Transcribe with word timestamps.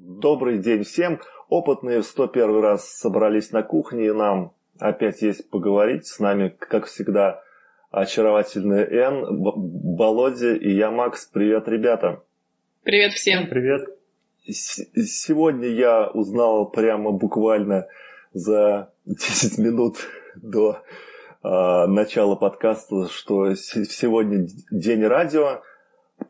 Добрый 0.00 0.58
день 0.58 0.84
всем. 0.84 1.20
Опытные 1.48 2.02
в 2.02 2.06
101 2.06 2.60
раз 2.60 2.88
собрались 2.88 3.50
на 3.50 3.64
кухне, 3.64 4.06
и 4.06 4.12
нам 4.12 4.52
опять 4.78 5.22
есть 5.22 5.50
поговорить. 5.50 6.06
С 6.06 6.20
нами, 6.20 6.54
как 6.56 6.86
всегда, 6.86 7.42
очаровательная 7.90 8.86
Н, 8.86 9.42
Володя 9.96 10.54
и 10.54 10.70
я, 10.70 10.92
Макс. 10.92 11.26
Привет, 11.26 11.66
ребята. 11.66 12.22
Привет 12.84 13.12
всем. 13.14 13.48
Привет. 13.48 13.88
Сегодня 14.46 15.68
я 15.68 16.06
узнал 16.06 16.70
прямо 16.70 17.10
буквально 17.10 17.88
за 18.32 18.92
10 19.04 19.58
минут 19.58 19.96
до 20.36 20.82
э, 21.42 21.86
начала 21.86 22.36
подкаста, 22.36 23.08
что 23.08 23.52
сегодня 23.56 24.46
день 24.70 25.04
радио 25.04 25.62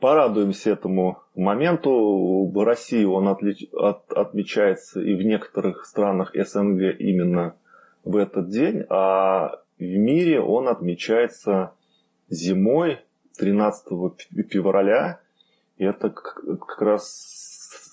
порадуемся 0.01 0.71
этому 0.71 1.23
моменту. 1.35 2.51
В 2.53 2.65
России 2.65 3.05
он 3.05 3.29
отлич... 3.29 3.67
от... 3.73 4.13
отмечается 4.13 5.01
и 5.01 5.15
в 5.15 5.23
некоторых 5.23 5.85
странах 5.87 6.33
СНГ 6.35 6.99
именно 6.99 7.57
в 8.05 8.17
этот 8.17 8.49
день, 8.49 8.85
а 8.89 9.61
в 9.79 9.83
мире 9.83 10.41
он 10.41 10.69
отмечается 10.69 11.73
зимой 12.29 13.01
13 13.39 13.87
февраля. 14.51 15.21
И 15.77 15.85
это 15.85 16.11
как 16.11 16.81
раз 16.81 17.09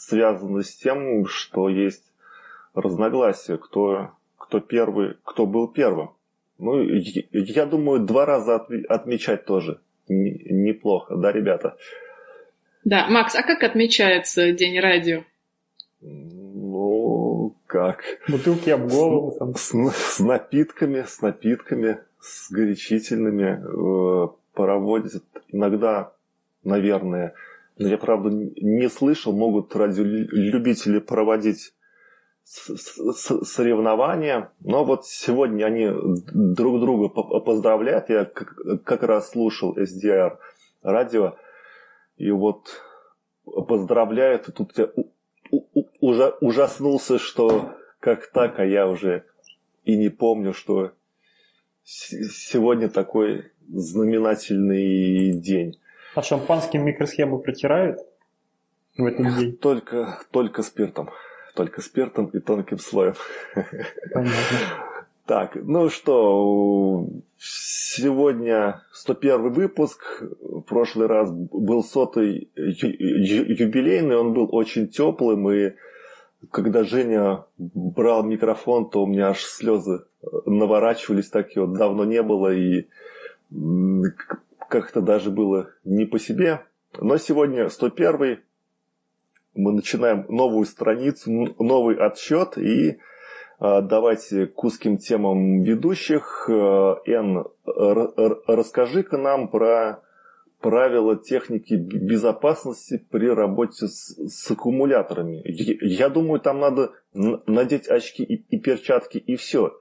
связано 0.07 0.63
с 0.63 0.75
тем, 0.75 1.25
что 1.25 1.69
есть 1.69 2.11
разногласия, 2.73 3.57
кто, 3.57 4.11
кто 4.37 4.59
первый, 4.59 5.17
кто 5.23 5.45
был 5.45 5.67
первым. 5.67 6.11
Ну, 6.57 6.81
я 6.81 7.65
думаю, 7.65 8.05
два 8.05 8.25
раза 8.25 8.55
отмечать 8.87 9.45
тоже 9.45 9.81
неплохо, 10.07 11.15
да, 11.15 11.31
ребята? 11.31 11.77
Да, 12.83 13.07
Макс, 13.07 13.35
а 13.35 13.41
как 13.41 13.63
отмечается 13.63 14.51
День 14.51 14.79
радио? 14.79 15.23
Ну, 16.01 17.55
как? 17.65 18.03
Бутылки 18.27 18.69
об 18.69 18.87
голову. 18.87 19.35
Там. 19.37 19.55
С, 19.55 19.73
с 19.73 20.19
напитками, 20.19 21.03
с 21.07 21.21
напитками, 21.21 21.97
с 22.19 22.51
горячительными 22.51 23.59
э, 23.63 24.27
проводят 24.53 25.23
иногда, 25.51 26.11
наверное, 26.63 27.33
но 27.77 27.89
я, 27.89 27.97
правда, 27.97 28.29
не 28.29 28.89
слышал, 28.89 29.33
могут 29.33 29.75
радиолюбители 29.75 30.99
проводить 30.99 31.73
соревнования. 32.45 34.51
Но 34.59 34.85
вот 34.85 35.05
сегодня 35.05 35.65
они 35.65 35.89
друг 36.33 36.79
друга 36.79 37.09
поздравляют. 37.09 38.09
Я 38.09 38.25
как 38.25 39.03
раз 39.03 39.31
слушал 39.31 39.77
SDR 39.77 40.37
радио. 40.83 41.35
И 42.17 42.31
вот 42.31 42.81
поздравляют. 43.43 44.47
И 44.47 44.51
тут 44.51 44.77
я 44.77 44.89
уже 45.99 46.35
ужаснулся, 46.39 47.19
что 47.19 47.75
как 47.99 48.31
так, 48.31 48.59
а 48.59 48.65
я 48.65 48.87
уже 48.87 49.25
и 49.83 49.97
не 49.97 50.09
помню, 50.09 50.53
что 50.53 50.93
сегодня 51.83 52.89
такой 52.89 53.51
знаменательный 53.67 55.33
день. 55.33 55.79
А 56.13 56.21
шампанским 56.21 56.85
микросхему 56.85 57.39
протирают 57.39 57.99
в 58.97 59.05
этот 59.05 59.37
день? 59.37 59.57
Только, 59.57 60.19
только 60.31 60.63
спиртом 60.63 61.09
только 61.55 61.81
спиртом 61.81 62.27
и 62.27 62.39
тонким 62.39 62.77
слоем. 62.77 63.15
Понятно. 64.13 64.35
Так, 65.25 65.55
ну 65.55 65.89
что, 65.89 67.07
сегодня 67.39 68.83
101 68.91 69.51
выпуск, 69.53 70.21
в 70.39 70.61
прошлый 70.61 71.07
раз 71.07 71.31
был 71.31 71.83
сотый 71.83 72.51
юбилейный, 72.55 74.17
он 74.17 74.33
был 74.33 74.49
очень 74.51 74.87
теплым, 74.87 75.49
и 75.49 75.73
когда 76.51 76.83
Женя 76.83 77.45
брал 77.57 78.21
микрофон, 78.23 78.87
то 78.87 79.03
у 79.03 79.07
меня 79.07 79.29
аж 79.29 79.43
слезы 79.43 80.03
наворачивались, 80.45 81.29
так 81.29 81.55
его 81.55 81.65
давно 81.65 82.05
не 82.05 82.21
было, 82.21 82.53
и 82.53 82.85
как-то 84.69 85.01
даже 85.01 85.31
было 85.31 85.71
не 85.83 86.05
по 86.05 86.19
себе. 86.19 86.61
Но 86.99 87.17
сегодня 87.17 87.69
101 87.69 88.41
мы 89.55 89.71
начинаем 89.71 90.25
новую 90.29 90.65
страницу, 90.65 91.55
новый 91.59 91.95
отсчет 91.95 92.57
и 92.57 92.99
а, 93.59 93.81
давайте 93.81 94.47
к 94.47 94.63
узким 94.63 94.97
темам 94.97 95.63
ведущих. 95.63 96.49
Эн, 96.49 97.45
расскажи-ка 97.65 99.17
нам 99.17 99.47
про 99.47 100.01
правила 100.65 101.15
техники 101.15 101.75
безопасности 101.75 103.05
при 103.11 103.29
работе 103.29 103.87
с, 103.87 104.15
с 104.17 104.51
аккумуляторами. 104.51 105.43
Я 105.45 106.09
думаю, 106.09 106.39
там 106.39 106.59
надо 106.59 106.91
надеть 107.13 107.87
очки 107.87 108.23
и, 108.23 108.43
и 108.49 108.59
перчатки 108.59 109.17
и 109.17 109.35
все. 109.35 109.77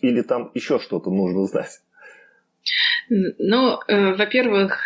Или 0.00 0.22
там 0.22 0.50
еще 0.54 0.78
что-то 0.80 1.10
нужно 1.10 1.44
знать. 1.44 1.80
Ну, 3.08 3.78
э, 3.86 4.14
во-первых, 4.14 4.80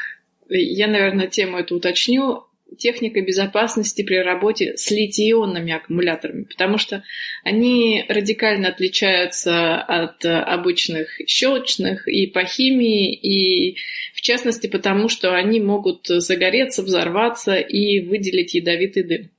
я, 0.48 0.86
наверное, 0.86 1.28
тему 1.28 1.58
эту 1.58 1.76
уточню 1.76 2.47
техника 2.76 3.20
безопасности 3.20 4.02
при 4.02 4.16
работе 4.16 4.76
с 4.76 4.90
литий-ионными 4.90 5.72
аккумуляторами, 5.72 6.44
потому 6.44 6.78
что 6.78 7.02
они 7.44 8.04
радикально 8.08 8.68
отличаются 8.68 9.80
от 9.80 10.24
обычных 10.24 11.08
щелочных 11.26 12.06
и 12.08 12.26
по 12.26 12.44
химии, 12.44 13.14
и 13.14 13.76
в 14.14 14.20
частности 14.20 14.66
потому, 14.66 15.08
что 15.08 15.34
они 15.34 15.60
могут 15.60 16.06
загореться, 16.06 16.82
взорваться 16.82 17.56
и 17.56 18.00
выделить 18.00 18.54
ядовитый 18.54 19.02
дым. 19.04 19.30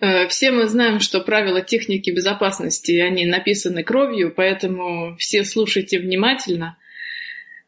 Э, 0.00 0.26
все 0.28 0.50
мы 0.50 0.66
знаем, 0.66 1.00
что 1.00 1.20
правила 1.20 1.60
техники 1.60 2.10
безопасности, 2.10 2.92
они 2.98 3.26
написаны 3.26 3.84
кровью, 3.84 4.32
поэтому 4.34 5.16
все 5.16 5.44
слушайте 5.44 5.98
внимательно. 5.98 6.76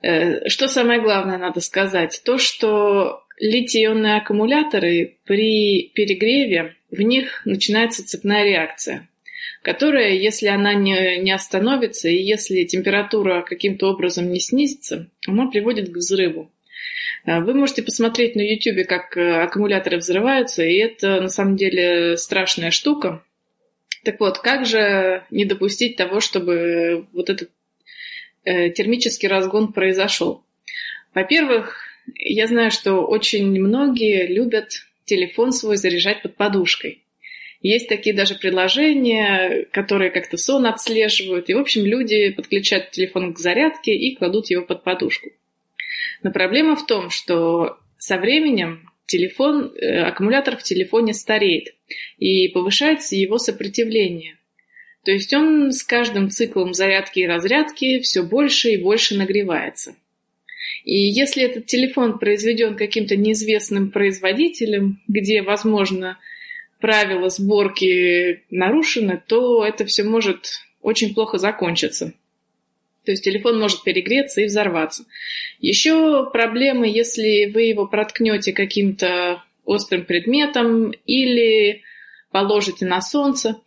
Э, 0.03 0.49
что 0.49 0.69
самое 0.69 1.01
главное 1.01 1.39
надо 1.39 1.61
сказать? 1.61 2.23
То, 2.25 2.39
что 2.39 3.24
литий-ионные 3.39 4.17
аккумуляторы 4.17 5.19
при 5.25 5.91
перегреве 5.95 6.77
в 6.91 7.01
них 7.01 7.43
начинается 7.45 8.07
цепная 8.07 8.45
реакция, 8.45 9.09
которая, 9.63 10.15
если 10.15 10.47
она 10.47 10.75
не, 10.75 11.19
не 11.19 11.33
остановится 11.33 12.09
и 12.09 12.23
если 12.23 12.65
температура 12.65 13.43
каким-то 13.43 13.91
образом 13.91 14.31
не 14.31 14.41
снизится, 14.41 15.11
она 15.27 15.47
приводит 15.47 15.91
к 15.91 15.97
взрыву. 15.97 16.51
Э, 17.25 17.41
вы 17.41 17.55
можете 17.55 17.83
посмотреть 17.83 18.37
на 18.37 18.43
YouTube, 18.43 18.87
как 18.87 19.17
э, 19.17 19.43
аккумуляторы 19.43 19.99
взрываются, 19.99 20.63
и 20.63 20.77
это 20.77 21.21
на 21.21 21.29
самом 21.29 21.57
деле 21.57 22.17
страшная 22.17 22.71
штука. 22.71 23.25
Так 24.05 24.21
вот, 24.21 24.39
как 24.39 24.67
же 24.67 25.25
не 25.31 25.45
допустить 25.45 25.97
того, 25.97 26.21
чтобы 26.21 27.07
вот 27.13 27.31
этот 27.31 27.51
э, 28.45 28.71
термический 28.71 29.29
разгон 29.29 29.73
произошел? 29.73 30.45
Во-первых, 31.15 31.84
я 32.15 32.47
знаю, 32.47 32.71
что 32.71 33.07
очень 33.07 33.61
многие 33.61 34.27
любят 34.27 34.87
телефон 35.05 35.53
свой 35.53 35.77
заряжать 35.77 36.23
под 36.23 36.37
подушкой. 36.37 37.05
Есть 37.61 37.89
такие 37.89 38.15
даже 38.15 38.35
приложения, 38.35 39.67
которые 39.73 40.11
как-то 40.11 40.37
сон 40.37 40.67
отслеживают. 40.67 41.49
И, 41.49 41.55
в 41.55 41.59
общем, 41.59 41.87
люди 41.87 42.31
подключают 42.31 42.91
телефон 42.91 43.33
к 43.33 43.39
зарядке 43.39 43.95
и 43.95 44.15
кладут 44.17 44.51
его 44.51 44.65
под 44.67 44.85
подушку. 44.85 45.31
Но 46.23 46.31
проблема 46.31 46.77
в 46.77 46.85
том, 46.85 47.09
что 47.09 47.79
со 47.97 48.19
временем 48.19 48.91
телефон, 49.07 49.73
э, 49.75 50.03
аккумулятор 50.03 50.57
в 50.59 50.63
телефоне 50.63 51.15
стареет 51.15 51.75
и 52.19 52.49
повышается 52.49 53.17
его 53.17 53.39
сопротивление. 53.39 54.37
То 55.05 55.13
есть 55.13 55.33
он 55.33 55.73
с 55.73 55.83
каждым 55.83 56.31
циклом 56.31 56.75
зарядки 56.75 57.21
и 57.21 57.27
разрядки 57.27 57.99
все 58.01 58.23
больше 58.23 58.71
и 58.71 58.83
больше 58.83 59.17
нагревается. 59.17 59.97
И 60.85 60.97
если 60.97 61.43
этот 61.43 61.67
телефон 61.67 62.19
произведен 62.19 62.77
каким-то 62.77 63.17
неизвестным 63.17 63.91
производителем, 63.91 65.01
где, 65.09 65.43
возможно, 65.43 66.19
правила 66.79 67.31
сборки 67.31 68.43
нарушены, 68.51 69.21
то 69.27 69.65
это 69.65 69.87
все 69.87 70.05
может 70.05 70.61
очень 70.83 71.15
плохо 71.15 71.39
закончиться. 71.39 72.13
То 73.05 73.13
есть 73.13 73.25
телефон 73.25 73.59
может 73.59 73.83
перегреться 73.83 74.43
и 74.43 74.47
взорваться. 74.47 75.05
Еще 75.61 76.29
проблемы, 76.31 76.87
если 76.87 77.51
вы 77.53 77.63
его 77.63 77.87
проткнете 77.87 78.53
каким-то 78.53 79.43
острым 79.65 80.05
предметом 80.05 80.93
или 81.07 81.83
положите 82.31 82.85
на 82.85 83.01
солнце. 83.01 83.61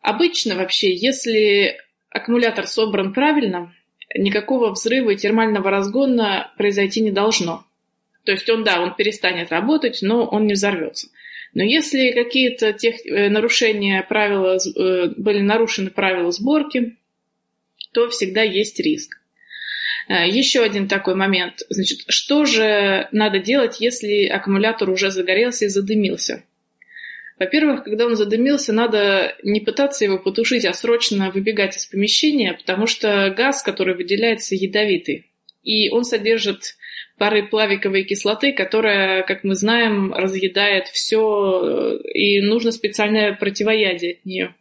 Обычно 0.00 0.56
вообще, 0.56 0.94
если 0.94 1.78
аккумулятор 2.10 2.66
собран 2.66 3.12
правильно, 3.14 3.74
никакого 4.14 4.70
взрыва 4.70 5.10
и 5.10 5.16
термального 5.16 5.70
разгона 5.70 6.52
произойти 6.56 7.00
не 7.00 7.10
должно. 7.10 7.64
То 8.24 8.32
есть 8.32 8.48
он, 8.48 8.64
да, 8.64 8.80
он 8.80 8.94
перестанет 8.94 9.50
работать, 9.50 9.98
но 10.02 10.24
он 10.24 10.46
не 10.46 10.54
взорвется. 10.54 11.08
Но 11.54 11.62
если 11.62 12.12
какие-то 12.12 12.72
тех, 12.72 13.04
э, 13.04 13.28
нарушения 13.28 14.02
правила, 14.02 14.56
э, 14.56 15.08
были 15.16 15.40
нарушены 15.40 15.90
правила 15.90 16.30
сборки, 16.32 16.96
то 17.92 18.08
всегда 18.08 18.42
есть 18.42 18.80
риск. 18.80 19.20
Э, 20.08 20.26
еще 20.26 20.62
один 20.62 20.88
такой 20.88 21.14
момент. 21.14 21.62
Значит, 21.68 22.04
что 22.08 22.46
же 22.46 23.08
надо 23.12 23.38
делать, 23.38 23.80
если 23.80 24.26
аккумулятор 24.26 24.88
уже 24.88 25.10
загорелся 25.10 25.66
и 25.66 25.68
задымился? 25.68 26.44
Во-первых, 27.42 27.82
когда 27.82 28.06
он 28.06 28.14
задымился, 28.14 28.72
надо 28.72 29.34
не 29.42 29.58
пытаться 29.58 30.04
его 30.04 30.16
потушить, 30.16 30.64
а 30.64 30.72
срочно 30.72 31.32
выбегать 31.32 31.76
из 31.76 31.86
помещения, 31.86 32.52
потому 32.52 32.86
что 32.86 33.34
газ, 33.36 33.64
который 33.64 33.96
выделяется, 33.96 34.54
ядовитый. 34.54 35.26
И 35.64 35.90
он 35.90 36.04
содержит 36.04 36.76
пары 37.18 37.44
плавиковой 37.44 38.04
кислоты, 38.04 38.52
которая, 38.52 39.24
как 39.24 39.42
мы 39.42 39.56
знаем, 39.56 40.12
разъедает 40.14 40.86
все, 40.86 41.98
и 42.14 42.40
нужно 42.42 42.70
специальное 42.70 43.34
противоядие 43.34 44.12
от 44.12 44.24
нее. 44.24 44.54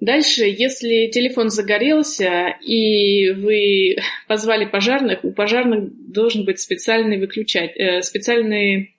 Дальше, 0.00 0.42
если 0.42 1.06
телефон 1.06 1.50
загорелся 1.50 2.56
и 2.60 3.30
вы 3.30 3.98
позвали 4.26 4.64
пожарных, 4.64 5.22
у 5.22 5.30
пожарных 5.30 5.84
должен 6.12 6.44
быть 6.44 6.58
специальный 6.58 7.18
выключатель, 7.18 7.80
э, 7.80 8.02
специальный, 8.02 8.96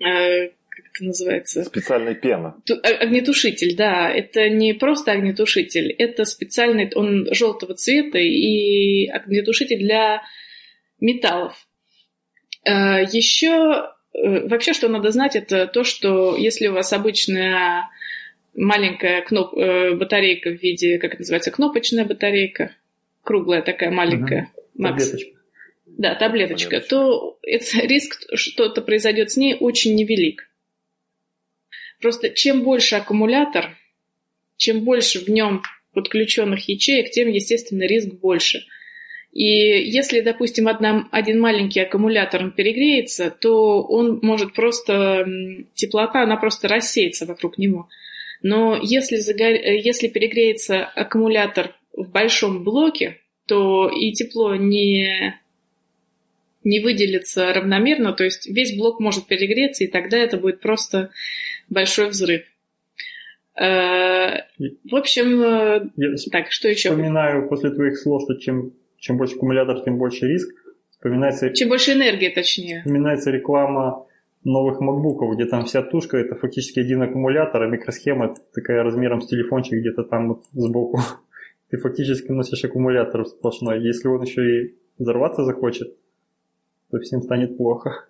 э, 0.00 0.55
как 0.96 1.02
это 1.02 1.06
называется? 1.08 1.64
Специальная 1.64 2.14
пена. 2.14 2.56
Ту, 2.64 2.74
огнетушитель, 2.82 3.76
да. 3.76 4.10
Это 4.10 4.48
не 4.48 4.72
просто 4.72 5.12
огнетушитель, 5.12 5.90
это 5.92 6.24
специальный, 6.24 6.90
он 6.94 7.28
желтого 7.32 7.74
цвета 7.74 8.18
и 8.18 9.06
огнетушитель 9.06 9.78
для 9.78 10.22
металлов. 11.00 11.54
Э, 12.64 13.04
Еще 13.12 13.90
э, 14.14 14.48
вообще, 14.48 14.72
что 14.72 14.88
надо 14.88 15.10
знать, 15.10 15.36
это 15.36 15.66
то, 15.66 15.84
что 15.84 16.36
если 16.36 16.68
у 16.68 16.72
вас 16.72 16.92
обычная 16.92 17.90
маленькая 18.54 19.22
кноп... 19.22 19.54
Э, 19.56 19.94
батарейка 19.94 20.50
в 20.50 20.62
виде, 20.62 20.98
как 20.98 21.12
это 21.12 21.20
называется, 21.20 21.50
кнопочная 21.50 22.06
батарейка, 22.06 22.72
круглая 23.22 23.60
такая 23.60 23.90
маленькая, 23.90 24.50
угу. 24.54 24.82
Макс. 24.82 25.04
Таблеточка. 25.10 25.36
Да, 25.86 26.14
таблеточка, 26.14 26.70
таблеточка. 26.70 26.88
то 26.88 27.38
это, 27.42 27.86
риск, 27.86 28.22
что-то 28.34 28.82
произойдет 28.82 29.30
с 29.30 29.36
ней, 29.36 29.56
очень 29.58 29.94
невелик. 29.94 30.46
Просто 32.00 32.30
чем 32.30 32.62
больше 32.62 32.96
аккумулятор, 32.96 33.76
чем 34.56 34.80
больше 34.80 35.20
в 35.20 35.28
нем 35.28 35.62
подключенных 35.92 36.68
ячеек, 36.68 37.10
тем, 37.10 37.28
естественно, 37.28 37.82
риск 37.82 38.08
больше. 38.14 38.64
И 39.32 39.44
если, 39.44 40.20
допустим, 40.20 40.66
одна, 40.68 41.08
один 41.10 41.40
маленький 41.40 41.80
аккумулятор 41.80 42.50
перегреется, 42.52 43.30
то 43.30 43.82
он 43.82 44.20
может 44.22 44.54
просто, 44.54 45.26
теплота, 45.74 46.22
она 46.22 46.36
просто 46.36 46.68
рассеется 46.68 47.26
вокруг 47.26 47.58
него. 47.58 47.88
Но 48.42 48.78
если, 48.82 49.16
загор... 49.16 49.52
если 49.52 50.08
перегреется 50.08 50.84
аккумулятор 50.84 51.74
в 51.92 52.10
большом 52.10 52.64
блоке, 52.64 53.20
то 53.46 53.88
и 53.88 54.12
тепло 54.12 54.56
не, 54.56 55.38
не 56.64 56.80
выделится 56.80 57.52
равномерно, 57.52 58.12
то 58.12 58.24
есть 58.24 58.46
весь 58.46 58.76
блок 58.76 59.00
может 59.00 59.26
перегреться, 59.26 59.84
и 59.84 59.88
тогда 59.88 60.18
это 60.18 60.36
будет 60.36 60.60
просто 60.60 61.10
большой 61.68 62.08
взрыв. 62.08 62.42
Э, 63.58 64.42
в 64.58 64.94
общем, 64.94 65.42
э, 65.42 65.90
Я 65.96 66.14
так, 66.30 66.52
что 66.52 66.68
еще? 66.68 66.90
Вспоминаю 66.90 67.48
после 67.48 67.70
твоих 67.70 67.98
слов, 67.98 68.22
что 68.22 68.34
чем 68.34 68.72
чем 68.98 69.18
больше 69.18 69.36
аккумулятор, 69.36 69.82
тем 69.82 69.98
больше 69.98 70.26
риск. 70.26 70.48
Вспоминается, 70.90 71.50
чем 71.50 71.68
больше 71.68 71.92
энергии, 71.92 72.28
точнее. 72.28 72.78
Вспоминается 72.80 73.30
реклама 73.30 74.06
новых 74.44 74.80
макбуков, 74.80 75.34
где 75.34 75.44
там 75.44 75.64
вся 75.64 75.82
тушка 75.82 76.16
это 76.16 76.34
фактически 76.34 76.80
один 76.80 77.02
аккумулятор, 77.02 77.62
а 77.62 77.66
микросхема 77.66 78.34
такая 78.54 78.82
размером 78.82 79.20
с 79.20 79.28
телефончик 79.28 79.78
где-то 79.78 80.04
там 80.04 80.28
вот 80.28 80.44
сбоку. 80.52 81.00
Ты 81.70 81.78
фактически 81.78 82.30
носишь 82.30 82.64
аккумулятор 82.64 83.26
сплошной. 83.26 83.80
Если 83.82 84.08
он 84.08 84.22
еще 84.22 84.42
и 84.42 84.74
взорваться 84.98 85.44
захочет, 85.44 85.94
то 86.90 86.98
всем 86.98 87.22
станет 87.22 87.56
плохо. 87.56 88.06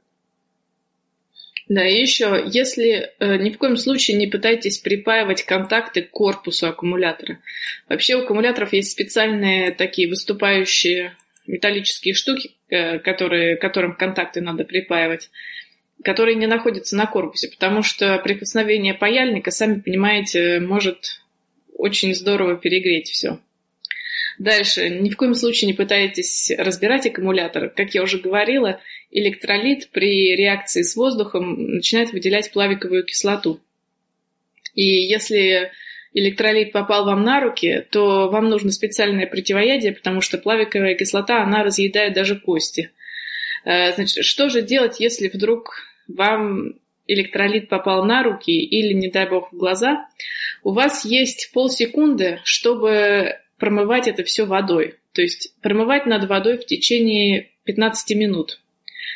Да, 1.68 1.84
и 1.84 2.00
еще, 2.00 2.44
если 2.46 3.10
э, 3.18 3.38
ни 3.38 3.50
в 3.50 3.58
коем 3.58 3.76
случае 3.76 4.16
не 4.16 4.28
пытайтесь 4.28 4.78
припаивать 4.78 5.42
контакты 5.42 6.02
к 6.02 6.10
корпусу 6.10 6.68
аккумулятора. 6.68 7.40
Вообще 7.88 8.14
у 8.14 8.22
аккумуляторов 8.22 8.72
есть 8.72 8.92
специальные 8.92 9.72
такие 9.72 10.08
выступающие 10.08 11.16
металлические 11.46 12.14
штуки, 12.14 12.52
э, 12.68 13.00
которые, 13.00 13.56
которым 13.56 13.96
контакты 13.96 14.40
надо 14.40 14.64
припаивать, 14.64 15.30
которые 16.04 16.36
не 16.36 16.46
находятся 16.46 16.96
на 16.96 17.06
корпусе, 17.06 17.48
потому 17.48 17.82
что 17.82 18.18
прикосновение 18.18 18.94
паяльника, 18.94 19.50
сами 19.50 19.80
понимаете, 19.80 20.60
может 20.60 21.20
очень 21.74 22.14
здорово 22.14 22.56
перегреть 22.56 23.08
все. 23.08 23.40
Дальше, 24.38 24.90
ни 24.90 25.08
в 25.10 25.16
коем 25.16 25.34
случае 25.34 25.68
не 25.68 25.72
пытайтесь 25.72 26.52
разбирать 26.56 27.06
аккумулятор. 27.06 27.70
Как 27.70 27.94
я 27.94 28.02
уже 28.02 28.18
говорила, 28.18 28.80
электролит 29.10 29.88
при 29.90 30.36
реакции 30.36 30.82
с 30.82 30.94
воздухом 30.94 31.76
начинает 31.76 32.12
выделять 32.12 32.52
плавиковую 32.52 33.04
кислоту. 33.04 33.60
И 34.74 34.84
если 34.84 35.70
электролит 36.12 36.72
попал 36.72 37.06
вам 37.06 37.22
на 37.24 37.40
руки, 37.40 37.86
то 37.90 38.28
вам 38.28 38.48
нужно 38.48 38.70
специальное 38.72 39.26
противоядие, 39.26 39.92
потому 39.92 40.20
что 40.20 40.38
плавиковая 40.38 40.94
кислота, 40.94 41.42
она 41.42 41.62
разъедает 41.62 42.14
даже 42.14 42.38
кости. 42.38 42.90
Э, 43.64 43.92
значит, 43.94 44.24
что 44.24 44.48
же 44.48 44.62
делать, 44.62 45.00
если 45.00 45.28
вдруг 45.28 45.76
вам 46.08 46.74
электролит 47.06 47.68
попал 47.68 48.04
на 48.04 48.22
руки 48.22 48.52
или, 48.52 48.92
не 48.92 49.08
дай 49.08 49.28
бог, 49.28 49.52
в 49.52 49.56
глаза? 49.56 50.08
У 50.62 50.72
вас 50.72 51.04
есть 51.04 51.50
полсекунды, 51.52 52.40
чтобы 52.44 53.38
промывать 53.58 54.08
это 54.08 54.24
все 54.24 54.44
водой. 54.44 54.96
То 55.12 55.22
есть 55.22 55.54
промывать 55.62 56.06
надо 56.06 56.26
водой 56.26 56.58
в 56.58 56.66
течение 56.66 57.50
15 57.64 58.16
минут. 58.16 58.60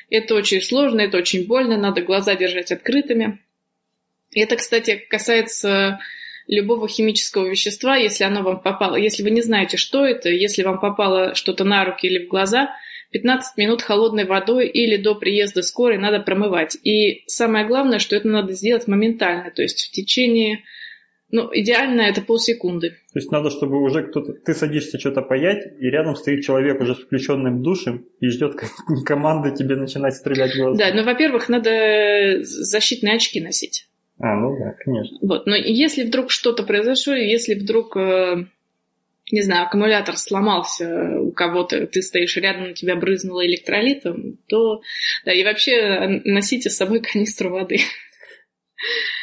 Это 0.08 0.34
очень 0.34 0.60
сложно, 0.60 1.00
это 1.00 1.18
очень 1.18 1.46
больно, 1.46 1.76
надо 1.76 2.02
глаза 2.02 2.34
держать 2.34 2.72
открытыми. 2.72 3.38
Это, 4.34 4.56
кстати, 4.56 4.96
касается 5.08 6.00
любого 6.46 6.88
химического 6.88 7.48
вещества, 7.48 7.96
если 7.96 8.24
оно 8.24 8.42
вам 8.42 8.60
попало, 8.60 8.96
если 8.96 9.22
вы 9.22 9.30
не 9.30 9.40
знаете, 9.40 9.76
что 9.76 10.04
это, 10.04 10.28
если 10.28 10.62
вам 10.62 10.80
попало 10.80 11.34
что-то 11.34 11.64
на 11.64 11.84
руки 11.84 12.06
или 12.06 12.24
в 12.24 12.28
глаза, 12.28 12.74
15 13.12 13.56
минут 13.56 13.82
холодной 13.82 14.24
водой 14.24 14.68
или 14.68 14.96
до 14.96 15.14
приезда 15.14 15.62
скорой 15.62 15.98
надо 15.98 16.20
промывать. 16.20 16.76
И 16.84 17.24
самое 17.26 17.66
главное, 17.66 17.98
что 17.98 18.16
это 18.16 18.28
надо 18.28 18.52
сделать 18.52 18.86
моментально, 18.86 19.50
то 19.50 19.62
есть 19.62 19.88
в 19.88 19.90
течение 19.90 20.64
ну, 21.32 21.48
идеально 21.52 22.02
это 22.02 22.22
полсекунды. 22.22 22.90
То 22.90 23.18
есть 23.18 23.30
надо, 23.30 23.50
чтобы 23.50 23.80
уже 23.80 24.02
кто-то... 24.02 24.32
Ты 24.32 24.54
садишься 24.54 24.98
что-то 24.98 25.22
паять, 25.22 25.64
и 25.78 25.86
рядом 25.86 26.16
стоит 26.16 26.44
человек 26.44 26.80
уже 26.80 26.94
с 26.94 26.98
включенным 26.98 27.62
душем 27.62 28.06
и 28.20 28.28
ждет 28.28 28.54
команды 29.04 29.54
тебе 29.54 29.76
начинать 29.76 30.14
стрелять 30.14 30.54
в 30.54 30.58
глаза. 30.58 30.78
Да, 30.78 30.94
ну, 30.94 31.04
во-первых, 31.04 31.48
надо 31.48 32.42
защитные 32.42 33.16
очки 33.16 33.40
носить. 33.40 33.86
А, 34.18 34.34
ну 34.36 34.58
да, 34.58 34.74
конечно. 34.84 35.18
Вот, 35.22 35.46
но 35.46 35.56
если 35.56 36.04
вдруг 36.04 36.30
что-то 36.30 36.62
произошло, 36.62 37.14
если 37.14 37.54
вдруг, 37.54 37.96
э, 37.96 38.44
не 39.30 39.42
знаю, 39.42 39.66
аккумулятор 39.66 40.16
сломался 40.18 41.20
у 41.20 41.32
кого-то, 41.32 41.86
ты 41.86 42.02
стоишь 42.02 42.36
рядом, 42.36 42.68
на 42.68 42.74
тебя 42.74 42.96
брызнуло 42.96 43.46
электролитом, 43.46 44.36
то... 44.46 44.82
Да, 45.24 45.32
и 45.32 45.42
вообще 45.44 46.20
носите 46.24 46.70
с 46.70 46.76
собой 46.76 47.00
канистру 47.00 47.50
воды. 47.50 47.78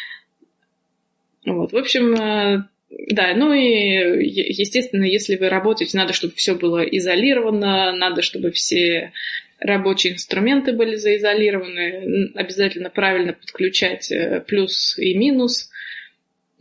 Вот, 1.48 1.72
в 1.72 1.78
общем, 1.78 2.14
э, 2.14 2.64
да, 3.12 3.34
ну 3.34 3.54
и, 3.54 4.26
естественно, 4.26 5.06
если 5.06 5.38
вы 5.38 5.48
работаете, 5.48 5.98
надо, 5.98 6.12
чтобы 6.12 6.34
все 6.36 6.56
было 6.56 6.84
изолировано, 6.84 7.94
надо, 7.94 8.22
чтобы 8.22 8.52
все 8.52 9.14
рабочие 9.60 10.14
инструменты 10.14 10.74
были 10.74 10.96
заизолированы, 10.96 12.32
обязательно 12.36 12.90
правильно 12.90 13.34
подключать 13.34 14.12
э, 14.12 14.44
плюс 14.46 14.98
и 15.00 15.18
минус. 15.18 15.70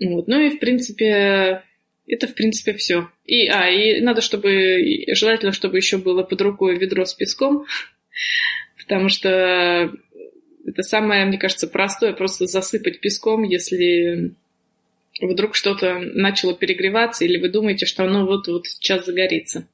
Вот. 0.01 0.29
Ну 0.29 0.41
и, 0.41 0.51
в 0.51 0.61
принципе, 0.61 1.63
это, 2.07 2.29
в 2.29 2.35
принципе, 2.35 2.75
все. 2.75 3.11
И, 3.25 3.49
а, 3.49 3.69
и 3.69 4.01
надо, 4.01 4.21
чтобы, 4.21 5.05
желательно, 5.09 5.51
чтобы 5.51 5.79
еще 5.79 5.99
было 5.99 6.23
под 6.23 6.41
рукой 6.41 6.79
ведро 6.79 7.05
с 7.05 7.15
песком, 7.15 7.67
потому 8.79 9.09
что 9.09 9.93
это 10.65 10.83
самое, 10.83 11.25
мне 11.25 11.39
кажется, 11.39 11.67
простое, 11.67 12.13
просто 12.13 12.47
засыпать 12.47 13.01
песком, 13.01 13.43
если 13.43 14.37
вдруг 15.21 15.55
что-то 15.55 15.99
начало 15.99 16.55
перегреваться, 16.55 17.25
или 17.25 17.39
вы 17.39 17.49
думаете, 17.49 17.87
что 17.87 18.05
оно 18.05 18.27
вот-вот 18.27 18.67
сейчас 18.67 19.07
загорится. 19.07 19.67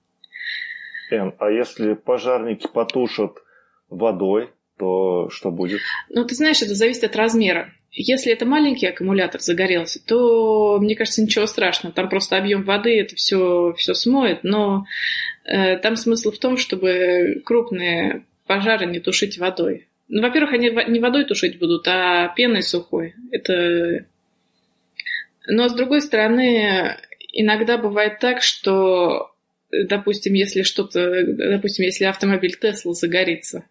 Эн, 1.11 1.35
а 1.39 1.51
если 1.51 1.95
пожарники 1.95 2.69
потушат 2.73 3.39
водой, 3.89 4.51
то 4.79 5.29
что 5.31 5.51
будет? 5.51 5.81
Ну, 6.09 6.25
ты 6.25 6.35
знаешь, 6.35 6.63
это 6.63 6.75
зависит 6.75 7.05
от 7.05 7.17
размера. 7.17 7.73
Если 7.91 8.33
это 8.33 8.47
маленький 8.47 8.87
аккумулятор 8.87 9.41
загорелся, 9.41 10.01
то, 10.05 10.79
мне 10.81 10.97
кажется, 10.97 11.23
ничего 11.23 11.47
страшного. 11.47 11.95
Там 11.95 12.09
просто 12.09 12.39
объем 12.39 12.63
воды 12.63 12.99
это 12.99 13.17
все, 13.17 13.75
все 13.77 13.93
смоет. 13.93 14.45
Но 14.45 14.87
э, 15.45 15.77
там 15.77 15.97
смысл 15.97 16.31
в 16.31 16.39
том, 16.39 16.57
чтобы 16.57 17.43
крупные 17.45 18.25
пожары 18.47 18.87
не 18.87 18.99
тушить 18.99 19.37
водой. 19.37 19.89
Ну, 20.09 20.23
во-первых, 20.23 20.55
они 20.55 20.71
не 20.89 21.01
водой 21.01 21.25
тушить 21.25 21.59
будут, 21.59 21.87
а 21.87 22.29
пеной 22.35 22.63
сухой. 22.63 23.15
Это 23.31 24.07
но 25.47 25.69
с 25.69 25.75
другой 25.75 26.03
стороны, 26.03 26.99
иногда 27.33 27.79
бывает 27.79 28.19
так, 28.19 28.43
что, 28.43 29.33
допустим, 29.71 30.35
если 30.35 30.63
что-то, 30.63 31.25
допустим, 31.27 31.85
если 31.85 32.05
автомобиль 32.05 32.57
Тесла 32.59 32.93
загорится, 32.95 33.65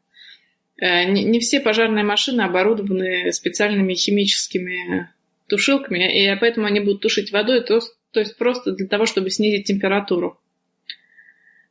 Э, 0.82 1.04
не, 1.06 1.40
все 1.40 1.60
пожарные 1.60 2.04
машины 2.04 2.42
оборудованы 2.42 3.32
специальными 3.32 3.94
химическими 3.94 5.10
тушилками, 5.48 6.24
и 6.24 6.36
поэтому 6.40 6.66
они 6.66 6.80
будут 6.80 7.02
тушить 7.02 7.32
водой, 7.32 7.62
то, 7.64 7.80
то 8.12 8.20
есть 8.20 8.36
просто 8.36 8.72
для 8.72 8.88
того, 8.88 9.06
чтобы 9.06 9.30
снизить 9.30 9.68
температуру. 9.68 10.40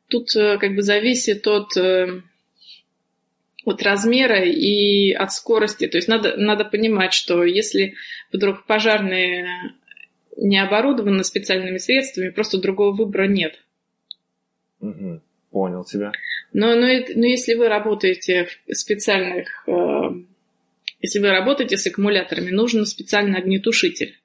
Тут 0.07 0.33
э, 0.35 0.57
как 0.57 0.75
бы 0.75 0.81
зависит 0.81 1.45
от, 1.45 1.75
э, 1.75 2.21
от 3.65 3.83
размера 3.83 4.45
и 4.45 5.11
от 5.11 5.33
скорости. 5.33 5.87
То 5.87 5.97
есть 5.97 6.07
надо, 6.07 6.37
надо 6.37 6.63
понимать, 6.63 7.11
что 7.13 7.43
если 7.43 7.95
вдруг 8.31 8.65
пожарные 8.65 9.73
не 10.41 10.57
оборудованы 10.57 11.23
специальными 11.23 11.77
средствами, 11.77 12.29
просто 12.29 12.59
другого 12.59 12.93
выбора 12.93 13.27
нет. 13.27 13.63
Угу. 14.79 15.21
Понял 15.51 15.83
тебя. 15.83 16.11
Но, 16.51 16.75
но, 16.75 16.87
но 16.87 17.25
если 17.25 17.53
вы 17.53 17.69
работаете 17.69 18.47
в 18.67 18.73
специальных... 18.75 19.67
Э, 19.67 20.09
если 20.99 21.19
вы 21.19 21.29
работаете 21.29 21.77
с 21.77 21.85
аккумуляторами, 21.87 22.49
нужен 22.49 22.85
специальный 22.85 23.39
огнетушитель. 23.39 24.19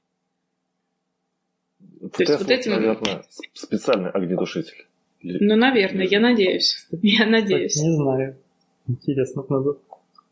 То 2.01 2.23
есть 2.23 2.39
вот 2.39 2.51
этим... 2.51 2.73
наверное, 2.73 3.25
специальный 3.53 4.11
огнетушитель. 4.11 4.87
Ну, 5.23 5.57
наверное, 5.57 6.07
я 6.07 6.21
надеюсь. 6.21 6.87
Я 7.03 7.27
надеюсь. 7.27 7.77
Не 7.77 7.95
знаю. 7.95 8.37
Интересно, 8.87 9.45
надо 9.49 9.79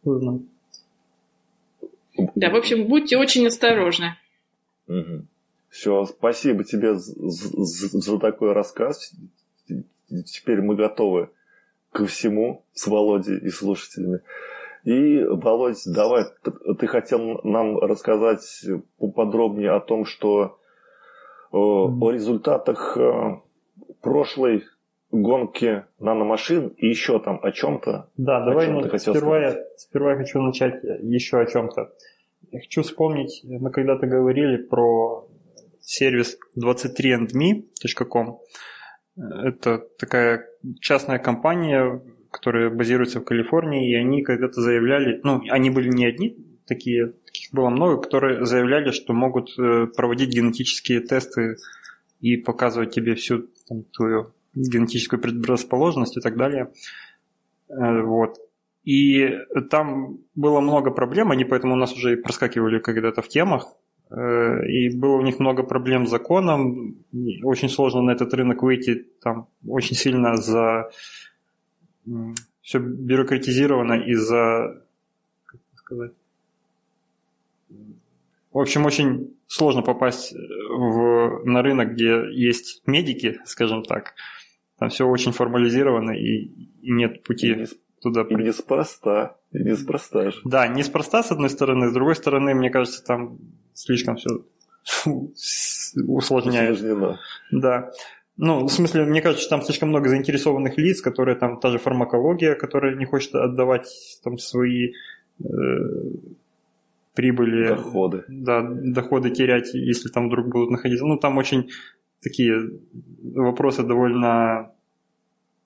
узнать. 0.05 0.43
Да, 2.37 2.50
в 2.50 2.57
общем, 2.57 2.87
будьте 2.87 3.17
очень 3.17 3.47
осторожны. 3.47 4.17
Угу. 4.87 5.26
Все, 5.75 6.04
спасибо 6.04 6.62
тебе 6.62 6.95
за, 6.95 7.12
за, 7.19 7.99
за 7.99 8.19
такой 8.21 8.52
рассказ. 8.52 9.12
Теперь 10.25 10.62
мы 10.62 10.76
готовы 10.76 11.31
ко 11.90 12.07
всему 12.07 12.64
с 12.75 12.87
Володей 12.87 13.38
и 13.38 13.49
слушателями. 13.49 14.21
И, 14.85 15.25
Володь, 15.25 15.83
давай, 15.85 16.26
ты 16.78 16.87
хотел 16.87 17.40
нам 17.43 17.81
рассказать 17.81 18.64
поподробнее 18.99 19.73
о 19.73 19.81
том, 19.81 20.04
что 20.04 20.61
о, 21.50 21.88
о 21.88 22.11
результатах 22.12 22.97
э, 22.97 23.40
прошлой 24.00 24.62
гонки 25.11 25.87
наномашин 25.99 26.69
и 26.69 26.87
еще 26.87 27.19
там 27.19 27.40
о 27.43 27.50
чем-то. 27.50 28.11
Да, 28.16 28.45
о 28.45 28.47
давай 28.47 28.66
чем 28.66 28.75
ну, 28.76 28.99
сперва, 28.99 29.40
я, 29.40 29.57
сперва 29.76 30.12
я 30.12 30.19
хочу 30.19 30.40
начать 30.40 30.85
еще 31.02 31.40
о 31.40 31.47
чем-то. 31.47 31.90
Я 32.52 32.61
хочу 32.61 32.83
вспомнить, 32.83 33.40
мы 33.43 33.73
когда-то 33.73 34.07
говорили 34.07 34.59
про 34.59 35.26
сервис 35.85 36.38
23andme.com. 36.59 38.38
Это 39.17 39.79
такая 39.99 40.49
частная 40.81 41.19
компания, 41.19 42.03
которая 42.31 42.71
базируется 42.71 43.21
в 43.21 43.25
Калифорнии, 43.25 43.93
и 43.93 43.95
они 43.95 44.23
когда-то 44.23 44.61
заявляли, 44.61 45.21
ну, 45.23 45.41
они 45.50 45.71
были 45.71 45.88
не 45.88 46.07
одни, 46.07 46.37
такие, 46.67 47.12
таких 47.26 47.53
было 47.53 47.69
много, 47.69 48.03
которые 48.03 48.45
заявляли, 48.45 48.91
что 48.91 49.12
могут 49.12 49.57
э, 49.59 49.87
проводить 49.97 50.35
генетические 50.35 51.00
тесты 51.00 51.57
и 52.21 52.37
показывать 52.37 52.93
тебе 52.93 53.14
всю 53.14 53.49
там, 53.69 53.85
твою 53.85 54.33
генетическую 54.55 55.21
предрасположенность 55.21 56.17
и 56.17 56.21
так 56.21 56.37
далее. 56.37 56.73
Э, 57.69 58.03
вот. 58.03 58.38
И 58.83 59.38
там 59.71 60.19
было 60.35 60.61
много 60.61 60.91
проблем, 60.91 61.31
они 61.31 61.45
поэтому 61.45 61.75
у 61.75 61.79
нас 61.79 61.93
уже 61.95 62.14
и 62.14 62.17
проскакивали 62.17 62.81
когда-то 62.81 63.23
в 63.23 63.29
темах, 63.29 63.76
и 64.11 64.97
было 64.97 65.17
у 65.17 65.23
них 65.23 65.39
много 65.39 65.63
проблем 65.63 66.07
с 66.07 66.11
законом, 66.11 66.97
очень 67.43 67.69
сложно 67.69 68.03
на 68.03 68.11
этот 68.13 68.33
рынок 68.35 68.63
выйти, 68.63 69.07
там 69.23 69.49
очень 69.67 69.97
сильно 69.97 70.37
за 70.37 70.91
все 72.63 72.79
бюрократизировано 72.79 73.95
из-за, 73.95 74.83
как 75.47 75.61
сказать, 75.75 76.13
в 78.55 78.61
общем, 78.61 78.87
очень 78.87 79.37
сложно 79.49 79.83
попасть 79.83 80.33
в, 80.33 81.43
на 81.45 81.61
рынок, 81.61 81.95
где 81.95 82.25
есть 82.31 82.83
медики, 82.87 83.41
скажем 83.47 83.83
так. 83.83 84.15
Там 84.79 84.91
все 84.91 85.09
очень 85.09 85.33
формализировано 85.33 86.13
и, 86.13 86.51
и 86.81 86.93
нет 86.93 87.25
пути 87.25 87.51
и 87.51 87.57
не, 87.57 87.67
туда. 88.01 88.23
И 88.23 88.35
неспроста. 88.37 89.37
И 89.51 89.59
неспроста 89.59 90.31
же. 90.31 90.41
Да, 90.45 90.69
неспроста, 90.69 91.25
с 91.25 91.33
одной 91.33 91.51
стороны. 91.51 91.91
С 91.91 91.93
другой 91.93 92.15
стороны, 92.15 92.55
мне 92.55 92.71
кажется, 92.71 93.05
там 93.05 93.39
слишком 93.75 94.16
все 94.16 94.31
усложняет. 95.95 96.73
Усложнено. 96.73 97.19
Да. 97.50 97.90
Ну, 98.37 98.64
в 98.66 98.69
смысле, 98.69 99.04
мне 99.04 99.23
кажется, 99.23 99.43
что 99.43 99.50
там 99.50 99.62
слишком 99.62 99.90
много 99.90 100.09
заинтересованных 100.09 100.76
лиц, 100.76 101.00
которые 101.00 101.37
там, 101.37 101.61
та 101.61 101.71
же 101.71 101.78
фармакология, 101.78 102.54
которая 102.57 102.97
не 102.97 103.04
хочет 103.04 103.35
отдавать 103.35 103.87
там 104.25 104.38
свои 104.38 104.93
э, 105.38 105.45
прибыли. 107.14 107.69
Доходы. 107.69 108.25
Да, 108.28 108.62
доходы 108.62 109.31
терять, 109.31 109.73
если 109.75 110.09
там 110.09 110.26
вдруг 110.26 110.49
будут 110.49 110.71
находиться. 110.71 111.07
Ну, 111.07 111.16
там 111.16 111.38
очень 111.38 111.71
такие 112.21 112.73
вопросы 113.23 113.85
довольно, 113.85 114.73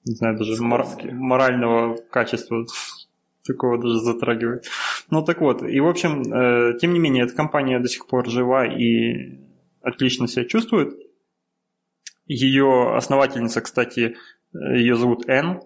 не 0.04 0.14
знаю, 0.14 0.36
даже 0.36 0.62
мор- 0.62 0.86
морального 1.12 1.96
качества 2.10 2.66
такого 3.44 3.78
даже 3.78 4.00
затрагивает. 4.00 4.66
Ну 5.10 5.22
так 5.22 5.40
вот, 5.40 5.62
и 5.62 5.80
в 5.80 5.88
общем, 5.88 6.22
э, 6.32 6.78
тем 6.78 6.92
не 6.92 6.98
менее, 6.98 7.24
эта 7.24 7.34
компания 7.34 7.78
до 7.80 7.88
сих 7.88 8.06
пор 8.06 8.28
жива 8.28 8.66
и 8.66 9.38
отлично 9.80 10.28
себя 10.28 10.44
чувствует. 10.44 10.94
Ее 12.26 12.94
основательница, 12.94 13.62
кстати, 13.62 14.16
ее 14.52 14.96
зовут 14.96 15.26
Эн, 15.26 15.62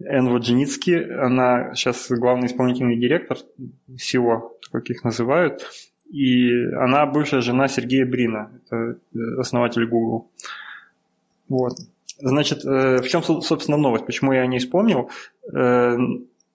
Эн 0.00 0.28
Водженицки, 0.28 0.92
она 0.92 1.74
сейчас 1.74 2.08
главный 2.08 2.46
исполнительный 2.46 2.96
директор 2.96 3.36
всего, 3.96 4.56
как 4.70 4.88
их 4.90 5.02
называют, 5.02 5.68
и 6.08 6.52
она 6.74 7.04
бывшая 7.06 7.40
жена 7.40 7.66
Сергея 7.66 8.06
Брина, 8.06 8.60
это 8.64 9.00
основатель 9.40 9.86
Google. 9.86 10.30
Вот. 11.48 11.72
Значит, 12.18 12.64
э, 12.64 12.98
в 12.98 13.08
чем, 13.08 13.22
собственно, 13.22 13.76
новость? 13.76 14.06
Почему 14.06 14.32
я 14.32 14.42
о 14.42 14.46
ней 14.46 14.58
вспомнил? 14.60 15.10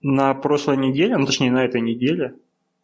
На 0.04 0.34
прошлой 0.34 0.76
неделе, 0.76 1.16
ну 1.16 1.24
точнее 1.24 1.50
на 1.50 1.64
этой 1.64 1.80
неделе, 1.80 2.34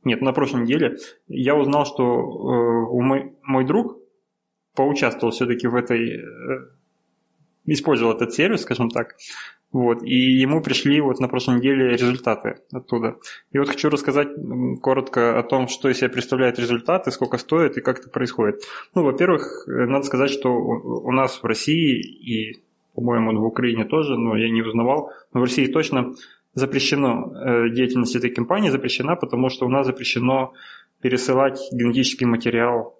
нет, 0.04 0.22
на 0.22 0.32
прошлой 0.32 0.62
неделе 0.62 0.96
я 1.28 1.54
узнал, 1.54 1.84
что 1.84 2.02
э, 2.02 3.02
мой, 3.02 3.34
мой 3.42 3.66
друг 3.66 3.98
поучаствовал 4.74 5.30
все-таки 5.30 5.66
в 5.66 5.74
этой, 5.74 6.16
э, 6.16 6.68
использовал 7.66 8.14
этот 8.14 8.32
сервис, 8.32 8.62
скажем 8.62 8.88
так, 8.88 9.16
вот, 9.70 10.02
и 10.02 10.14
ему 10.14 10.62
пришли 10.62 10.98
вот 11.02 11.20
на 11.20 11.28
прошлой 11.28 11.58
неделе 11.58 11.90
результаты 11.90 12.62
оттуда. 12.72 13.18
И 13.52 13.58
вот 13.58 13.68
хочу 13.68 13.90
рассказать 13.90 14.28
коротко 14.80 15.38
о 15.38 15.42
том, 15.42 15.68
что 15.68 15.90
из 15.90 15.98
себя 15.98 16.08
представляют 16.08 16.58
результаты, 16.58 17.10
сколько 17.10 17.36
стоит 17.36 17.76
и 17.76 17.82
как 17.82 17.98
это 17.98 18.08
происходит. 18.08 18.62
Ну, 18.94 19.04
во-первых, 19.04 19.68
э, 19.68 19.84
надо 19.84 20.06
сказать, 20.06 20.30
что 20.30 20.48
у 20.48 21.12
нас 21.12 21.42
в 21.42 21.44
России 21.44 22.00
и, 22.00 22.62
по-моему, 22.94 23.38
в 23.38 23.44
Украине 23.44 23.84
тоже, 23.84 24.16
но 24.16 24.38
я 24.38 24.48
не 24.48 24.62
узнавал, 24.62 25.12
но 25.34 25.40
в 25.40 25.44
России 25.44 25.66
точно 25.66 26.14
запрещено, 26.54 27.32
э, 27.34 27.70
деятельность 27.70 28.16
этой 28.16 28.30
компании 28.30 28.70
запрещена, 28.70 29.16
потому 29.16 29.50
что 29.50 29.66
у 29.66 29.68
нас 29.68 29.86
запрещено 29.86 30.52
пересылать 31.00 31.60
генетический 31.72 32.26
материал 32.26 32.98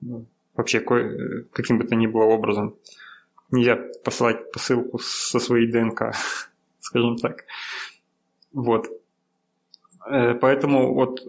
ну, 0.00 0.26
вообще 0.54 0.78
э, 0.78 1.44
каким 1.52 1.78
бы 1.78 1.84
то 1.84 1.94
ни 1.94 2.06
было 2.06 2.24
образом. 2.24 2.76
Нельзя 3.50 3.76
посылать 4.04 4.52
посылку 4.52 4.98
со 4.98 5.40
своей 5.40 5.66
ДНК, 5.66 6.14
скажем 6.80 7.16
так. 7.16 7.44
Вот. 8.52 8.88
Э, 10.06 10.34
поэтому 10.34 10.94
вот, 10.94 11.20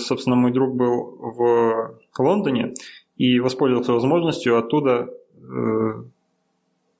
собственно, 0.00 0.36
мой 0.36 0.52
друг 0.52 0.74
был 0.74 1.16
в 1.20 1.98
Лондоне 2.18 2.74
и 3.16 3.40
воспользовался 3.40 3.92
возможностью 3.92 4.56
оттуда 4.56 5.08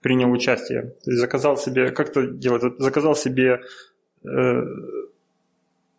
принял 0.00 0.30
участие. 0.32 0.94
То 1.04 1.10
есть 1.10 1.20
заказал 1.20 1.56
себе, 1.56 1.90
как 1.90 2.12
то 2.12 2.26
делать, 2.26 2.62
заказал 2.78 3.14
себе 3.14 3.60
Э, 4.24 4.62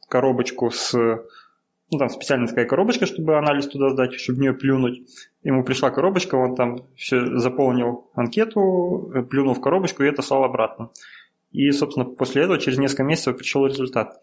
коробочку 0.08 0.70
с... 0.70 0.94
Ну, 0.94 1.98
там 1.98 2.10
специальная 2.10 2.48
такая 2.48 2.66
коробочка, 2.66 3.06
чтобы 3.06 3.38
анализ 3.38 3.68
туда 3.68 3.90
сдать, 3.90 4.14
чтобы 4.14 4.38
в 4.38 4.42
нее 4.42 4.54
плюнуть. 4.54 5.02
Ему 5.44 5.64
пришла 5.64 5.90
коробочка, 5.90 6.36
он 6.36 6.56
там 6.56 6.86
все 6.96 7.38
заполнил 7.38 8.10
анкету, 8.14 9.12
э, 9.14 9.24
плюнул 9.24 9.54
в 9.54 9.62
коробочку 9.62 10.04
и 10.04 10.08
это 10.08 10.22
слал 10.22 10.44
обратно. 10.44 10.90
И, 11.52 11.70
собственно, 11.72 12.06
после 12.06 12.44
этого 12.44 12.60
через 12.60 12.78
несколько 12.78 13.04
месяцев 13.04 13.38
пришел 13.38 13.66
результат. 13.66 14.22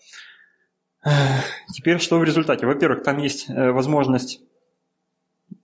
Теперь 1.75 1.99
что 1.99 2.19
в 2.19 2.25
результате? 2.25 2.67
Во-первых, 2.67 3.02
там 3.02 3.19
есть 3.19 3.50
э, 3.50 3.71
возможность 3.71 4.43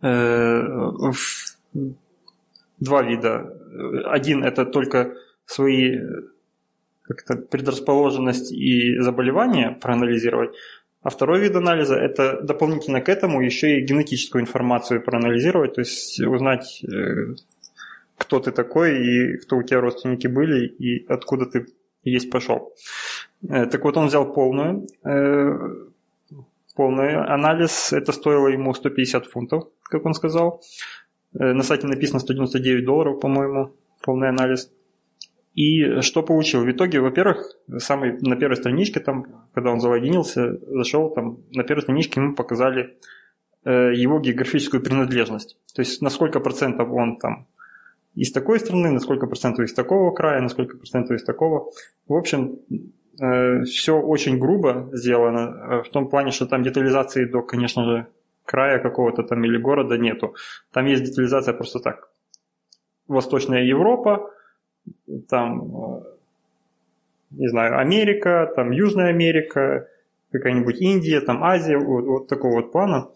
два 0.00 1.12
вида. 3.02 3.58
Один– 4.04 4.44
это 4.44 4.66
только 4.66 5.14
свои 5.46 5.98
как-то 7.04 7.36
предрасположенность 7.36 8.52
и 8.52 8.98
заболевание 8.98 9.70
проанализировать, 9.70 10.54
а 11.02 11.10
второй 11.10 11.40
вид 11.40 11.54
анализа– 11.54 11.94
это 11.96 12.40
дополнительно 12.40 13.02
к 13.02 13.10
этому 13.10 13.42
еще 13.42 13.78
и 13.78 13.84
генетическую 13.84 14.42
информацию 14.42 15.02
проанализировать, 15.02 15.74
то 15.74 15.82
есть 15.82 16.18
узнать, 16.20 16.82
э, 16.82 17.34
кто 18.16 18.40
ты 18.40 18.52
такой 18.52 19.06
и 19.06 19.36
кто 19.36 19.58
у 19.58 19.62
тебя 19.62 19.80
родственники 19.80 20.28
были 20.28 20.66
и 20.66 21.04
откуда 21.06 21.44
ты 21.46 21.66
есть 22.04 22.30
пошел. 22.30 22.72
Так 23.46 23.84
вот, 23.84 23.96
он 23.96 24.06
взял 24.06 24.32
полную, 24.32 24.86
полный 26.74 27.16
анализ. 27.16 27.92
Это 27.92 28.12
стоило 28.12 28.48
ему 28.48 28.74
150 28.74 29.26
фунтов, 29.26 29.68
как 29.82 30.04
он 30.06 30.14
сказал. 30.14 30.62
На 31.32 31.62
сайте 31.62 31.86
написано 31.86 32.20
199 32.20 32.84
долларов, 32.84 33.20
по-моему, 33.20 33.74
полный 34.02 34.28
анализ. 34.28 34.70
И 35.54 36.00
что 36.00 36.22
получил? 36.22 36.64
В 36.64 36.70
итоге, 36.70 37.00
во-первых, 37.00 37.56
самый, 37.78 38.18
на 38.20 38.36
первой 38.36 38.56
страничке, 38.56 39.00
там, 39.00 39.24
когда 39.54 39.70
он 39.70 39.80
залогинился, 39.80 40.58
зашел, 40.66 41.10
там, 41.10 41.38
на 41.52 41.62
первой 41.62 41.82
страничке 41.82 42.20
ему 42.20 42.34
показали 42.34 42.98
э, 43.64 43.94
его 43.94 44.18
географическую 44.18 44.82
принадлежность. 44.82 45.56
То 45.74 45.82
есть, 45.82 46.02
на 46.02 46.10
сколько 46.10 46.40
процентов 46.40 46.90
он 46.90 47.18
там 47.18 47.46
из 48.14 48.32
такой 48.32 48.58
страны, 48.58 48.90
на 48.90 49.00
сколько 49.00 49.26
процентов 49.26 49.64
из 49.64 49.74
такого 49.74 50.12
края, 50.12 50.40
на 50.40 50.48
сколько 50.48 50.76
процентов 50.76 51.16
из 51.16 51.24
такого. 51.24 51.70
В 52.08 52.14
общем, 52.14 52.58
э, 53.20 53.62
все 53.62 53.96
очень 53.96 54.38
грубо 54.38 54.88
сделано, 54.92 55.38
э, 55.38 55.82
в 55.82 55.90
том 55.90 56.08
плане, 56.08 56.32
что 56.32 56.46
там 56.46 56.64
детализации 56.64 57.26
до, 57.26 57.42
конечно 57.42 57.84
же, 57.84 58.06
края 58.44 58.80
какого-то 58.80 59.22
там 59.22 59.44
или 59.44 59.56
города 59.56 59.96
нету. 59.96 60.34
Там 60.72 60.86
есть 60.86 61.04
детализация 61.04 61.54
просто 61.54 61.78
так. 61.78 62.10
Восточная 63.06 63.64
Европа, 63.64 64.30
там, 65.28 65.62
э, 65.62 66.02
не 67.30 67.48
знаю, 67.48 67.78
Америка, 67.78 68.52
там 68.54 68.70
Южная 68.70 69.08
Америка, 69.08 69.88
какая-нибудь 70.32 70.80
Индия, 70.80 71.20
там 71.20 71.42
Азия, 71.44 71.78
вот, 71.78 72.04
вот 72.04 72.28
такого 72.28 72.56
вот 72.56 72.72
плана. 72.72 73.08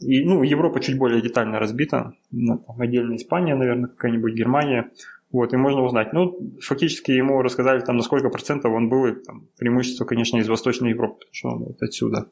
И, 0.00 0.24
ну, 0.24 0.42
Европа 0.42 0.80
чуть 0.80 0.98
более 0.98 1.22
детально 1.22 1.58
разбита, 1.58 2.14
ну, 2.30 2.58
там, 2.58 2.80
отдельно 2.80 3.14
Испания, 3.16 3.54
наверное, 3.54 3.88
какая-нибудь 3.88 4.34
Германия. 4.34 4.90
Вот, 5.30 5.52
и 5.52 5.56
можно 5.56 5.82
узнать. 5.82 6.12
Ну, 6.12 6.38
фактически 6.60 7.10
ему 7.10 7.42
рассказали, 7.42 7.80
там, 7.80 7.96
на 7.96 8.02
сколько 8.02 8.28
процентов 8.28 8.72
он 8.72 8.88
был, 8.88 9.06
и, 9.06 9.12
там, 9.12 9.48
преимущество, 9.58 10.04
конечно, 10.04 10.38
из 10.38 10.48
Восточной 10.48 10.90
Европы, 10.90 11.14
потому 11.14 11.34
что 11.34 11.48
он 11.48 11.58
вот 11.64 11.82
отсюда. 11.82 12.26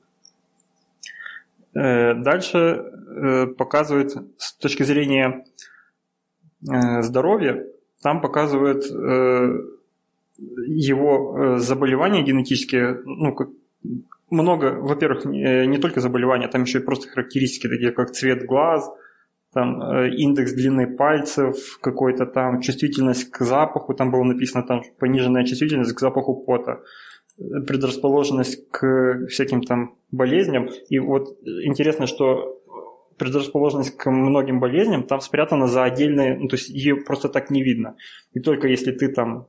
Э, 1.74 2.14
дальше 2.14 2.58
э, 2.58 3.46
показывает 3.46 4.14
с 4.36 4.54
точки 4.54 4.82
зрения 4.82 5.44
здоровья, 7.00 7.66
там 8.02 8.20
показывают 8.20 8.84
э, 8.90 9.60
его 10.66 11.36
э, 11.36 11.58
заболевания 11.58 12.22
генетические, 12.22 13.00
ну, 13.04 13.34
как, 13.34 13.48
много, 14.30 14.76
во-первых, 14.80 15.24
не, 15.24 15.66
не 15.66 15.78
только 15.78 16.00
заболевания, 16.00 16.48
там 16.48 16.62
еще 16.62 16.78
и 16.78 16.82
просто 16.82 17.08
характеристики, 17.08 17.68
такие 17.68 17.92
как 17.92 18.12
цвет 18.12 18.44
глаз, 18.44 18.90
там 19.52 19.82
э, 19.82 20.10
индекс 20.14 20.52
длины 20.52 20.96
пальцев, 20.96 21.78
какой-то 21.80 22.26
там 22.26 22.60
чувствительность 22.60 23.30
к 23.30 23.44
запаху, 23.44 23.94
там 23.94 24.10
было 24.10 24.24
написано 24.24 24.64
там 24.64 24.82
пониженная 24.98 25.44
чувствительность 25.44 25.92
к 25.92 26.00
запаху 26.00 26.34
пота, 26.34 26.80
предрасположенность 27.36 28.70
к 28.70 29.26
всяким 29.28 29.62
там 29.62 29.94
болезням. 30.10 30.68
И 30.88 30.98
вот 30.98 31.38
интересно, 31.44 32.06
что 32.06 32.58
предрасположенность 33.22 33.96
к 33.96 34.10
многим 34.10 34.58
болезням 34.58 35.04
там 35.04 35.20
спрятана 35.20 35.68
за 35.68 35.84
отдельные, 35.84 36.36
ну, 36.36 36.48
то 36.48 36.56
есть 36.56 36.68
ее 36.68 36.96
просто 36.96 37.28
так 37.28 37.50
не 37.50 37.62
видно. 37.62 37.96
И 38.32 38.40
только 38.40 38.66
если 38.66 38.90
ты 38.90 39.08
там 39.08 39.46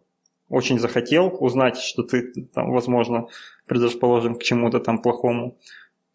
очень 0.47 0.79
захотел 0.79 1.35
узнать, 1.39 1.77
что 1.77 2.03
ты 2.03 2.31
там, 2.53 2.71
возможно, 2.71 3.27
предрасположен 3.67 4.35
к 4.35 4.43
чему-то 4.43 4.79
там 4.79 5.01
плохому, 5.01 5.57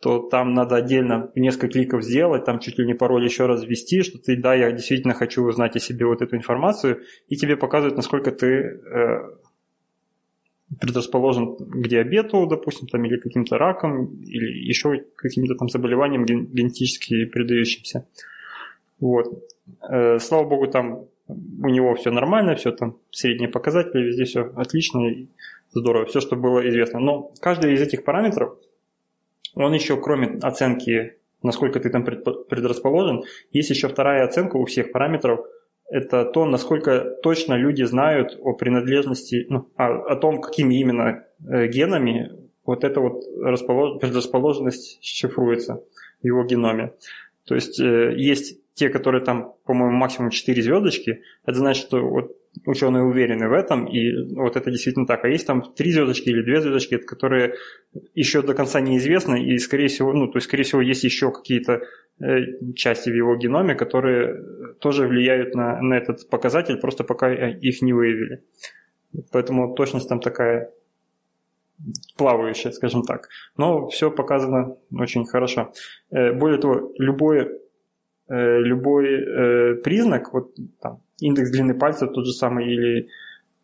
то 0.01 0.21
там 0.21 0.55
надо 0.55 0.77
отдельно 0.77 1.33
несколько 1.35 1.69
кликов 1.69 2.05
сделать, 2.05 2.45
там 2.45 2.61
чуть 2.61 2.79
ли 2.79 2.87
не 2.87 2.95
пароль 2.95 3.25
еще 3.25 3.47
раз 3.47 3.65
ввести, 3.65 4.03
что 4.03 4.19
ты, 4.19 4.37
да, 4.37 4.55
я 4.55 4.71
действительно 4.71 5.15
хочу 5.15 5.43
узнать 5.43 5.75
о 5.75 5.81
себе 5.81 6.07
вот 6.07 6.23
эту 6.23 6.37
информацию, 6.37 7.01
и 7.27 7.37
тебе 7.37 7.57
показывают, 7.57 7.97
насколько 7.97 8.31
ты 8.31 8.47
э, 8.47 9.19
предрасположен 10.81 11.57
к 11.57 11.89
диабету, 11.89 12.47
допустим, 12.47 12.89
там, 12.89 13.05
или 13.05 13.17
каким-то 13.17 13.57
раком, 13.59 14.23
или 14.23 14.69
еще 14.69 15.05
каким-то 15.17 15.55
там 15.55 15.69
заболеванием 15.69 16.25
генетически 16.25 17.25
передающимся. 17.25 18.07
Вот. 19.01 19.49
Э, 19.89 20.19
слава 20.19 20.45
богу, 20.47 20.67
там 20.67 21.07
у 21.29 21.69
него 21.69 21.95
все 21.95 22.11
нормально, 22.11 22.55
все 22.55 22.71
там 22.71 22.97
средние 23.11 23.49
показатели, 23.49 24.03
везде 24.03 24.25
все 24.25 24.53
отлично 24.57 25.09
и 25.09 25.29
здорово, 25.73 26.07
все, 26.07 26.21
что 26.21 26.37
было 26.37 26.69
известно. 26.69 27.01
Но 27.01 27.33
каждый 27.41 27.75
из 27.75 27.83
этих 27.83 28.05
параметров, 28.05 28.57
он 29.55 29.73
еще, 29.73 29.97
кроме 30.01 30.39
оценки, 30.43 31.15
насколько 31.43 31.81
ты 31.81 31.91
там 31.91 32.05
предрасположен, 32.05 33.25
есть 33.53 33.71
еще 33.71 33.89
вторая 33.89 34.25
оценка 34.25 34.57
у 34.57 34.65
всех 34.67 34.93
параметров– 34.93 35.41
это 35.89 36.25
то, 36.25 36.45
насколько 36.45 37.17
точно 37.23 37.55
люди 37.55 37.83
знают 37.83 38.39
о 38.43 38.53
принадлежности, 38.53 39.47
ну, 39.49 39.71
о, 39.77 40.13
о 40.13 40.17
том, 40.17 40.41
какими 40.41 40.75
именно 40.75 41.25
э, 41.47 41.67
генами 41.69 42.33
вот 42.65 42.85
эта 42.85 43.01
вот 43.01 43.25
располож... 43.43 43.99
предрасположенность 44.01 44.99
шифруется 45.03 45.83
в 46.23 46.27
его 46.27 46.45
геноме. 46.45 46.93
То 47.47 47.55
есть 47.55 47.81
э, 47.81 48.15
есть 48.17 48.61
те, 48.75 48.91
которые 48.91 49.25
там, 49.25 49.55
по-моему, 49.65 49.97
максимум 49.97 50.31
4 50.31 50.63
звездочки, 50.63 51.23
это 51.47 51.59
значит, 51.59 51.87
что 51.87 52.01
вот 52.01 52.37
ученые 52.67 53.03
уверены 53.03 53.49
в 53.49 53.53
этом, 53.53 53.87
и 53.87 54.35
вот 54.35 54.57
это 54.57 54.71
действительно 54.71 55.07
так. 55.07 55.25
А 55.25 55.29
есть 55.29 55.47
там 55.47 55.63
3 55.63 55.93
звездочки 55.93 56.29
или 56.29 56.43
2 56.43 56.61
звездочки, 56.61 56.99
которые 56.99 57.55
еще 58.15 58.43
до 58.43 58.55
конца 58.55 58.81
неизвестны, 58.81 59.45
и, 59.45 59.59
скорее 59.59 59.89
всего, 59.89 60.13
ну, 60.13 60.27
то 60.27 60.39
есть, 60.39 60.49
скорее 60.49 60.65
всего, 60.65 60.81
есть 60.81 61.05
еще 61.05 61.31
какие-то 61.31 61.83
Э, 62.21 62.73
части 62.75 63.11
в 63.11 63.15
его 63.15 63.37
геноме, 63.37 63.77
которые 63.77 64.43
тоже 64.81 65.07
влияют 65.07 65.55
на, 65.55 65.81
на 65.81 65.95
этот 65.95 66.29
показатель, 66.29 66.77
просто 66.77 67.05
пока 67.05 67.33
их 67.33 67.81
не 67.81 67.93
выявили. 67.93 68.43
Поэтому 69.31 69.75
точность 69.75 70.09
там 70.09 70.21
такая 70.21 70.73
плавающая, 72.17 72.73
скажем 72.73 73.03
так. 73.03 73.29
Но 73.57 73.87
все 73.87 74.11
показано 74.11 74.77
очень 74.91 75.27
хорошо. 75.27 75.73
Э, 76.11 76.33
более 76.33 76.59
того, 76.59 76.93
любой, 76.99 77.61
э, 78.29 78.61
любой 78.63 79.77
признак, 79.83 80.33
вот 80.33 80.57
там, 80.81 81.01
индекс 81.21 81.51
длины 81.51 81.75
пальца 81.75 82.07
тот 82.07 82.27
же 82.27 82.33
самый 82.33 82.73
или 82.73 83.09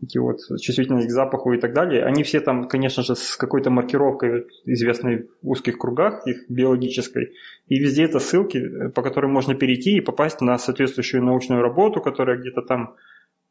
эти 0.02 0.18
вот 0.18 0.38
чувствительность 0.60 1.08
к 1.08 1.12
запаху 1.12 1.52
и 1.52 1.58
так 1.58 1.72
далее, 1.72 2.04
они 2.04 2.22
все 2.22 2.40
там, 2.40 2.68
конечно 2.68 3.02
же, 3.02 3.14
с 3.14 3.36
какой-то 3.36 3.70
маркировкой, 3.70 4.46
известной 4.64 5.28
в 5.42 5.50
узких 5.50 5.78
кругах, 5.78 6.26
их 6.26 6.44
биологической. 6.48 7.32
И 7.68 7.78
везде 7.78 8.04
это 8.04 8.18
ссылки, 8.18 8.88
по 8.94 9.02
которым 9.02 9.32
можно 9.32 9.54
перейти 9.54 9.96
и 9.96 10.00
попасть 10.00 10.40
на 10.40 10.58
соответствующую 10.58 11.22
научную 11.22 11.62
работу, 11.62 12.00
которая 12.00 12.38
где-то 12.38 12.62
там 12.62 12.96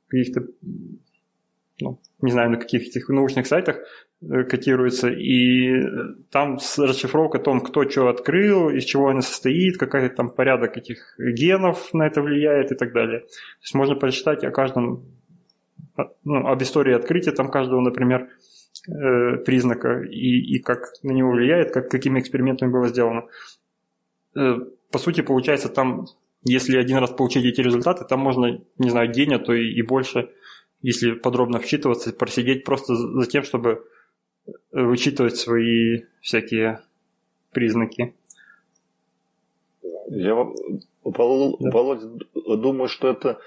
каких-то, 0.07 0.45
ну, 1.81 1.99
не 2.21 2.31
знаю, 2.31 2.51
на 2.51 2.57
каких 2.57 2.87
этих 2.87 3.09
научных 3.09 3.47
сайтах 3.47 3.77
э, 4.21 4.43
котируется, 4.43 5.09
и 5.09 5.81
там 6.31 6.59
расшифровка 6.77 7.37
о 7.37 7.41
том, 7.41 7.61
кто 7.61 7.89
что 7.89 8.07
открыл, 8.07 8.69
из 8.69 8.85
чего 8.85 9.09
она 9.09 9.21
состоит, 9.21 9.77
какой 9.77 10.09
там 10.09 10.29
порядок 10.29 10.77
этих 10.77 11.15
генов 11.19 11.93
на 11.93 12.07
это 12.07 12.21
влияет 12.21 12.71
и 12.71 12.75
так 12.75 12.93
далее. 12.93 13.21
То 13.21 13.63
есть 13.63 13.73
можно 13.73 13.95
прочитать 13.95 14.43
о 14.43 14.51
каждом 14.51 15.05
ну, 16.23 16.47
об 16.47 16.61
истории 16.61 16.93
открытия 16.93 17.31
там 17.31 17.49
каждого, 17.49 17.81
например, 17.81 18.29
э, 18.87 19.37
признака 19.37 20.01
и, 20.01 20.55
и 20.55 20.59
как 20.59 20.91
на 21.03 21.11
него 21.11 21.31
влияет, 21.31 21.71
как, 21.71 21.89
какими 21.89 22.19
экспериментами 22.19 22.71
было 22.71 22.87
сделано. 22.87 23.25
Э, 24.35 24.55
по 24.91 24.97
сути, 24.97 25.21
получается, 25.21 25.69
там, 25.69 26.05
если 26.43 26.77
один 26.77 26.97
раз 26.97 27.11
получить 27.11 27.45
эти 27.45 27.61
результаты, 27.61 28.05
там 28.05 28.19
можно, 28.19 28.61
не 28.77 28.89
знаю, 28.89 29.11
день, 29.11 29.33
а 29.33 29.39
то 29.39 29.53
и, 29.53 29.71
и 29.71 29.81
больше, 29.81 30.29
если 30.83 31.13
подробно 31.13 31.59
вчитываться, 31.59 32.13
просидеть 32.13 32.65
просто 32.65 32.93
за 32.95 33.25
тем, 33.25 33.43
чтобы 33.43 33.87
вычитывать 34.71 35.37
свои 35.37 36.01
всякие 36.21 36.81
признаки. 37.51 38.13
Я, 40.09 40.35
Володя, 41.03 42.07
да. 42.35 42.55
думаю, 42.57 42.89
что 42.89 43.09
это 43.09 43.39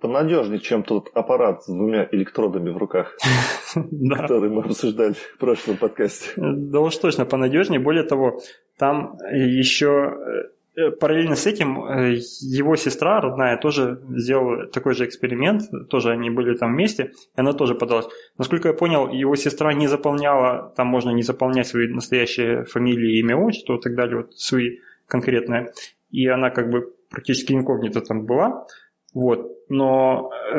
понадежнее, 0.00 0.60
чем 0.60 0.84
тот 0.84 1.10
аппарат 1.14 1.64
с 1.64 1.66
двумя 1.66 2.08
электродами 2.12 2.70
в 2.70 2.76
руках, 2.76 3.16
который 3.74 4.48
мы 4.48 4.62
обсуждали 4.62 5.14
в 5.14 5.38
прошлом 5.38 5.76
подкасте. 5.76 6.30
Да 6.36 6.80
уж 6.80 6.96
точно 6.96 7.26
понадежнее. 7.26 7.80
Более 7.80 8.04
того, 8.04 8.40
там 8.78 9.16
еще 9.32 9.88
э, 9.88 10.61
параллельно 11.00 11.36
с 11.36 11.46
этим 11.46 11.84
э, 11.84 12.16
его 12.40 12.76
сестра 12.76 13.20
родная 13.20 13.56
тоже 13.58 14.00
сделала 14.08 14.66
такой 14.66 14.94
же 14.94 15.04
эксперимент, 15.04 15.62
тоже 15.90 16.10
они 16.10 16.30
были 16.30 16.56
там 16.56 16.72
вместе, 16.72 17.12
и 17.36 17.40
она 17.40 17.52
тоже 17.52 17.74
подалась. 17.74 18.06
Насколько 18.38 18.68
я 18.68 18.74
понял, 18.74 19.08
его 19.08 19.36
сестра 19.36 19.74
не 19.74 19.86
заполняла, 19.86 20.72
там 20.76 20.86
можно 20.86 21.10
не 21.10 21.22
заполнять 21.22 21.66
свои 21.66 21.88
настоящие 21.88 22.64
фамилии, 22.64 23.18
имя, 23.18 23.36
отчество 23.36 23.76
и 23.76 23.80
так 23.80 23.94
далее, 23.94 24.18
вот 24.18 24.34
свои 24.34 24.78
конкретные, 25.06 25.72
и 26.10 26.26
она 26.26 26.50
как 26.50 26.70
бы 26.70 26.94
практически 27.10 27.52
инкогнито 27.52 28.00
там 28.00 28.24
была, 28.24 28.66
вот. 29.14 29.52
Но 29.68 30.30
э, 30.54 30.58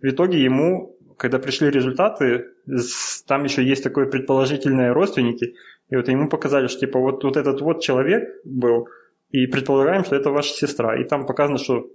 в 0.00 0.04
итоге 0.04 0.42
ему, 0.42 0.96
когда 1.16 1.38
пришли 1.38 1.70
результаты, 1.70 2.46
там 3.26 3.44
еще 3.44 3.64
есть 3.64 3.82
такое 3.82 4.06
предположительные 4.06 4.92
родственники, 4.92 5.54
и 5.88 5.96
вот 5.96 6.08
ему 6.08 6.28
показали, 6.28 6.68
что 6.68 6.80
типа 6.80 6.98
вот, 6.98 7.24
вот 7.24 7.36
этот 7.36 7.60
вот 7.60 7.82
человек 7.82 8.24
был, 8.44 8.88
и 9.32 9.46
предполагаем, 9.46 10.04
что 10.04 10.14
это 10.14 10.30
ваша 10.30 10.54
сестра. 10.54 11.00
И 11.00 11.04
там 11.04 11.26
показано, 11.26 11.58
что 11.58 11.88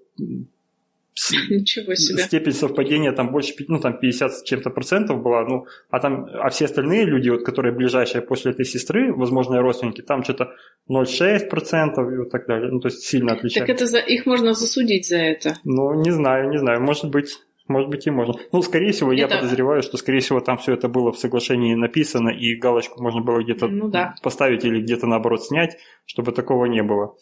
Ничего 1.49 1.95
себе. 1.95 2.23
степень 2.23 2.51
совпадения 2.51 3.11
там 3.11 3.31
больше, 3.31 3.53
ну 3.67 3.79
там 3.79 3.99
50 3.99 4.33
с 4.33 4.43
чем-то 4.43 4.69
процентов 4.69 5.21
была, 5.21 5.43
ну, 5.45 5.65
а 5.89 5.99
там, 5.99 6.27
а 6.31 6.49
все 6.49 6.65
остальные 6.65 7.05
люди, 7.05 7.29
вот, 7.29 7.43
которые 7.43 7.73
ближайшие 7.73 8.21
после 8.21 8.51
этой 8.51 8.65
сестры, 8.65 9.13
возможные 9.13 9.61
родственники, 9.61 10.01
там 10.01 10.23
что-то 10.23 10.53
0,6 10.89 11.49
процентов 11.49 12.11
и 12.11 12.17
вот 12.17 12.29
так 12.29 12.45
далее, 12.45 12.71
ну, 12.71 12.79
то 12.79 12.89
есть 12.89 13.03
сильно 13.03 13.33
отличается. 13.33 13.65
Так 13.65 13.75
это 13.75 13.87
за, 13.87 13.99
их 13.99 14.25
можно 14.25 14.53
засудить 14.53 15.07
за 15.07 15.17
это? 15.17 15.57
Ну, 15.63 15.93
не 16.01 16.11
знаю, 16.11 16.49
не 16.49 16.59
знаю, 16.59 16.81
может 16.81 17.09
быть, 17.09 17.39
может 17.67 17.89
быть 17.89 18.05
и 18.07 18.11
можно. 18.11 18.35
Ну, 18.51 18.61
скорее 18.61 18.91
всего, 18.91 19.11
это... 19.11 19.21
я 19.21 19.27
подозреваю, 19.27 19.81
что, 19.81 19.97
скорее 19.97 20.19
всего, 20.19 20.39
там 20.39 20.57
все 20.57 20.73
это 20.73 20.87
было 20.87 21.11
в 21.11 21.17
соглашении 21.17 21.73
написано, 21.73 22.29
и 22.29 22.55
галочку 22.55 23.01
можно 23.01 23.21
было 23.21 23.41
где-то 23.41 23.67
ну, 23.67 23.89
да. 23.89 24.15
поставить 24.21 24.63
или 24.65 24.81
где-то, 24.81 25.07
наоборот, 25.07 25.43
снять, 25.43 25.77
чтобы 26.05 26.31
такого 26.31 26.65
не 26.65 26.83
было. 26.83 27.15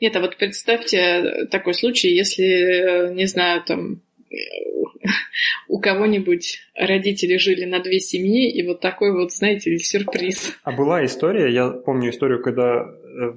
Нет, 0.00 0.16
а 0.16 0.20
вот 0.20 0.36
представьте 0.36 1.46
такой 1.50 1.74
случай, 1.74 2.08
если, 2.08 3.12
не 3.14 3.26
знаю, 3.26 3.62
там 3.64 4.02
у 5.68 5.78
кого-нибудь 5.78 6.60
родители 6.74 7.36
жили 7.36 7.64
на 7.64 7.80
две 7.80 8.00
семьи, 8.00 8.50
и 8.50 8.66
вот 8.66 8.80
такой 8.80 9.12
вот, 9.12 9.32
знаете, 9.32 9.76
сюрприз. 9.78 10.58
А 10.62 10.72
была 10.72 11.04
история, 11.04 11.52
я 11.52 11.70
помню 11.70 12.10
историю, 12.10 12.42
когда 12.42 12.84
э, 12.84 13.32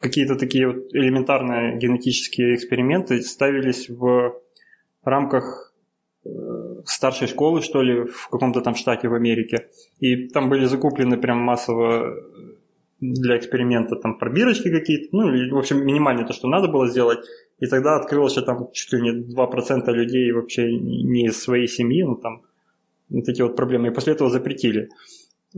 какие-то 0.00 0.36
такие 0.36 0.68
вот 0.68 0.94
элементарные 0.94 1.78
генетические 1.78 2.56
эксперименты 2.56 3.20
ставились 3.22 3.88
в 3.88 4.34
рамках 5.04 5.74
э, 6.24 6.28
старшей 6.84 7.28
школы, 7.28 7.62
что 7.62 7.82
ли, 7.82 8.04
в 8.04 8.28
каком-то 8.28 8.60
там 8.60 8.74
штате 8.74 9.08
в 9.08 9.14
Америке. 9.14 9.68
И 10.00 10.28
там 10.28 10.48
были 10.48 10.64
закуплены 10.64 11.16
прям 11.16 11.38
массово 11.38 12.14
для 13.02 13.36
эксперимента 13.36 13.96
там 13.96 14.16
пробирочки 14.16 14.70
какие-то, 14.70 15.08
ну, 15.16 15.54
в 15.54 15.58
общем, 15.58 15.84
минимально 15.84 16.24
то, 16.24 16.32
что 16.32 16.48
надо 16.48 16.68
было 16.68 16.88
сделать. 16.88 17.18
И 17.58 17.66
тогда 17.66 17.96
открылось, 17.96 18.32
что 18.32 18.42
там 18.42 18.68
чуть 18.72 18.92
ли 18.92 19.00
не 19.02 19.10
2% 19.10 19.92
людей 19.92 20.30
вообще 20.32 20.72
не 20.72 21.26
из 21.26 21.42
своей 21.42 21.66
семьи, 21.66 22.04
ну, 22.04 22.14
там, 22.14 22.42
вот 23.10 23.28
эти 23.28 23.42
вот 23.42 23.56
проблемы. 23.56 23.88
И 23.88 23.90
после 23.90 24.12
этого 24.12 24.30
запретили. 24.30 24.88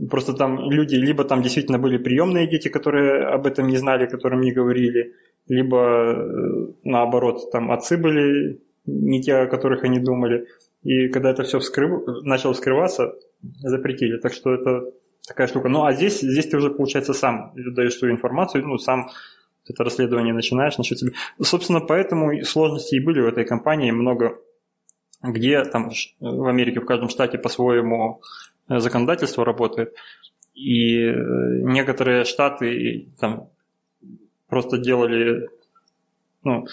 Просто 0.09 0.33
там 0.33 0.71
люди, 0.71 0.95
либо 0.95 1.23
там 1.23 1.41
действительно 1.41 1.77
были 1.77 1.97
приемные 1.97 2.47
дети, 2.47 2.67
которые 2.67 3.27
об 3.27 3.45
этом 3.45 3.67
не 3.67 3.77
знали, 3.77 4.07
которым 4.07 4.41
не 4.41 4.51
говорили, 4.51 5.13
либо 5.47 5.77
э, 5.77 6.67
наоборот, 6.83 7.51
там 7.51 7.71
отцы 7.71 7.97
были 7.97 8.59
не 8.87 9.21
те, 9.21 9.35
о 9.35 9.47
которых 9.47 9.83
они 9.83 9.99
думали. 9.99 10.47
И 10.83 11.09
когда 11.09 11.29
это 11.29 11.43
все 11.43 11.59
вскрыв... 11.59 12.23
начало 12.23 12.53
вскрываться, 12.53 13.13
запретили. 13.61 14.17
Так 14.17 14.33
что 14.33 14.53
это 14.53 14.91
такая 15.27 15.47
штука. 15.47 15.69
Ну, 15.69 15.83
а 15.83 15.93
здесь, 15.93 16.19
здесь 16.19 16.47
ты 16.47 16.57
уже, 16.57 16.69
получается, 16.69 17.13
сам 17.13 17.53
даешь 17.55 17.95
свою 17.95 18.13
информацию, 18.13 18.67
ну, 18.67 18.77
сам 18.77 19.09
это 19.67 19.83
расследование 19.83 20.33
начинаешь 20.33 20.77
насчет 20.77 20.99
себя. 20.99 21.11
Собственно, 21.41 21.79
поэтому 21.79 22.43
сложности 22.43 22.95
и 22.95 23.03
были 23.03 23.21
в 23.21 23.27
этой 23.27 23.45
компании 23.45 23.91
много, 23.91 24.37
где 25.23 25.63
там 25.63 25.89
в 26.19 26.47
Америке 26.47 26.79
в 26.79 26.85
каждом 26.85 27.09
штате 27.09 27.37
по-своему 27.37 28.21
э, 28.69 28.79
законодательство 28.79 29.43
работает. 29.43 29.93
И 30.53 30.97
э, 30.99 31.13
некоторые 31.63 32.25
штаты 32.25 33.09
там 33.19 33.49
просто 34.47 34.77
делали, 34.77 35.49
ну, 36.43 36.67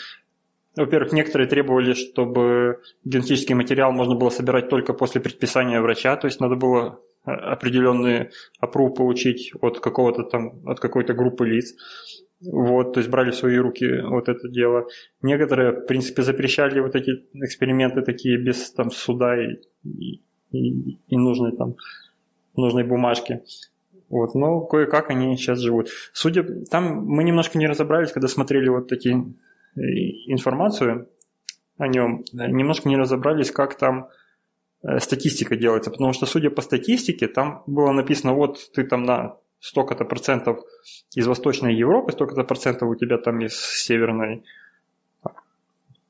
во-первых, 0.76 1.12
некоторые 1.12 1.48
требовали, 1.48 1.94
чтобы 1.94 2.80
генетический 3.04 3.54
материал 3.54 3.92
можно 3.92 4.14
было 4.14 4.30
собирать 4.30 4.68
только 4.68 4.92
после 4.92 5.20
предписания 5.20 5.80
врача, 5.80 6.16
то 6.16 6.26
есть 6.26 6.40
надо 6.40 6.56
было 6.56 7.00
определенный 7.24 8.30
опрув 8.60 8.94
получить 8.94 9.52
от 9.60 9.80
какого-то 9.80 10.24
там, 10.24 10.66
от 10.66 10.80
какой-то 10.80 11.14
группы 11.14 11.46
лиц. 11.46 11.74
Вот, 12.40 12.94
то 12.94 13.00
есть 13.00 13.10
брали 13.10 13.30
в 13.30 13.36
свои 13.36 13.56
руки 13.56 13.86
вот 14.02 14.28
это 14.28 14.48
дело. 14.48 14.88
Некоторые, 15.20 15.72
в 15.72 15.86
принципе, 15.86 16.22
запрещали 16.22 16.80
вот 16.80 16.96
эти 16.96 17.24
эксперименты 17.34 18.02
такие 18.02 18.36
без 18.36 18.72
там 18.72 18.90
суда 18.90 19.36
и, 19.40 19.60
и, 20.50 20.98
и 21.06 21.16
нужной 21.16 21.56
там 21.56 21.76
нужной 22.56 22.84
бумажки. 22.84 23.42
Вот, 24.08 24.34
но 24.34 24.60
кое-как 24.60 25.10
они 25.10 25.36
сейчас 25.36 25.60
живут. 25.60 25.88
Судя, 26.12 26.44
там 26.70 27.04
мы 27.06 27.24
немножко 27.24 27.58
не 27.58 27.66
разобрались, 27.66 28.12
когда 28.12 28.28
смотрели 28.28 28.68
вот 28.68 28.88
такие 28.88 29.24
э, 29.74 29.80
информацию 30.26 31.08
о 31.78 31.88
нем, 31.88 32.24
немножко 32.32 32.88
не 32.88 32.96
разобрались, 32.96 33.50
как 33.50 33.78
там 33.78 34.08
статистика 34.98 35.56
делается, 35.56 35.90
потому 35.90 36.12
что, 36.12 36.26
судя 36.26 36.50
по 36.50 36.62
статистике, 36.62 37.28
там 37.28 37.62
было 37.66 37.92
написано, 37.92 38.34
вот 38.34 38.58
ты 38.74 38.84
там 38.84 39.04
на 39.04 39.36
столько-то 39.60 40.04
процентов 40.04 40.58
из 41.14 41.26
Восточной 41.26 41.74
Европы, 41.74 42.12
столько-то 42.12 42.42
процентов 42.42 42.88
у 42.88 42.96
тебя 42.96 43.16
там 43.18 43.40
из 43.40 43.54
Северной, 43.54 44.42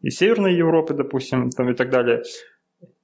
из 0.00 0.16
Северной 0.16 0.54
Европы, 0.54 0.94
допустим, 0.94 1.50
там 1.50 1.70
и 1.70 1.74
так 1.74 1.90
далее. 1.90 2.22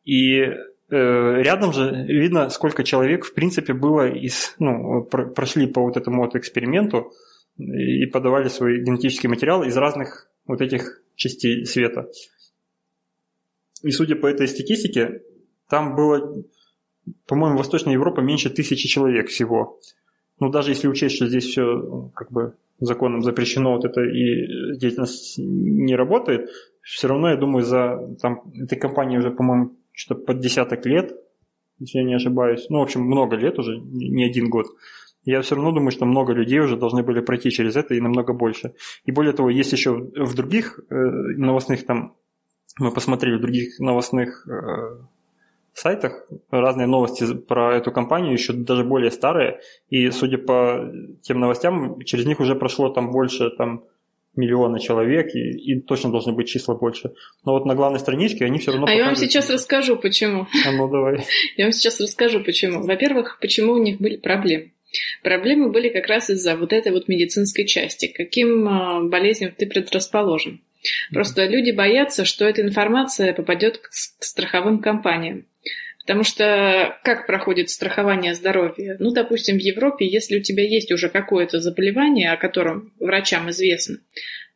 И 0.05 0.41
э, 0.41 0.57
рядом 0.89 1.75
же 1.75 1.91
видно, 2.09 2.49
сколько 2.49 2.83
человек, 2.83 3.27
в 3.27 3.35
принципе, 3.35 3.75
было 3.75 4.09
из, 4.09 4.55
ну, 4.59 5.03
про, 5.05 5.27
прошли 5.27 5.67
по 5.67 5.83
вот 5.83 5.99
этому 5.99 6.23
вот 6.23 6.35
эксперименту 6.35 7.13
и 7.59 8.07
подавали 8.07 8.49
свой 8.49 8.83
генетический 8.83 9.29
материал 9.29 9.63
из 9.65 9.77
разных 9.77 10.31
вот 10.47 10.63
этих 10.63 11.03
частей 11.15 11.67
света. 11.67 12.09
И 13.83 13.91
судя 13.91 14.17
по 14.17 14.27
этой 14.27 14.49
статистике, 14.49 15.23
там 15.69 15.95
было, 15.95 16.45
по-моему, 17.27 17.59
Восточная 17.59 17.95
Европа 17.95 18.21
меньше 18.21 18.51
тысячи 18.51 18.89
человек 18.89 19.29
всего. 19.29 19.79
Ну, 20.41 20.51
даже 20.51 20.71
если 20.71 20.89
учесть, 20.89 21.17
что 21.17 21.27
здесь 21.27 21.45
все 21.45 22.11
как 22.15 22.31
бы 22.31 22.55
законом 22.81 23.23
запрещено 23.23 23.73
вот 23.73 23.85
это 23.85 24.03
и 24.03 24.77
деятельность 24.79 25.35
не 25.39 25.97
работает, 25.97 26.49
все 26.83 27.09
равно, 27.09 27.31
я 27.31 27.37
думаю, 27.37 27.65
за 27.65 28.17
там, 28.21 28.43
этой 28.55 28.79
компании 28.79 29.19
уже, 29.19 29.31
по-моему, 29.31 29.77
что-то 29.93 30.23
под 30.23 30.41
десяток 30.41 30.87
лет, 30.87 31.13
если 31.81 31.99
я 31.99 32.05
не 32.05 32.15
ошибаюсь, 32.15 32.67
ну, 32.71 32.79
в 32.79 32.83
общем, 32.83 33.03
много 33.03 33.37
лет 33.37 33.59
уже, 33.59 33.79
не 33.79 34.25
один 34.25 34.49
год, 34.49 34.67
я 35.25 35.43
все 35.43 35.57
равно 35.57 35.73
думаю, 35.73 35.91
что 35.91 36.07
много 36.07 36.33
людей 36.33 36.61
уже 36.61 36.77
должны 36.77 37.03
были 37.03 37.21
пройти 37.21 37.51
через 37.51 37.77
это 37.77 37.95
и 37.95 38.01
намного 38.01 38.33
больше. 38.33 38.73
И 39.05 39.13
более 39.13 39.33
того, 39.33 39.51
есть 39.51 39.73
еще 39.73 39.93
в 39.93 40.35
других 40.35 40.81
э, 40.89 40.95
новостных 40.95 41.85
там, 41.85 42.17
мы 42.79 42.93
посмотрели 42.93 43.37
в 43.37 43.41
других 43.41 43.79
новостных 43.81 44.49
э, 44.49 45.01
сайтах 45.79 46.27
разные 46.51 46.87
новости 46.87 47.35
про 47.35 47.77
эту 47.77 47.93
компанию, 47.93 48.33
еще 48.33 48.53
даже 48.53 48.85
более 48.85 49.11
старые, 49.11 49.61
и 49.89 50.11
судя 50.11 50.39
по 50.39 50.91
тем 51.23 51.41
новостям, 51.41 52.01
через 52.03 52.27
них 52.27 52.41
уже 52.41 52.55
прошло 52.55 52.89
там 52.89 53.11
больше 53.11 53.51
там, 53.51 53.85
миллиона 54.39 54.79
человек, 54.79 55.35
и, 55.35 55.51
и 55.51 55.81
точно 55.81 56.11
должны 56.11 56.33
быть 56.33 56.49
числа 56.49 56.75
больше. 56.75 57.13
Но 57.45 57.53
вот 57.53 57.67
на 57.67 57.75
главной 57.75 57.99
страничке 57.99 58.45
они 58.45 58.59
все 58.59 58.71
равно... 58.71 58.87
А 58.87 58.93
я 58.93 59.07
вам 59.07 59.17
сейчас 59.17 59.51
расскажу, 59.51 59.97
почему. 59.97 60.47
А 60.67 60.73
ну 60.73 60.89
давай. 60.89 61.25
Я 61.57 61.67
вам 61.67 61.73
сейчас 61.73 62.01
расскажу, 62.01 62.43
почему. 62.43 62.83
Во-первых, 62.83 63.39
почему 63.41 63.73
у 63.73 63.79
них 63.79 63.99
были 63.99 64.17
проблемы. 64.17 64.73
Проблемы 65.23 65.71
были 65.71 65.91
как 65.91 66.07
раз 66.07 66.31
из-за 66.31 66.57
вот 66.57 66.73
этой 66.73 66.93
вот 66.93 67.09
медицинской 67.09 67.67
части. 67.67 68.07
Каким 68.07 68.67
а, 68.69 69.03
болезням 69.03 69.53
ты 69.57 69.67
предрасположен. 69.67 70.61
Просто 71.13 71.45
люди 71.47 71.73
боятся, 71.73 72.25
что 72.25 72.45
эта 72.45 72.63
информация 72.63 73.35
попадет 73.35 73.79
к 73.79 73.89
страховым 73.93 74.79
компаниям. 74.79 75.47
Потому 76.09 76.25
что 76.25 76.99
как 77.05 77.27
проходит 77.27 77.69
страхование 77.69 78.35
здоровья? 78.35 78.97
Ну, 78.99 79.11
допустим, 79.11 79.59
в 79.59 79.61
Европе, 79.61 80.07
если 80.07 80.39
у 80.39 80.43
тебя 80.43 80.67
есть 80.67 80.91
уже 80.91 81.11
какое-то 81.11 81.61
заболевание, 81.61 82.33
о 82.33 82.39
котором 82.39 82.95
врачам 82.99 83.51
известно, 83.51 83.99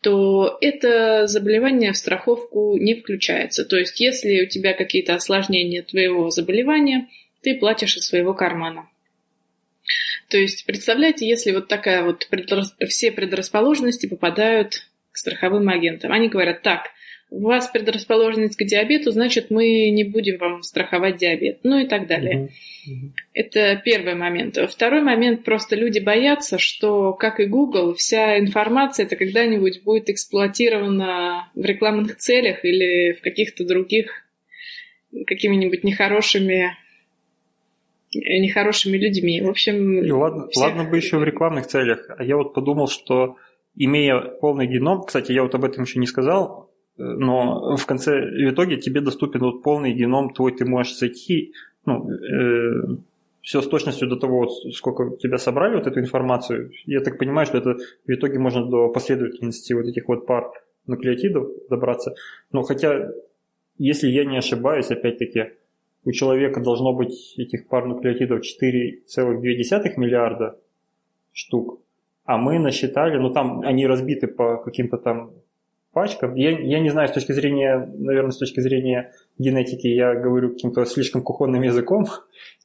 то 0.01 0.57
это 0.63 1.27
заболевание 1.27 1.93
в 1.93 1.99
страховку 1.99 2.79
не 2.79 2.95
включается. 2.95 3.67
То 3.67 3.77
есть, 3.77 4.01
если 4.01 4.45
у 4.45 4.49
тебя 4.49 4.73
какие-то 4.73 5.15
осложнения 5.15 5.83
твоего 5.83 6.31
заболевания, 6.31 7.09
ты 7.43 7.55
платишь 7.55 7.99
из 7.99 8.07
своего 8.07 8.33
кармана. 8.33 8.89
То 10.31 10.39
есть, 10.39 10.65
представляете, 10.65 11.29
если 11.29 11.53
вот 11.53 11.69
такая 11.69 12.03
вот 12.03 12.29
предрас... 12.31 12.75
все 12.89 13.13
предрасположенности 13.13 14.07
попадают 14.07 14.89
к 15.13 15.19
страховым 15.19 15.69
агентам. 15.69 16.13
Они 16.13 16.31
говорят, 16.31 16.63
так, 16.63 16.89
у 17.33 17.47
вас 17.47 17.67
предрасположенность 17.69 18.57
к 18.57 18.65
диабету, 18.65 19.11
значит, 19.11 19.51
мы 19.51 19.91
не 19.91 20.05
будем 20.05 20.37
вам 20.37 20.63
страховать 20.63 21.17
диабет, 21.17 21.61
ну 21.63 21.79
и 21.79 21.87
так 21.87 22.07
далее. 22.07 22.51
Uh-huh. 22.87 23.11
Это 23.33 23.81
первый 23.83 24.15
момент. 24.15 24.59
Второй 24.69 25.01
момент, 25.01 25.43
просто 25.43 25.75
люди 25.75 25.99
боятся, 25.99 26.59
что, 26.59 27.15
как 27.15 27.41
и 27.41 27.47
Google, 27.47 27.95
вся 27.95 28.39
информация 28.39 29.07
это 29.07 29.17
когда-нибудь 29.17 29.83
будет 29.83 30.11
эксплуатирована 30.11 31.51
в 31.55 31.65
рекламных 31.65 32.19
целях 32.19 32.67
или 32.67 33.13
в 33.15 33.23
каких-то 33.23 33.65
других 33.65 34.13
какими-нибудь 35.27 35.85
нехорошими 35.85 36.77
нехорошими 38.15 38.99
людьми. 38.99 39.41
В 39.41 39.49
общем... 39.49 40.05
И 40.05 40.11
ладно, 40.11 40.49
всех... 40.49 40.65
ладно 40.65 40.85
бы 40.85 40.99
еще 40.99 41.17
в 41.17 41.25
рекламных 41.25 41.67
целях. 41.67 42.11
А 42.11 42.23
я 42.23 42.37
вот 42.37 42.53
подумал, 42.53 42.89
что 42.89 43.37
имея 43.75 44.21
полный 44.21 44.67
геном, 44.67 45.05
кстати, 45.05 45.33
я 45.33 45.43
вот 45.43 45.55
об 45.55 45.65
этом 45.65 45.85
еще 45.85 45.99
не 45.99 46.07
сказал, 46.07 46.72
но 46.97 47.77
в 47.77 47.87
конце 47.87 48.21
в 48.21 48.51
итоге 48.51 48.77
тебе 48.77 49.01
доступен 49.01 49.41
вот 49.41 49.63
полный 49.63 49.93
геном 49.93 50.33
твой, 50.33 50.53
ты 50.53 50.65
можешь 50.65 50.99
зайти, 50.99 51.53
ну, 51.87 52.11
э, 52.11 52.97
все 53.41 53.61
с 53.61 53.69
точностью 53.69 54.09
до 54.09 54.17
того, 54.17 54.49
сколько 54.73 55.17
тебя 55.17 55.39
собрали 55.39 55.77
вот 55.77 55.87
эту 55.87 56.01
информацию. 56.01 56.71
Я 56.87 57.01
так 57.01 57.19
понимаю, 57.19 57.47
что 57.47 57.59
это 57.59 57.77
в 58.07 58.11
итоге 58.11 58.39
можно 58.39 58.65
до 58.65 58.89
последовательности 58.89 59.73
вот 59.73 59.87
этих 59.87 60.07
вот 60.09 60.27
пар 60.27 60.51
нуклеотидов 60.87 61.49
добраться. 61.69 62.15
Но 62.53 62.63
хотя, 62.63 63.11
если 63.79 64.09
я 64.09 64.25
не 64.25 64.39
ошибаюсь, 64.39 64.91
опять-таки, 64.91 65.53
у 66.05 66.13
человека 66.13 66.61
должно 66.61 66.93
быть 66.93 67.35
этих 67.37 67.69
пар 67.69 67.87
нуклеотидов 67.87 68.43
4,2 68.43 69.93
миллиарда 69.97 70.59
штук, 71.33 71.81
а 72.25 72.39
мы 72.39 72.59
насчитали, 72.59 73.19
ну 73.19 73.31
там 73.31 73.63
они 73.63 73.87
разбиты 73.87 74.29
по 74.29 74.59
каким-то 74.59 74.99
там 74.99 75.33
пачкам. 75.93 76.35
Я, 76.35 76.51
я 76.51 76.81
не 76.81 76.91
знаю, 76.91 77.09
с 77.09 77.13
точки 77.13 77.33
зрения, 77.33 77.89
наверное, 77.99 78.31
с 78.31 78.39
точки 78.39 78.61
зрения 78.61 79.13
генетики, 79.39 79.87
я 79.87 80.15
говорю 80.15 80.51
каким-то 80.51 80.85
слишком 80.85 81.23
кухонным 81.23 81.63
языком, 81.63 82.07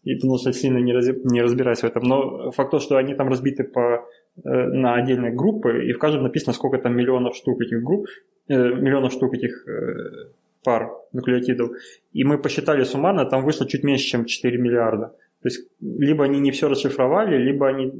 и 0.03 0.15
потому 0.15 0.37
что 0.37 0.53
сильно 0.53 0.77
не, 0.77 0.93
раз, 0.93 1.07
не 1.23 1.41
разбираюсь 1.41 1.79
в 1.79 1.83
этом. 1.83 2.03
Но 2.03 2.51
факт 2.51 2.71
то, 2.71 2.79
что 2.79 2.97
они 2.97 3.15
там 3.15 3.27
разбиты 3.29 3.63
по, 3.63 4.05
э, 4.35 4.49
на 4.49 4.95
отдельные 4.95 5.33
группы, 5.33 5.85
и 5.89 5.93
в 5.93 5.99
каждом 5.99 6.23
написано, 6.23 6.53
сколько 6.53 6.77
там 6.77 6.95
миллионов 6.95 7.35
штук 7.35 7.61
этих 7.61 7.83
групп, 7.83 8.07
э, 8.47 8.53
миллионов 8.55 9.11
штук 9.11 9.33
этих 9.33 9.67
э, 9.67 10.31
пар 10.63 10.91
нуклеотидов. 11.13 11.71
И 12.13 12.23
мы 12.23 12.37
посчитали 12.37 12.83
суммарно, 12.83 13.25
там 13.25 13.43
вышло 13.43 13.67
чуть 13.67 13.83
меньше, 13.83 14.05
чем 14.05 14.25
4 14.25 14.57
миллиарда. 14.57 15.07
То 15.41 15.49
есть 15.49 15.67
либо 15.81 16.23
они 16.23 16.39
не 16.39 16.51
все 16.51 16.67
расшифровали, 16.69 17.37
либо 17.37 17.67
они 17.67 17.91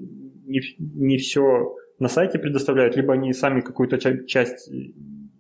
не, 0.45 0.61
не 0.79 1.17
все 1.17 1.75
на 1.99 2.07
сайте 2.07 2.39
предоставляют, 2.39 2.95
либо 2.95 3.13
они 3.13 3.33
сами 3.33 3.61
какую-то 3.61 3.97
часть 3.97 4.69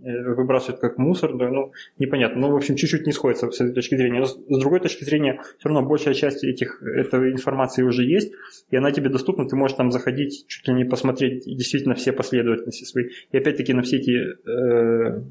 выбрасывают 0.07 0.79
как 0.79 0.97
мусор, 0.97 1.35
да, 1.37 1.49
ну, 1.49 1.71
непонятно. 1.99 2.41
Ну, 2.41 2.51
в 2.51 2.55
общем, 2.55 2.75
чуть-чуть 2.75 3.05
не 3.05 3.11
сходится 3.11 3.49
с 3.51 3.61
этой 3.61 3.73
точки 3.73 3.95
зрения. 3.95 4.19
Но 4.19 4.25
с 4.25 4.59
другой 4.59 4.79
точки 4.79 5.03
зрения, 5.03 5.41
все 5.59 5.69
равно 5.69 5.87
большая 5.87 6.13
часть 6.13 6.43
этих, 6.43 6.81
этой 6.81 7.31
информации 7.31 7.83
уже 7.83 8.03
есть, 8.03 8.33
и 8.69 8.77
она 8.77 8.91
тебе 8.91 9.09
доступна, 9.09 9.47
ты 9.47 9.55
можешь 9.55 9.77
там 9.77 9.91
заходить, 9.91 10.45
чуть 10.47 10.67
ли 10.67 10.73
не 10.73 10.85
посмотреть 10.85 11.43
действительно 11.45 11.95
все 11.95 12.11
последовательности 12.11 12.85
свои. 12.85 13.05
И 13.31 13.37
опять-таки 13.37 13.73
на 13.73 13.81
все 13.81 13.97
эти, 13.97 14.11
э, 14.11 15.21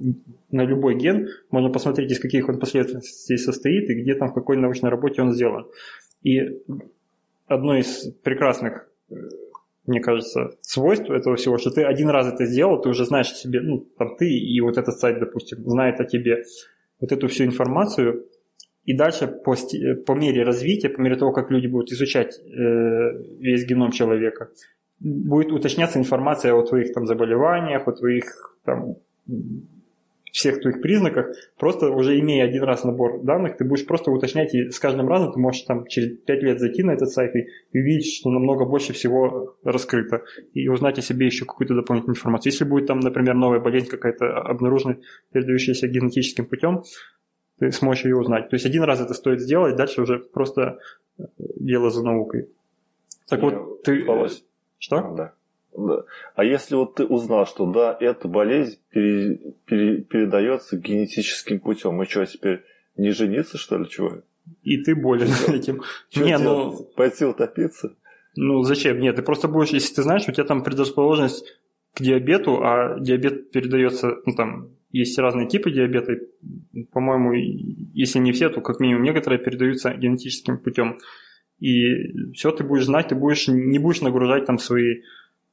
на 0.51 0.65
любой 0.65 0.97
ген 0.97 1.29
можно 1.51 1.71
посмотреть, 1.71 2.11
из 2.11 2.21
каких 2.21 2.49
он 2.49 2.59
последовательностей 2.59 3.39
состоит, 3.39 3.91
и 3.91 3.95
где 3.95 4.15
там, 4.15 4.31
в 4.31 4.35
какой 4.35 4.57
научной 4.57 4.91
работе 4.91 5.23
он 5.23 5.33
сделан. 5.33 5.67
И 6.23 6.61
одно 7.47 7.77
из 7.77 8.11
прекрасных 8.23 8.89
э, 9.11 9.15
мне 9.87 10.01
кажется, 10.01 10.57
свойство 10.61 11.15
этого 11.15 11.37
всего, 11.37 11.59
что 11.59 11.71
ты 11.71 11.83
один 11.83 12.09
раз 12.09 12.33
это 12.33 12.47
сделал, 12.47 12.81
ты 12.81 12.89
уже 12.89 13.05
знаешь 13.05 13.31
о 13.31 13.35
себе, 13.35 13.61
ну, 13.61 13.87
там 13.99 14.17
ты 14.17 14.29
и 14.29 14.61
вот 14.61 14.79
этот 14.79 14.99
сайт, 14.99 15.19
допустим, 15.21 15.69
знает 15.69 16.01
о 16.01 16.05
тебе 16.05 16.45
вот 17.01 17.13
эту 17.13 17.29
всю 17.29 17.45
информацию, 17.45 18.27
и 18.85 18.97
дальше 18.97 19.27
по, 19.27 19.55
по 20.07 20.13
мере 20.13 20.45
развития, 20.45 20.89
по 20.89 21.01
мере 21.01 21.17
того, 21.17 21.33
как 21.33 21.51
люди 21.51 21.67
будут 21.67 21.91
изучать 21.93 22.39
э, 22.39 22.43
весь 23.39 23.67
геном 23.67 23.91
человека, 23.91 24.51
будет 25.01 25.53
уточняться 25.53 25.99
информация 25.99 26.55
о 26.55 26.63
твоих 26.63 26.93
там 26.93 27.07
заболеваниях, 27.07 27.87
о 27.87 27.93
твоих 27.93 28.57
там 28.65 28.97
всех 30.37 30.61
твоих 30.61 30.83
признаках, 30.83 31.35
просто 31.59 31.89
уже 31.91 32.21
имея 32.21 32.45
один 32.45 32.63
раз 32.63 32.85
набор 32.85 33.23
данных, 33.23 33.57
ты 33.57 33.65
будешь 33.65 33.87
просто 33.87 34.11
уточнять, 34.11 34.55
и 34.55 34.71
с 34.71 34.79
каждым 34.79 35.09
разом 35.09 35.33
ты 35.33 35.39
можешь 35.39 35.63
там 35.63 35.87
через 35.87 36.19
5 36.19 36.43
лет 36.43 36.61
зайти 36.61 36.83
на 36.83 36.91
этот 36.91 37.11
сайт 37.11 37.35
и 37.35 37.49
увидеть, 37.73 38.15
что 38.15 38.31
намного 38.31 38.67
больше 38.67 38.93
всего 38.93 39.57
раскрыто, 39.65 40.25
и 40.53 40.69
узнать 40.69 40.99
о 40.99 41.03
себе 41.03 41.25
еще 41.25 41.47
какую-то 41.47 41.75
дополнительную 41.75 42.17
информацию. 42.17 42.53
Если 42.53 42.65
будет 42.65 42.87
там, 42.87 43.01
например, 43.01 43.35
новая 43.35 43.61
болезнь 43.61 43.89
какая-то 43.89 44.43
обнаружена, 44.43 44.99
передающаяся 45.33 45.89
генетическим 45.89 46.45
путем, 46.45 46.83
ты 47.59 47.73
сможешь 47.73 48.05
ее 48.05 48.19
узнать. 48.19 48.51
То 48.51 48.57
есть 48.57 48.67
один 48.67 48.83
раз 48.83 49.01
это 49.01 49.15
стоит 49.15 49.41
сделать, 49.41 49.77
дальше 49.77 50.03
уже 50.03 50.19
просто 50.19 50.79
дело 51.39 51.89
за 51.89 52.05
наукой. 52.05 52.51
Так 53.27 53.41
Я 53.41 53.49
вот, 53.49 53.83
ты... 53.85 54.05
Что? 54.79 55.15
Да. 55.17 55.33
А 56.35 56.45
если 56.45 56.75
вот 56.75 56.95
ты 56.95 57.05
узнал, 57.05 57.47
что 57.47 57.71
да, 57.71 57.97
эта 58.01 58.29
болезнь 58.29 58.79
пере, 58.91 59.39
пере, 59.67 60.03
передается 60.03 60.77
генетическим 60.77 61.61
путем, 61.61 62.03
и 62.03 62.07
что, 62.07 62.25
теперь 62.25 62.63
не 62.97 63.11
жениться, 63.11 63.59
что 63.59 63.77
ли, 63.77 63.89
чего? 63.89 64.23
И 64.63 64.79
ты 64.79 64.95
болен 64.95 65.29
этим. 65.49 65.83
Что 66.11 66.25
не, 66.25 66.39
ну... 66.39 66.73
Пойти 66.97 67.25
утопиться? 67.25 67.95
Ну, 68.37 68.63
зачем? 68.63 69.01
Нет, 69.01 69.17
ты 69.17 69.23
просто 69.23 69.49
будешь, 69.49 69.71
если 69.71 69.95
ты 69.95 70.03
знаешь, 70.03 70.29
у 70.29 70.33
тебя 70.33 70.45
там 70.45 70.63
предрасположенность 70.63 71.59
к 71.95 72.03
диабету, 72.03 72.63
а 72.63 72.99
диабет 73.01 73.51
передается, 73.51 74.17
ну, 74.27 74.35
там, 74.35 74.71
есть 74.93 75.19
разные 75.19 75.49
типы 75.49 75.71
диабета, 75.71 76.19
по-моему, 76.93 77.33
если 77.95 78.19
не 78.19 78.33
все, 78.33 78.49
то 78.49 78.61
как 78.61 78.81
минимум 78.81 79.03
некоторые 79.03 79.39
передаются 79.39 79.93
генетическим 79.95 80.59
путем. 80.59 80.99
И 81.59 82.33
все 82.33 82.51
ты 82.53 82.65
будешь 82.65 82.85
знать, 82.85 83.09
ты 83.09 83.15
будешь, 83.15 83.49
не 83.49 83.79
будешь 83.79 84.03
нагружать 84.03 84.45
там 84.45 84.59
свои 84.59 85.03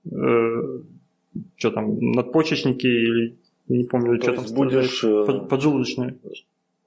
что 0.05 1.71
там, 1.71 1.99
надпочечники 1.99 2.87
или 2.87 3.37
не 3.67 3.85
помню, 3.85 4.17
То 4.17 4.33
что 4.33 4.43
там 4.43 4.53
будешь 4.55 5.03
э, 5.03 5.25
под, 5.25 5.49
поджелудочные. 5.49 6.17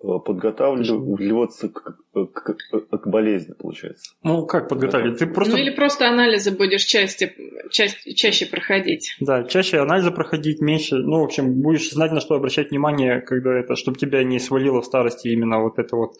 Э, 0.02 0.18
подготавливаться 0.24 1.68
к, 1.70 1.96
к, 2.12 2.32
к, 2.32 2.98
к 2.98 3.06
болезни, 3.06 3.54
получается. 3.54 4.12
Ну, 4.22 4.44
как 4.46 4.68
подготавливать? 4.68 5.18
Ты 5.18 5.26
просто... 5.26 5.54
Ну, 5.54 5.58
или 5.58 5.70
просто 5.70 6.08
анализы 6.08 6.50
будешь 6.50 6.84
части, 6.84 7.34
часть, 7.70 8.14
чаще 8.14 8.46
проходить. 8.46 9.16
Да, 9.20 9.44
чаще 9.44 9.78
анализы 9.78 10.10
проходить, 10.10 10.60
меньше. 10.60 10.96
Ну, 10.96 11.20
в 11.20 11.24
общем, 11.24 11.62
будешь 11.62 11.90
знать, 11.90 12.12
на 12.12 12.20
что 12.20 12.34
обращать 12.34 12.70
внимание, 12.70 13.20
когда 13.22 13.54
это, 13.58 13.74
чтобы 13.74 13.98
тебя 13.98 14.22
не 14.22 14.38
свалило 14.38 14.82
в 14.82 14.84
старости 14.84 15.28
именно 15.28 15.62
вот 15.62 15.78
это 15.78 15.96
вот 15.96 16.12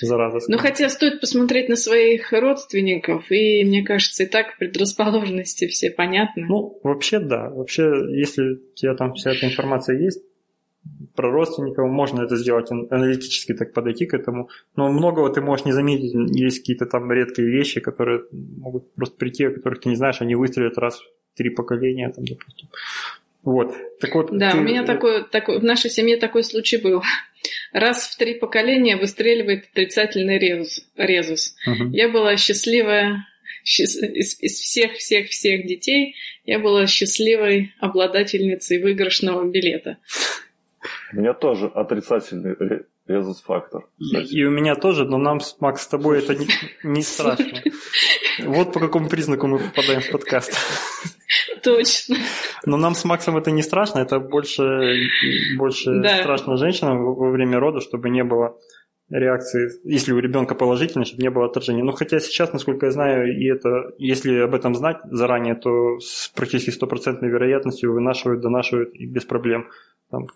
зараза. 0.00 0.40
Ну, 0.48 0.58
хотя 0.58 0.88
стоит 0.88 1.20
посмотреть 1.20 1.68
на 1.68 1.76
своих 1.76 2.32
родственников, 2.32 3.30
и, 3.30 3.64
мне 3.64 3.84
кажется, 3.84 4.24
и 4.24 4.26
так 4.26 4.58
предрасположенности 4.58 5.66
все 5.66 5.90
понятны. 5.90 6.46
Ну, 6.46 6.80
вообще, 6.82 7.20
да. 7.20 7.50
Вообще, 7.50 7.84
если 8.10 8.54
у 8.54 8.74
тебя 8.74 8.94
там 8.94 9.14
вся 9.14 9.32
эта 9.32 9.46
информация 9.46 9.98
есть, 9.98 10.22
про 11.14 11.30
родственников, 11.30 11.88
можно 11.88 12.22
это 12.22 12.36
сделать 12.36 12.70
аналитически 12.70 13.54
так 13.54 13.72
подойти 13.72 14.06
к 14.06 14.14
этому, 14.14 14.50
но 14.76 14.92
многого 14.92 15.32
ты 15.32 15.40
можешь 15.40 15.64
не 15.64 15.72
заметить, 15.72 16.12
есть 16.36 16.58
какие-то 16.58 16.86
там 16.86 17.10
редкие 17.10 17.48
вещи, 17.48 17.80
которые 17.80 18.24
могут 18.32 18.92
просто 18.94 19.16
прийти, 19.16 19.44
о 19.44 19.50
которых 19.50 19.80
ты 19.80 19.88
не 19.88 19.96
знаешь, 19.96 20.20
они 20.20 20.34
выстрелят 20.34 20.76
раз 20.76 21.00
в 21.00 21.36
три 21.36 21.50
поколения, 21.50 22.10
там, 22.10 22.24
допустим. 22.24 22.68
Вот. 23.44 23.74
Так 24.00 24.14
вот, 24.14 24.36
да, 24.36 24.52
ты... 24.52 24.58
у 24.58 24.60
меня 24.62 24.84
такой, 24.84 25.24
такой, 25.24 25.58
в 25.60 25.64
нашей 25.64 25.90
семье 25.90 26.16
такой 26.16 26.42
случай 26.42 26.78
был. 26.78 27.02
Раз 27.72 28.06
в 28.06 28.16
три 28.16 28.34
поколения 28.34 28.96
выстреливает 28.96 29.66
отрицательный 29.70 30.38
резус. 30.38 30.86
резус. 30.96 31.54
Угу. 31.66 31.90
Я 31.92 32.08
была 32.08 32.36
счастливая 32.36 33.26
из, 33.64 33.96
из 34.40 34.60
всех-всех-всех 34.60 35.66
детей, 35.66 36.14
я 36.44 36.58
была 36.58 36.86
счастливой 36.86 37.72
обладательницей 37.80 38.82
выигрышного 38.82 39.44
билета. 39.44 39.98
У 41.12 41.16
меня 41.16 41.32
тоже 41.32 41.66
отрицательный 41.66 42.54
резус-фактор. 43.06 43.86
И, 43.98 44.16
и 44.16 44.44
у 44.44 44.50
меня 44.50 44.74
тоже, 44.76 45.04
но 45.04 45.18
нам, 45.18 45.40
Макс, 45.60 45.82
с 45.82 45.88
тобой 45.88 46.18
это 46.18 46.34
не, 46.34 46.48
не 46.82 47.02
страшно. 47.02 47.62
Вот 48.40 48.72
по 48.72 48.80
какому 48.80 49.08
признаку 49.08 49.46
мы 49.46 49.58
попадаем 49.58 50.00
в 50.00 50.10
подкаст. 50.10 50.52
Точно. 51.64 52.16
Но 52.66 52.76
нам 52.76 52.94
с 52.94 53.04
Максом 53.04 53.36
это 53.36 53.50
не 53.50 53.62
страшно, 53.62 54.00
это 54.00 54.20
больше, 54.20 54.96
больше 55.56 56.00
да. 56.00 56.18
страшно 56.18 56.56
женщинам 56.56 57.02
во 57.02 57.30
время 57.30 57.58
рода, 57.58 57.80
чтобы 57.80 58.10
не 58.10 58.22
было 58.22 58.56
реакции, 59.10 59.70
если 59.84 60.12
у 60.12 60.18
ребенка 60.18 60.54
положительно, 60.54 61.04
чтобы 61.04 61.22
не 61.22 61.30
было 61.30 61.46
отражения. 61.46 61.82
Но 61.82 61.92
хотя 61.92 62.20
сейчас, 62.20 62.52
насколько 62.52 62.86
я 62.86 62.92
знаю, 62.92 63.36
и 63.36 63.46
это, 63.46 63.92
если 63.98 64.38
об 64.40 64.54
этом 64.54 64.74
знать 64.74 64.98
заранее, 65.10 65.54
то 65.54 65.98
с 65.98 66.30
практически 66.34 66.70
стопроцентной 66.70 67.28
вероятностью 67.28 67.92
вынашивают, 67.92 68.40
донашивают 68.40 68.94
и 68.94 69.06
без 69.06 69.24
проблем. 69.24 69.68
Там, 70.14 70.28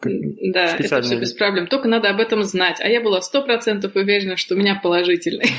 да, 0.52 0.76
это 0.76 1.02
все 1.02 1.18
без 1.18 1.32
проблем. 1.32 1.66
Только 1.68 1.88
надо 1.88 2.10
об 2.10 2.20
этом 2.20 2.42
знать. 2.42 2.80
А 2.80 2.88
я 2.88 3.00
была 3.00 3.20
сто 3.20 3.42
процентов 3.42 3.94
уверена, 3.94 4.36
что 4.36 4.54
у 4.54 4.58
меня 4.58 4.78
положительный. 4.82 5.50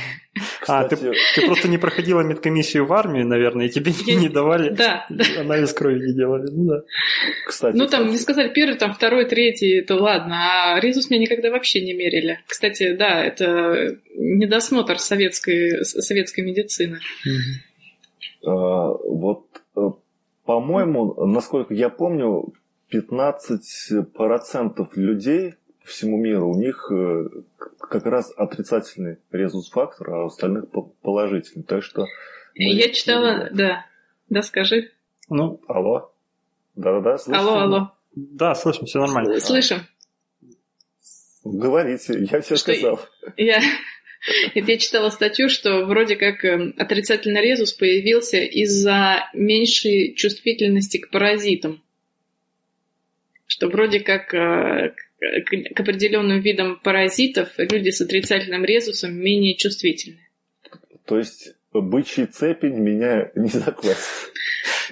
А, 0.67 0.84
ты, 0.88 0.95
ты 0.95 1.45
просто 1.45 1.67
не 1.67 1.77
проходила 1.77 2.21
медкомиссию 2.21 2.86
в 2.86 2.93
армии, 2.93 3.23
наверное, 3.23 3.65
и 3.65 3.69
тебе 3.69 3.91
я... 4.05 4.15
не 4.15 4.29
давали 4.29 4.69
да, 4.69 5.08
анализ 5.38 5.73
крови 5.73 5.99
не 5.99 6.13
делали. 6.13 6.49
Ну 6.51 6.65
да. 6.65 6.82
Кстати, 7.47 7.75
ну 7.75 7.88
там, 7.88 8.01
кстати. 8.01 8.12
не 8.12 8.17
сказали 8.17 8.49
первый, 8.49 8.77
там 8.77 8.93
второй, 8.93 9.25
третий, 9.25 9.82
то 9.82 9.95
ладно, 9.95 10.36
а 10.75 10.79
резус 10.79 11.10
мне 11.10 11.19
никогда 11.19 11.49
вообще 11.49 11.82
не 11.82 11.93
мерили. 11.93 12.39
Кстати, 12.47 12.93
да, 12.93 13.23
это 13.23 13.97
недосмотр 14.15 14.99
советской, 14.99 15.84
советской 15.84 16.41
медицины. 16.41 16.99
А, 18.45 18.93
вот, 18.93 19.45
э, 19.75 19.89
по-моему, 20.45 21.25
насколько 21.25 21.73
я 21.73 21.89
помню, 21.89 22.53
15% 22.91 24.89
людей 24.95 25.56
по 25.82 25.88
всему 25.88 26.17
миру, 26.17 26.49
у 26.49 26.56
них 26.60 26.91
э, 26.91 27.30
как 27.80 28.06
раз 28.06 28.32
отрицательный 28.36 29.17
резус-фактор, 29.32 30.10
а 30.12 30.23
у 30.23 30.28
остальных 30.28 30.65
положительный. 31.02 31.63
Так 31.63 31.84
что... 31.84 32.06
Я 32.56 32.91
читала, 32.91 33.49
да. 33.52 33.86
Да, 34.30 34.41
скажи. 34.41 34.91
Ну, 35.30 35.62
алло. 35.67 36.12
Да-да-да, 36.75 37.17
слышим. 37.17 37.41
Алло, 37.41 37.60
алло. 37.60 37.91
Да, 38.15 38.56
слышим, 38.56 38.86
все 38.86 38.99
нормально. 38.99 39.39
Слышим. 39.39 39.80
Говорите, 41.43 42.28
я 42.32 42.41
все 42.41 42.56
что 42.56 42.73
сказал. 42.73 42.99
Я... 43.38 43.62
Я 44.54 44.78
читала 44.78 45.10
статью, 45.12 45.47
что 45.47 45.86
вроде 45.86 46.17
как 46.17 46.43
э, 46.43 46.73
отрицательный 46.78 47.41
резус 47.41 47.71
появился 47.71 48.39
из-за 48.39 49.30
меньшей 49.34 50.13
чувствительности 50.13 50.97
к 50.97 51.10
паразитам. 51.10 51.82
Что 53.49 53.67
вроде 53.67 53.99
как 53.99 54.31
э, 54.35 54.93
к 55.73 55.79
определенным 55.79 56.39
видам 56.39 56.79
паразитов 56.81 57.49
люди 57.57 57.89
с 57.89 57.99
отрицательным 57.99 58.63
резусом 58.63 59.15
менее 59.15 59.57
чувствительны. 59.57 60.29
То 61.05 61.17
есть 61.17 61.55
бычий 61.73 62.27
цепень 62.27 62.75
меня 62.75 63.31
не 63.33 63.49
закласть. 63.49 64.07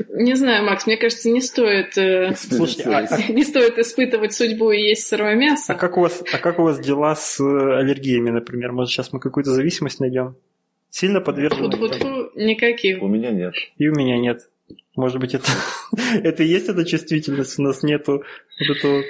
Не 0.10 0.36
знаю, 0.36 0.66
Макс, 0.66 0.88
мне 0.88 0.98
кажется, 0.98 1.30
не 1.30 1.40
стоит, 1.40 1.98
э, 2.00 2.34
Слушайте, 2.36 2.84
а, 2.90 3.06
а, 3.10 3.32
не 3.32 3.44
стоит 3.44 3.78
испытывать 3.78 4.34
судьбу 4.34 4.72
и 4.72 4.82
есть 4.82 5.08
сырое 5.08 5.36
мясо. 5.36 5.74
А 5.74 5.76
как 5.76 5.98
у 5.98 6.02
вас, 6.02 6.24
а 6.34 6.38
как 6.40 6.58
у 6.58 6.64
вас 6.64 6.80
дела 6.80 7.16
с 7.16 7.40
э, 7.40 7.78
аллергиями, 7.78 8.32
например? 8.32 8.72
Может, 8.72 8.94
сейчас 8.94 9.14
мы 9.14 9.20
какую-то 9.20 9.52
зависимость 9.52 10.00
найдем? 10.00 10.36
Сильно 10.90 11.22
подвержены? 11.22 11.68
Никаких. 12.36 13.04
У 13.04 13.08
меня 13.08 13.30
нет. 13.30 13.54
И 13.78 13.88
у 13.88 13.94
меня 13.94 14.18
нет. 14.18 14.50
Может 14.96 15.20
быть, 15.20 15.34
это, 15.34 15.50
это 16.24 16.44
и 16.44 16.48
есть 16.48 16.70
эта 16.70 16.86
чувствительность, 16.86 17.60
у 17.60 17.64
нас 17.64 17.84
нету 17.84 18.24
вот 18.68 18.78
этого 18.78 19.04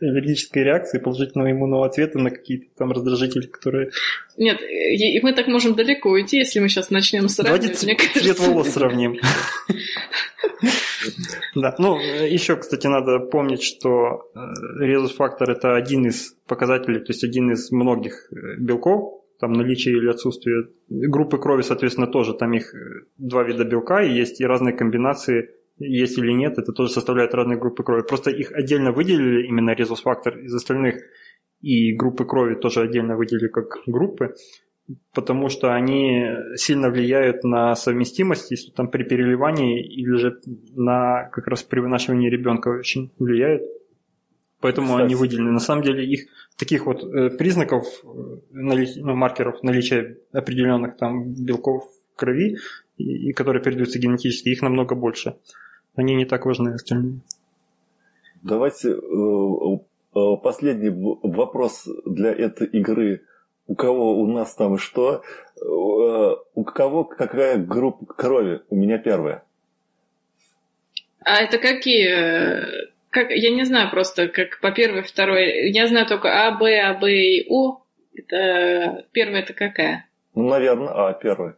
аллергической 0.00 0.64
реакции, 0.64 0.98
положительного 0.98 1.50
иммунного 1.50 1.86
ответа 1.86 2.18
на 2.18 2.30
какие-то 2.30 2.66
там 2.76 2.92
раздражители, 2.92 3.46
которые... 3.46 3.90
Нет, 4.36 4.60
и 4.60 5.18
мы 5.22 5.32
так 5.32 5.46
можем 5.46 5.74
далеко 5.74 6.10
уйти, 6.10 6.38
если 6.38 6.60
мы 6.60 6.68
сейчас 6.68 6.90
начнем 6.90 7.28
сравнивать. 7.28 7.62
Давайте 7.62 7.86
мне 7.86 7.94
кажется... 7.94 8.20
цвет 8.20 8.38
волос 8.38 8.68
сравним. 8.68 9.18
Да, 11.54 11.74
ну, 11.78 11.98
еще, 11.98 12.56
кстати, 12.56 12.86
надо 12.86 13.18
помнить, 13.18 13.62
что 13.62 14.30
э, 14.34 14.38
резус-фактор– 14.84 15.50
это 15.52 15.76
один 15.76 16.06
из 16.06 16.34
показателей, 16.46 16.98
то 16.98 17.12
есть 17.12 17.24
один 17.24 17.52
из 17.52 17.70
многих 17.70 18.28
э, 18.30 18.56
белков, 18.58 19.22
там 19.38 19.52
наличие 19.52 19.96
или 19.96 20.08
отсутствие 20.08 20.68
группы 20.88 21.38
крови, 21.38 21.62
соответственно, 21.62 22.06
тоже 22.06 22.34
там 22.34 22.52
их 22.52 22.74
э, 22.74 23.06
два 23.18 23.42
вида 23.42 23.64
белка, 23.64 24.02
и 24.02 24.12
есть 24.12 24.40
и 24.40 24.46
разные 24.46 24.74
комбинации 24.74 25.50
есть 25.78 26.18
или 26.18 26.32
нет, 26.32 26.58
это 26.58 26.72
тоже 26.72 26.90
составляет 26.90 27.34
разные 27.34 27.58
группы 27.58 27.82
крови. 27.82 28.02
Просто 28.02 28.30
их 28.30 28.52
отдельно 28.52 28.92
выделили, 28.92 29.46
именно 29.46 29.70
резус-фактор 29.70 30.38
из 30.38 30.54
остальных, 30.54 30.96
и 31.60 31.92
группы 31.94 32.24
крови 32.24 32.54
тоже 32.54 32.80
отдельно 32.80 33.16
выделили 33.16 33.48
как 33.48 33.78
группы, 33.86 34.34
потому 35.12 35.48
что 35.48 35.74
они 35.74 36.28
сильно 36.54 36.90
влияют 36.90 37.44
на 37.44 37.74
совместимость, 37.74 38.50
если 38.50 38.70
там 38.70 38.88
при 38.88 39.04
переливании 39.04 39.84
или 39.84 40.16
же 40.16 40.38
на 40.74 41.28
как 41.32 41.46
раз 41.48 41.62
при 41.62 41.80
вынашивании 41.80 42.30
ребенка 42.30 42.68
очень 42.68 43.12
влияют. 43.18 43.62
Поэтому 44.66 44.88
Кстати. 44.88 45.04
они 45.04 45.14
выделены. 45.14 45.52
На 45.52 45.60
самом 45.60 45.82
деле 45.82 46.04
их 46.04 46.26
таких 46.58 46.86
вот 46.86 47.04
э, 47.04 47.30
признаков, 47.30 47.86
э, 48.02 48.08
ну, 48.50 49.14
маркеров 49.14 49.62
наличия 49.62 50.18
определенных 50.32 50.96
там 50.96 51.32
белков 51.34 51.84
в 51.84 52.16
крови, 52.16 52.56
и, 52.98 53.28
и 53.28 53.32
которые 53.32 53.62
передаются 53.62 54.00
генетически, 54.00 54.48
их 54.48 54.62
намного 54.62 54.96
больше 54.96 55.36
они 55.96 56.14
не 56.14 56.24
так 56.24 56.46
важны 56.46 56.74
остальные. 56.74 57.20
Давайте 58.42 58.90
э, 58.90 58.94
э, 58.94 60.36
последний 60.42 60.90
вопрос 60.90 61.88
для 62.04 62.32
этой 62.32 62.66
игры. 62.68 63.22
У 63.66 63.74
кого 63.74 64.20
у 64.20 64.26
нас 64.26 64.54
там 64.54 64.78
что? 64.78 65.22
Э, 65.60 66.36
у 66.54 66.64
кого 66.64 67.04
какая 67.04 67.56
группа 67.56 68.06
крови? 68.06 68.62
У 68.68 68.76
меня 68.76 68.98
первая. 68.98 69.42
А 71.20 71.42
это 71.42 71.58
какие? 71.58 72.95
Как, 73.16 73.30
я 73.30 73.50
не 73.50 73.64
знаю 73.64 73.90
просто, 73.90 74.28
как 74.28 74.60
по 74.60 74.70
первой, 74.72 75.02
второй. 75.02 75.70
Я 75.70 75.86
знаю 75.86 76.04
только 76.04 76.28
А, 76.28 76.50
Б, 76.50 76.78
А, 76.78 76.92
Б 76.92 77.10
и 77.10 77.46
О. 77.48 77.80
Это 78.14 79.06
первая 79.12 79.40
это 79.40 79.54
какая? 79.54 80.06
Ну, 80.34 80.46
наверное, 80.46 80.90
А, 80.90 81.14
первая. 81.14 81.56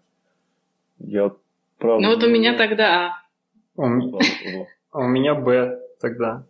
Я 1.01 1.33
правда. 1.79 2.07
Ну 2.07 2.14
вот 2.14 2.23
у 2.23 2.29
меня 2.29 2.57
тогда 2.57 3.16
А. 3.77 3.83
А 4.92 4.99
у 5.01 5.09
меня 5.09 5.35
Б 5.35 5.81
тогда. 6.01 6.44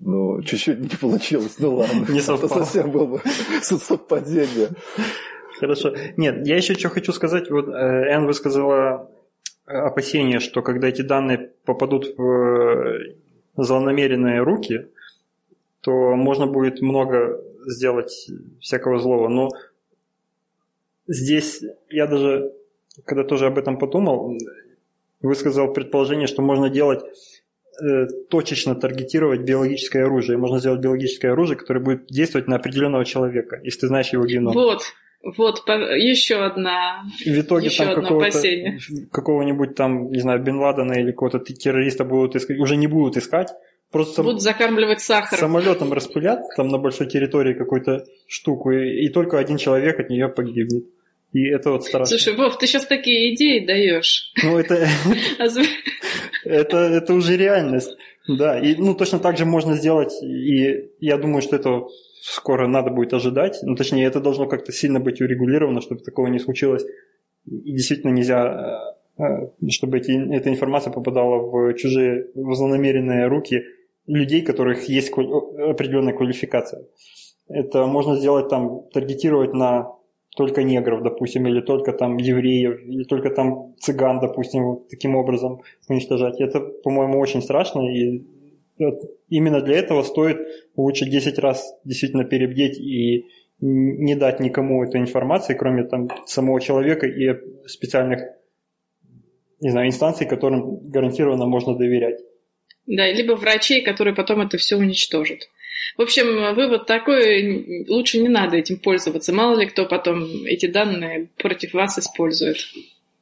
Ну, 0.00 0.42
чуть-чуть 0.42 0.80
не 0.80 0.96
получилось, 0.96 1.60
ну 1.60 1.76
ладно. 1.76 2.04
Не 2.08 2.20
совпало. 2.20 2.46
Это 2.46 2.64
совсем 2.64 2.90
было 2.90 3.06
бы 3.06 3.20
совпадение. 3.62 4.70
Хорошо. 5.60 5.94
Нет, 6.16 6.44
я 6.48 6.56
еще 6.56 6.74
что 6.74 6.88
хочу 6.88 7.12
сказать. 7.12 7.48
Вот 7.48 7.68
э, 7.68 8.08
Энн 8.10 8.26
высказала 8.26 9.08
опасение, 9.66 10.40
что 10.40 10.62
когда 10.62 10.88
эти 10.88 11.02
данные 11.02 11.52
попадут 11.64 12.12
в 12.16 12.22
э, 12.22 13.17
злонамеренные 13.64 14.42
руки, 14.42 14.88
то 15.80 16.14
можно 16.14 16.46
будет 16.46 16.80
много 16.80 17.42
сделать 17.66 18.28
всякого 18.60 18.98
злого. 18.98 19.28
Но 19.28 19.50
здесь 21.06 21.62
я 21.90 22.06
даже, 22.06 22.52
когда 23.04 23.24
тоже 23.24 23.46
об 23.46 23.58
этом 23.58 23.78
подумал, 23.78 24.36
высказал 25.20 25.72
предположение, 25.72 26.26
что 26.26 26.42
можно 26.42 26.70
делать 26.70 27.02
э, 27.82 28.06
точечно 28.30 28.74
таргетировать 28.74 29.40
биологическое 29.40 30.04
оружие. 30.04 30.38
Можно 30.38 30.60
сделать 30.60 30.80
биологическое 30.80 31.32
оружие, 31.32 31.56
которое 31.56 31.80
будет 31.80 32.06
действовать 32.06 32.48
на 32.48 32.56
определенного 32.56 33.04
человека, 33.04 33.60
если 33.62 33.80
ты 33.80 33.86
знаешь 33.88 34.12
его 34.12 34.24
геном. 34.26 34.54
Вот, 34.54 34.82
вот, 35.22 35.68
еще 35.68 36.36
одна. 36.36 37.04
В 37.24 37.40
итоге 37.40 37.66
еще 37.66 37.84
там 37.84 38.02
какого-то, 38.02 38.42
какого-нибудь 39.10 39.74
там, 39.74 40.10
не 40.10 40.20
знаю, 40.20 40.42
Бен 40.42 40.58
Ладена 40.58 40.92
или 40.92 41.10
какого-то 41.10 41.40
террориста 41.40 42.04
будут 42.04 42.36
искать, 42.36 42.58
уже 42.58 42.76
не 42.76 42.86
будут 42.86 43.16
искать, 43.16 43.48
Просто 43.90 44.22
будут 44.22 44.42
закармливать 44.42 45.00
сахар. 45.00 45.38
Самолетом 45.38 45.92
распылят 45.92 46.40
там 46.56 46.68
на 46.68 46.78
большой 46.78 47.06
территории 47.06 47.54
какую-то 47.54 48.04
штуку, 48.26 48.70
и, 48.70 49.06
и 49.06 49.08
только 49.08 49.38
один 49.38 49.56
человек 49.56 49.98
от 49.98 50.10
нее 50.10 50.28
погибнет. 50.28 50.84
И 51.32 51.46
это 51.46 51.70
вот 51.70 51.84
страшно. 51.84 52.06
Слушай, 52.06 52.36
Вов, 52.36 52.58
ты 52.58 52.66
сейчас 52.66 52.86
такие 52.86 53.34
идеи 53.34 53.64
даешь. 53.64 54.32
Ну, 54.42 54.58
это, 54.58 54.88
это, 56.44 56.76
это 56.76 57.14
уже 57.14 57.36
реальность. 57.36 57.96
Да, 58.26 58.60
и 58.60 58.74
ну, 58.76 58.94
точно 58.94 59.20
так 59.20 59.38
же 59.38 59.46
можно 59.46 59.74
сделать, 59.74 60.12
и 60.22 60.90
я 61.00 61.16
думаю, 61.16 61.40
что 61.40 61.56
это 61.56 61.86
скоро 62.22 62.66
надо 62.66 62.90
будет 62.90 63.14
ожидать. 63.14 63.58
Ну, 63.62 63.74
точнее, 63.74 64.04
это 64.06 64.20
должно 64.20 64.46
как-то 64.46 64.72
сильно 64.72 65.00
быть 65.00 65.20
урегулировано, 65.20 65.80
чтобы 65.80 66.02
такого 66.02 66.28
не 66.28 66.38
случилось. 66.38 66.84
И 67.46 67.72
действительно 67.72 68.12
нельзя, 68.12 68.94
э, 69.18 69.22
э, 69.22 69.68
чтобы 69.70 69.98
эти, 69.98 70.12
эта 70.34 70.50
информация 70.50 70.92
попадала 70.92 71.38
в 71.38 71.74
чужие, 71.74 72.26
в 72.34 72.54
злонамеренные 72.54 73.26
руки 73.28 73.62
людей, 74.06 74.42
у 74.42 74.46
которых 74.46 74.88
есть 74.88 75.10
определенная 75.10 76.14
квалификация. 76.14 76.84
Это 77.48 77.86
можно 77.86 78.16
сделать 78.16 78.48
там, 78.48 78.82
таргетировать 78.92 79.54
на 79.54 79.98
только 80.36 80.62
негров, 80.62 81.02
допустим, 81.02 81.46
или 81.46 81.60
только 81.60 81.92
там 81.92 82.16
евреев, 82.16 82.80
или 82.86 83.04
только 83.04 83.30
там 83.30 83.74
цыган, 83.80 84.20
допустим, 84.20 84.64
вот 84.64 84.88
таким 84.88 85.16
образом 85.16 85.62
уничтожать. 85.88 86.40
Это, 86.40 86.60
по-моему, 86.60 87.18
очень 87.18 87.42
страшно, 87.42 87.80
и 87.80 88.24
именно 89.28 89.60
для 89.60 89.78
этого 89.78 90.02
стоит 90.02 90.38
лучше 90.76 91.06
10 91.06 91.38
раз 91.38 91.78
действительно 91.84 92.24
перебдеть 92.24 92.78
и 92.78 93.26
не 93.60 94.14
дать 94.14 94.40
никому 94.40 94.84
этой 94.84 95.00
информации, 95.00 95.54
кроме 95.54 95.84
там 95.84 96.08
самого 96.26 96.60
человека 96.60 97.06
и 97.06 97.34
специальных 97.66 98.22
не 99.60 99.70
знаю, 99.70 99.88
инстанций, 99.88 100.26
которым 100.26 100.78
гарантированно 100.88 101.46
можно 101.46 101.76
доверять. 101.76 102.20
Да, 102.86 103.10
либо 103.10 103.32
врачей, 103.32 103.82
которые 103.82 104.14
потом 104.14 104.40
это 104.40 104.56
все 104.56 104.76
уничтожат. 104.76 105.48
В 105.96 106.02
общем, 106.02 106.54
вывод 106.54 106.86
такой, 106.86 107.86
лучше 107.88 108.18
не 108.20 108.28
надо 108.28 108.56
этим 108.56 108.78
пользоваться. 108.78 109.32
Мало 109.32 109.58
ли 109.58 109.66
кто 109.66 109.84
потом 109.84 110.24
эти 110.44 110.66
данные 110.66 111.28
против 111.36 111.74
вас 111.74 111.98
использует. 111.98 112.58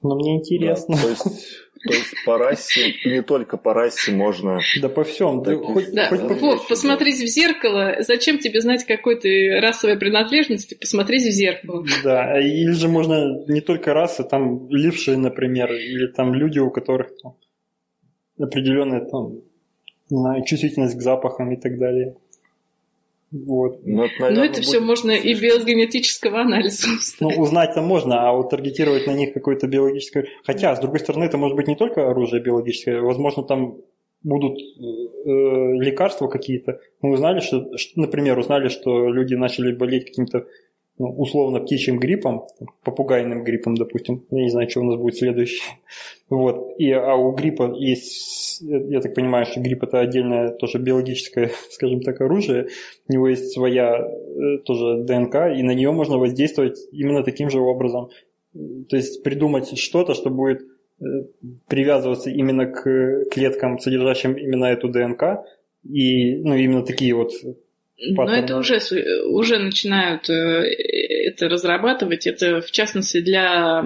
Но 0.03 0.15
мне 0.15 0.37
интересно. 0.37 0.97
Да, 0.97 1.03
то, 1.03 1.09
есть, 1.09 1.25
то 1.87 1.95
есть 1.95 2.15
по 2.25 2.39
расе, 2.39 2.95
не 3.05 3.23
только 3.23 3.57
по 3.57 3.73
расе 3.75 4.13
можно... 4.13 4.61
Да 4.81 4.89
по 4.89 5.05
всем. 5.05 5.43
Да, 5.43 5.57
хоть, 5.57 5.93
да. 5.93 6.09
хоть 6.09 6.21
Вов, 6.41 6.69
посмотрись 6.69 7.21
в 7.23 7.27
зеркало. 7.27 7.97
Зачем 8.01 8.39
тебе 8.39 8.61
знать 8.61 8.85
какой 8.85 9.21
ты 9.21 9.61
расовой 9.61 9.99
принадлежности? 9.99 10.75
Посмотрись 10.75 11.27
в 11.27 11.31
зеркало. 11.31 11.85
Да, 12.03 12.39
или 12.41 12.73
же 12.73 12.89
можно 12.89 13.45
не 13.49 13.61
только 13.61 13.95
расы, 13.95 14.25
там 14.25 14.69
лившие, 14.71 15.17
например, 15.17 15.73
или 15.73 16.07
там 16.09 16.35
люди, 16.35 16.59
у 16.59 16.71
которых 16.71 17.09
там, 17.23 17.37
определенная 18.39 19.05
там, 19.05 19.43
чувствительность 20.45 20.97
к 20.97 21.03
запахам 21.03 21.53
и 21.53 21.57
так 21.57 21.79
далее. 21.79 22.17
Вот. 23.33 23.81
Ну, 23.85 24.05
это, 24.05 24.15
наверное, 24.21 24.39
Но 24.39 24.45
это 24.45 24.63
все 24.63 24.81
можно 24.81 25.11
и 25.11 25.35
без 25.35 25.65
генетического 25.65 26.41
анализа 26.41 26.89
Ну, 27.21 27.29
узнать-то 27.29 27.83
можно, 27.83 28.29
а 28.29 28.33
вот 28.33 28.51
таргетировать 28.51 29.07
на 29.07 29.13
них 29.13 29.33
какое-то 29.35 29.67
биологическое... 29.67 30.27
Хотя, 30.45 30.75
с 30.77 30.81
другой 30.81 31.01
стороны, 31.01 31.25
это 31.25 31.37
может 31.37 31.57
быть 31.57 31.67
не 31.67 31.77
только 31.77 32.09
оружие 32.09 32.43
биологическое, 32.43 33.01
возможно, 33.01 33.43
там 33.43 33.79
будут 34.23 34.59
э, 34.59 34.63
лекарства 35.25 36.29
какие-то. 36.29 36.81
Мы 37.01 37.13
узнали, 37.13 37.41
что, 37.41 37.69
например, 37.97 38.39
узнали, 38.39 38.69
что 38.69 39.09
люди 39.09 39.35
начали 39.35 39.73
болеть 39.75 40.07
каким-то 40.07 40.47
ну, 40.99 41.11
условно 41.11 41.61
птичьим 41.61 41.99
гриппом, 41.99 42.47
попугайным 42.83 43.45
гриппом, 43.45 43.75
допустим. 43.75 44.25
Я 44.31 44.43
не 44.43 44.51
знаю, 44.51 44.71
что 44.71 44.81
у 44.81 44.85
нас 44.85 44.97
будет 44.97 45.17
следующее. 45.17 45.63
Вот. 46.31 46.75
И, 46.79 46.91
а 46.91 47.15
у 47.15 47.33
гриппа 47.33 47.75
есть, 47.77 48.46
я 48.61 49.01
так 49.01 49.15
понимаю, 49.15 49.47
что 49.47 49.61
грипп 49.61 49.85
это 49.85 50.01
отдельное 50.01 50.51
тоже 50.51 50.79
биологическое, 50.79 51.51
скажем 51.71 52.01
так, 52.01 52.21
оружие. 52.21 52.69
У 53.09 53.13
него 53.13 53.29
есть 53.29 53.53
своя 53.53 53.97
э, 53.97 54.59
тоже 54.65 55.05
ДНК, 55.05 55.35
и 55.57 55.63
на 55.63 55.73
нее 55.73 55.93
можно 55.93 56.19
воздействовать 56.19 56.79
именно 56.93 57.23
таким 57.23 57.51
же 57.51 57.61
образом. 57.61 58.11
То 58.89 58.97
есть 58.97 59.23
придумать 59.23 59.79
что-то, 59.79 60.15
что 60.15 60.31
будет 60.31 60.63
э, 60.63 61.05
привязываться 61.69 62.31
именно 62.31 62.67
к 62.67 63.25
клеткам, 63.31 63.79
содержащим 63.79 64.35
именно 64.35 64.67
эту 64.67 64.89
ДНК, 64.89 65.45
И, 65.85 66.37
ну, 66.37 66.55
именно 66.55 66.85
такие 66.85 67.15
вот 67.15 67.33
но 67.99 68.31
это 68.31 68.59
уже, 68.59 68.79
уже 69.27 69.59
начинают 69.59 70.29
э, 70.29 70.35
это 71.27 71.49
разрабатывать. 71.49 72.27
Это, 72.27 72.61
в 72.61 72.71
частности, 72.71 73.21
для, 73.21 73.85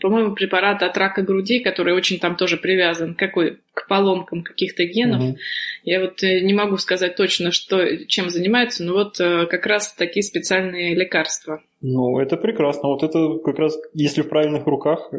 по-моему, 0.00 0.34
препарата 0.34 0.86
от 0.86 0.96
рака 0.96 1.22
груди, 1.22 1.60
который 1.60 1.94
очень 1.94 2.18
там 2.18 2.36
тоже 2.36 2.56
привязан 2.56 3.14
какой, 3.14 3.58
к 3.74 3.88
поломкам 3.88 4.42
каких-то 4.42 4.84
генов. 4.84 5.22
Угу. 5.22 5.36
Я 5.84 6.00
вот 6.00 6.22
э, 6.22 6.40
не 6.40 6.54
могу 6.54 6.76
сказать 6.76 7.16
точно, 7.16 7.50
что, 7.50 8.06
чем 8.06 8.30
занимаются, 8.30 8.84
но 8.84 8.94
вот 8.94 9.20
э, 9.20 9.46
как 9.46 9.66
раз 9.66 9.94
такие 9.94 10.22
специальные 10.22 10.94
лекарства. 10.94 11.62
Ну, 11.80 12.18
это 12.18 12.36
прекрасно. 12.36 12.88
Вот 12.88 13.02
это 13.02 13.38
как 13.44 13.58
раз, 13.58 13.78
если 13.94 14.22
в 14.22 14.28
правильных 14.28 14.66
руках, 14.66 15.10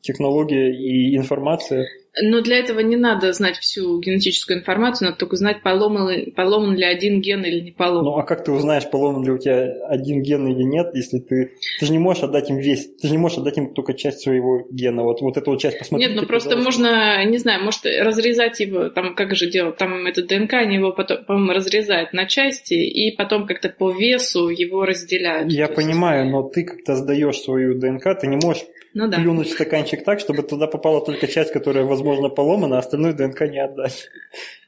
технология 0.00 0.72
и 0.72 1.16
информация. 1.16 1.86
Но 2.22 2.40
для 2.42 2.58
этого 2.58 2.80
не 2.80 2.96
надо 2.96 3.32
знать 3.32 3.56
всю 3.58 4.00
генетическую 4.00 4.60
информацию, 4.60 5.06
надо 5.06 5.18
только 5.18 5.36
знать, 5.36 5.62
поломан, 5.62 6.32
поломан 6.36 6.76
ли 6.76 6.84
один 6.84 7.20
ген 7.20 7.44
или 7.44 7.60
не 7.60 7.72
поломан. 7.72 8.04
Ну 8.04 8.16
а 8.18 8.22
как 8.22 8.44
ты 8.44 8.52
узнаешь, 8.52 8.88
поломан 8.88 9.24
ли 9.24 9.32
у 9.32 9.38
тебя 9.38 9.72
один 9.88 10.22
ген 10.22 10.46
или 10.46 10.62
нет, 10.62 10.94
если 10.94 11.18
ты... 11.18 11.52
Ты 11.80 11.86
же 11.86 11.92
не 11.92 11.98
можешь 11.98 12.22
отдать 12.22 12.50
им 12.50 12.58
весь, 12.58 12.88
ты 13.00 13.08
же 13.08 13.14
не 13.14 13.18
можешь 13.18 13.38
отдать 13.38 13.58
им 13.58 13.74
только 13.74 13.94
часть 13.94 14.20
своего 14.20 14.66
гена, 14.70 15.02
вот, 15.02 15.22
вот 15.22 15.36
эту 15.36 15.50
вот 15.50 15.60
часть 15.60 15.78
посмотреть. 15.78 16.10
Нет, 16.10 16.20
ну 16.20 16.26
просто 16.26 16.56
можно, 16.56 17.24
не 17.24 17.38
знаю, 17.38 17.64
может 17.64 17.84
разрезать 17.84 18.60
его, 18.60 18.90
там 18.90 19.16
как 19.16 19.34
же 19.34 19.50
делать, 19.50 19.76
там 19.76 20.06
это 20.06 20.22
ДНК, 20.22 20.54
они 20.54 20.76
его 20.76 20.92
потом, 20.92 21.24
по-моему, 21.24 21.52
разрезают 21.52 22.12
на 22.12 22.26
части 22.26 22.74
и 22.74 23.16
потом 23.16 23.46
как-то 23.46 23.70
по 23.70 23.90
весу 23.90 24.48
его 24.48 24.84
разделяют. 24.84 25.50
Я 25.50 25.66
понимаю, 25.66 26.30
но 26.30 26.42
ты 26.44 26.64
как-то 26.64 26.94
сдаешь 26.94 27.38
свою 27.38 27.74
ДНК, 27.78 28.04
ты 28.20 28.28
не 28.28 28.36
можешь 28.36 28.64
ну, 28.94 29.08
да. 29.08 29.18
плюнуть 29.18 29.48
в 29.48 29.52
стаканчик 29.52 30.04
так, 30.04 30.20
чтобы 30.20 30.42
туда 30.42 30.66
попала 30.66 31.04
только 31.04 31.26
часть, 31.26 31.52
которая, 31.52 31.84
возможно, 31.84 32.28
поломана, 32.28 32.76
а 32.76 32.78
остальную 32.78 33.14
ДНК 33.14 33.42
не 33.42 33.58
отдать. 33.58 34.08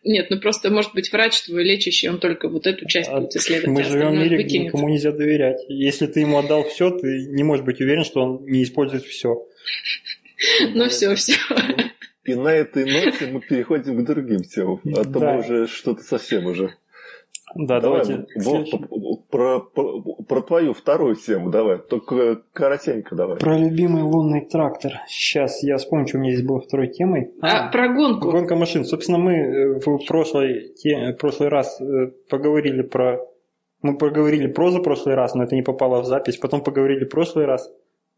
Нет, 0.02 0.26
ну 0.30 0.40
просто, 0.40 0.70
может 0.70 0.94
быть, 0.94 1.12
врач 1.12 1.42
твой 1.42 1.64
лечащий, 1.64 2.08
он 2.08 2.18
только 2.18 2.48
вот 2.48 2.66
эту 2.66 2.86
часть 2.86 3.08
а 3.08 3.20
будет 3.20 3.36
исследовать. 3.36 3.76
Мы 3.76 3.80
а 3.82 3.84
живем 3.84 4.10
в 4.10 4.18
мире, 4.18 4.42
где 4.42 4.58
никому 4.58 4.88
нельзя 4.88 5.12
доверять. 5.12 5.64
Если 5.68 6.06
ты 6.06 6.20
ему 6.20 6.38
отдал 6.38 6.64
все, 6.64 6.90
ты 6.90 7.26
не 7.28 7.44
можешь 7.44 7.64
быть 7.64 7.80
уверен, 7.80 8.04
что 8.04 8.22
он 8.22 8.44
не 8.44 8.62
использует 8.62 9.04
все. 9.04 9.46
Ну 10.74 10.88
все, 10.88 11.14
все. 11.14 11.34
И 12.24 12.34
на 12.34 12.48
этой 12.48 12.84
ноте 12.84 13.26
мы 13.26 13.40
переходим 13.40 14.02
к 14.02 14.06
другим 14.06 14.42
темам. 14.42 14.80
А 14.96 15.04
то 15.04 15.20
мы 15.20 15.38
уже 15.38 15.66
что-то 15.68 16.02
совсем 16.02 16.46
уже. 16.46 16.74
Да, 17.58 17.80
давай, 17.80 18.04
давайте. 18.04 18.26
Вот, 18.90 19.28
про, 19.30 19.60
про, 19.60 20.00
про 20.00 20.40
твою 20.42 20.74
вторую 20.74 21.16
тему 21.16 21.50
давай, 21.50 21.78
только 21.78 22.42
коротенько 22.52 23.14
давай. 23.14 23.38
Про 23.38 23.56
любимый 23.56 24.02
лунный 24.02 24.42
трактор. 24.42 25.00
Сейчас 25.08 25.62
я 25.62 25.78
вспомню, 25.78 26.06
что 26.06 26.18
у 26.18 26.20
меня 26.20 26.34
здесь 26.34 26.46
было 26.46 26.60
второй 26.60 26.88
темой. 26.88 27.32
А, 27.40 27.68
а 27.68 27.72
про 27.72 27.88
гонку. 27.88 28.30
Гонка 28.30 28.56
машин. 28.56 28.84
Собственно, 28.84 29.18
мы 29.18 29.32
э, 29.34 29.80
в 29.80 30.06
прошлый, 30.06 30.74
те, 30.76 31.16
прошлый 31.18 31.48
раз 31.48 31.80
э, 31.80 32.10
поговорили 32.28 32.82
про... 32.82 33.20
Мы 33.82 33.96
поговорили 33.96 34.48
про 34.48 34.70
за 34.70 34.80
прошлый 34.80 35.14
раз, 35.14 35.34
но 35.34 35.44
это 35.44 35.54
не 35.54 35.62
попало 35.62 36.02
в 36.02 36.06
запись. 36.06 36.36
Потом 36.36 36.62
поговорили 36.62 37.04
в 37.04 37.08
прошлый 37.08 37.46
раз 37.46 37.70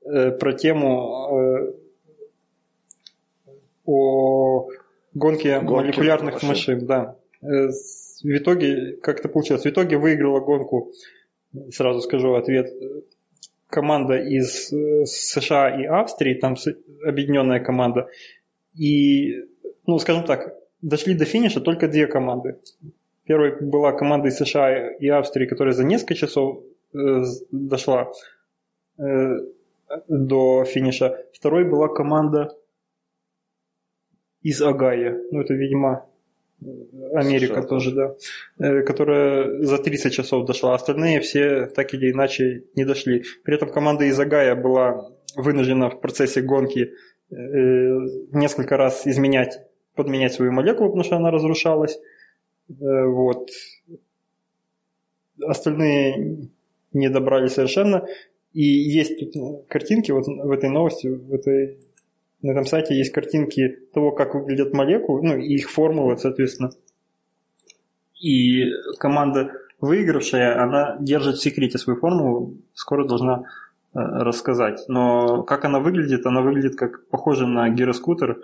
э, 0.05 0.33
про 0.33 0.53
тему 0.53 1.29
э, 1.33 1.73
о 3.87 4.69
гонке 5.15 5.61
Гонки 5.61 5.73
молекулярных 5.73 6.43
машин. 6.43 6.49
машин 6.49 6.87
да. 6.87 7.17
В 8.23 8.37
итоге, 8.37 8.97
как 8.97 9.21
это 9.21 9.29
получилось? 9.29 9.65
В 9.65 9.69
итоге 9.69 9.97
выиграла 9.97 10.41
гонку, 10.41 10.93
сразу 11.71 12.01
скажу 12.01 12.35
ответ, 12.35 12.73
команда 13.69 14.17
из 14.17 14.73
э, 14.73 15.05
США 15.05 15.81
и 15.81 15.85
Австрии, 15.85 16.35
там 16.35 16.57
объединенная 17.05 17.61
команда. 17.61 18.09
И, 18.75 19.45
ну, 19.87 19.99
скажем 19.99 20.25
так, 20.25 20.55
дошли 20.83 21.15
до 21.15 21.25
финиша 21.25 21.61
только 21.61 21.89
две 21.89 22.07
команды. 22.07 22.59
Первая 23.25 23.57
была 23.61 23.93
команда 23.93 24.29
из 24.29 24.37
США 24.37 24.95
и 24.95 25.09
Австрии, 25.09 25.47
которая 25.47 25.75
за 25.75 25.85
несколько 25.85 26.15
часов 26.15 26.63
э, 26.95 27.23
дошла 27.51 28.11
э, 28.99 29.39
до 30.09 30.65
финиша. 30.65 31.25
Второй 31.33 31.65
была 31.65 31.89
команда 31.89 32.57
из 34.43 34.63
Агая. 34.63 35.21
Ну, 35.31 35.41
это, 35.43 35.55
видимо, 35.55 36.08
Америка 37.15 37.63
США. 37.63 37.69
тоже, 37.69 37.93
да, 37.93 38.15
э, 38.59 38.83
которая 38.83 39.63
за 39.63 39.79
30 39.79 40.13
часов 40.13 40.47
дошла. 40.47 40.75
Остальные 40.75 41.21
все 41.21 41.67
так 41.67 41.95
или 41.95 42.11
иначе 42.11 42.65
не 42.75 42.85
дошли. 42.85 43.25
При 43.45 43.55
этом 43.55 43.71
команда 43.71 44.05
из 44.05 44.19
Агая 44.19 44.57
была 44.57 45.11
вынуждена 45.37 45.89
в 45.89 46.01
процессе 46.01 46.43
гонки 46.43 46.93
э, 47.31 47.35
несколько 48.33 48.77
раз 48.77 49.07
изменять, 49.07 49.61
подменять 49.95 50.33
свою 50.33 50.53
молекулу, 50.53 50.89
потому 50.89 51.05
что 51.05 51.17
она 51.17 51.31
разрушалась. 51.31 51.99
Э, 52.69 53.05
вот. 53.07 53.51
Остальные 55.41 56.49
не 56.93 57.09
добрали 57.09 57.47
совершенно. 57.47 58.05
И 58.53 58.65
есть 58.65 59.33
тут 59.33 59.69
картинки 59.69 60.11
вот 60.11 60.27
в 60.27 60.51
этой 60.51 60.71
новости, 60.71 61.07
в 61.07 61.33
этой 61.33 61.79
на 62.43 62.53
этом 62.53 62.65
сайте 62.65 62.97
есть 62.97 63.13
картинки 63.13 63.79
того, 63.93 64.13
как 64.13 64.35
выглядят 64.35 64.73
молекулы, 64.73 65.23
ну, 65.23 65.37
и 65.37 65.55
их 65.55 65.71
формулы, 65.71 66.17
соответственно. 66.17 66.71
И 68.21 68.65
команда 68.99 69.53
выигравшая, 69.81 70.63
она 70.63 70.97
держит 71.01 71.37
в 71.37 71.43
секрете 71.43 71.79
свою 71.79 71.99
формулу, 71.99 72.57
скоро 72.75 73.07
должна 73.07 73.43
э, 73.43 73.45
рассказать. 73.95 74.85
Но 74.89 75.43
как 75.43 75.65
она 75.65 75.81
выглядит? 75.81 76.27
Она 76.27 76.43
выглядит 76.43 76.77
как 76.77 77.07
похоже 77.09 77.47
на 77.47 77.69
гироскутер, 77.71 78.41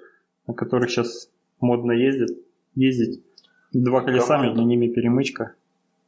на 0.46 0.54
которых 0.54 0.90
сейчас 0.90 1.30
модно 1.60 1.92
ездит, 1.92 2.38
ездить. 2.74 3.22
Два 3.72 4.02
колеса, 4.02 4.26
команда... 4.26 4.48
между 4.48 4.62
ними 4.62 4.88
перемычка. 4.88 5.54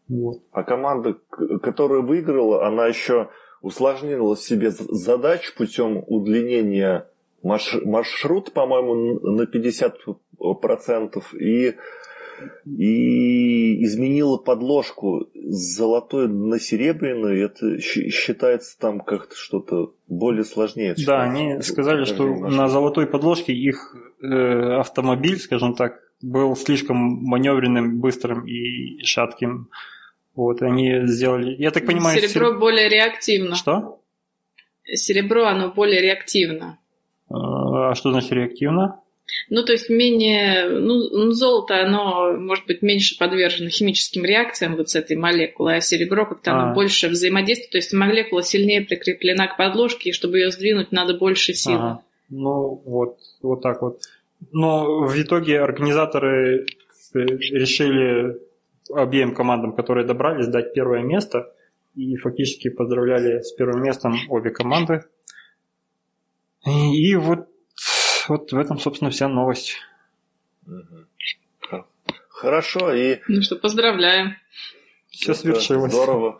Вот. 0.08 0.42
А 0.52 0.62
команда, 0.62 1.16
которая 1.62 2.00
выиграла, 2.00 2.66
она 2.66 2.86
еще 2.86 3.30
усложнила 3.60 4.36
себе 4.36 4.70
задачу 4.70 5.52
путем 5.56 6.04
удлинения 6.06 7.08
маршрут, 7.42 8.52
по-моему, 8.52 9.20
на 9.20 9.42
50% 9.42 11.22
и, 11.38 11.76
и 12.66 13.84
изменила 13.84 14.36
подложку 14.36 15.28
с 15.34 15.76
золотой 15.76 16.28
на 16.28 16.58
серебряную. 16.58 17.44
Это 17.44 17.80
считается 17.80 18.78
там 18.78 19.00
как-то 19.00 19.36
что-то 19.36 19.94
более 20.08 20.44
сложнее. 20.44 20.94
Да, 21.06 21.22
они 21.22 21.60
сказали, 21.62 22.04
что 22.04 22.26
на 22.26 22.68
золотой 22.68 23.06
подложке 23.06 23.52
их 23.52 23.94
э, 24.22 24.26
автомобиль, 24.78 25.38
скажем 25.38 25.74
так, 25.74 26.00
был 26.22 26.56
слишком 26.56 26.96
маневренным, 26.96 28.00
быстрым 28.00 28.46
и 28.46 29.02
шатким. 29.02 29.68
Вот, 30.34 30.62
они 30.62 31.06
сделали... 31.06 31.54
Я 31.58 31.70
так 31.70 31.86
понимаю... 31.86 32.20
Серебро 32.20 32.50
сер... 32.50 32.58
более 32.58 32.88
реактивно. 32.88 33.54
Что? 33.54 34.00
Серебро, 34.84 35.46
оно 35.46 35.72
более 35.72 36.00
реактивно. 36.02 36.78
А 37.28 37.94
что 37.94 38.12
значит 38.12 38.32
реактивно? 38.32 39.00
Ну, 39.50 39.64
то 39.64 39.72
есть 39.72 39.88
менее, 39.88 40.68
ну, 40.68 41.08
ну, 41.10 41.30
золото, 41.32 41.82
оно 41.82 42.32
может 42.38 42.66
быть 42.66 42.82
меньше 42.82 43.18
подвержено 43.18 43.70
химическим 43.70 44.24
реакциям 44.24 44.76
вот 44.76 44.90
с 44.90 44.94
этой 44.94 45.16
молекулой, 45.16 45.78
а 45.78 45.80
серебро 45.80 46.26
как-то 46.26 46.52
а. 46.52 46.62
оно 46.62 46.74
больше 46.74 47.08
взаимодействует, 47.08 47.70
то 47.70 47.78
есть 47.78 47.92
молекула 47.92 48.42
сильнее 48.42 48.82
прикреплена 48.82 49.48
к 49.48 49.56
подложке, 49.56 50.10
и 50.10 50.12
чтобы 50.12 50.38
ее 50.38 50.50
сдвинуть, 50.50 50.92
надо 50.92 51.14
больше 51.14 51.54
сил. 51.54 51.74
Ага. 51.74 52.02
Ну, 52.28 52.82
вот, 52.84 53.18
вот 53.42 53.62
так 53.62 53.82
вот. 53.82 54.00
Но 54.52 55.00
в 55.06 55.20
итоге 55.20 55.60
организаторы 55.60 56.66
э, 57.14 57.18
решили 57.18 58.36
обеим 58.92 59.34
командам, 59.34 59.72
которые 59.72 60.06
добрались, 60.06 60.48
дать 60.48 60.72
первое 60.72 61.02
место, 61.02 61.52
и 61.94 62.16
фактически 62.16 62.68
поздравляли 62.68 63.40
с 63.40 63.52
первым 63.52 63.82
местом 63.82 64.14
обе 64.28 64.50
команды. 64.50 65.04
И 66.66 67.14
вот, 67.14 67.48
вот 68.28 68.52
в 68.52 68.58
этом, 68.58 68.78
собственно, 68.78 69.10
вся 69.10 69.28
новость. 69.28 69.76
Хорошо, 72.28 72.92
и... 72.92 73.20
Ну 73.28 73.40
что, 73.42 73.56
поздравляем. 73.56 74.36
Все 75.08 75.34
свершилось. 75.34 75.92
Здорово. 75.92 76.38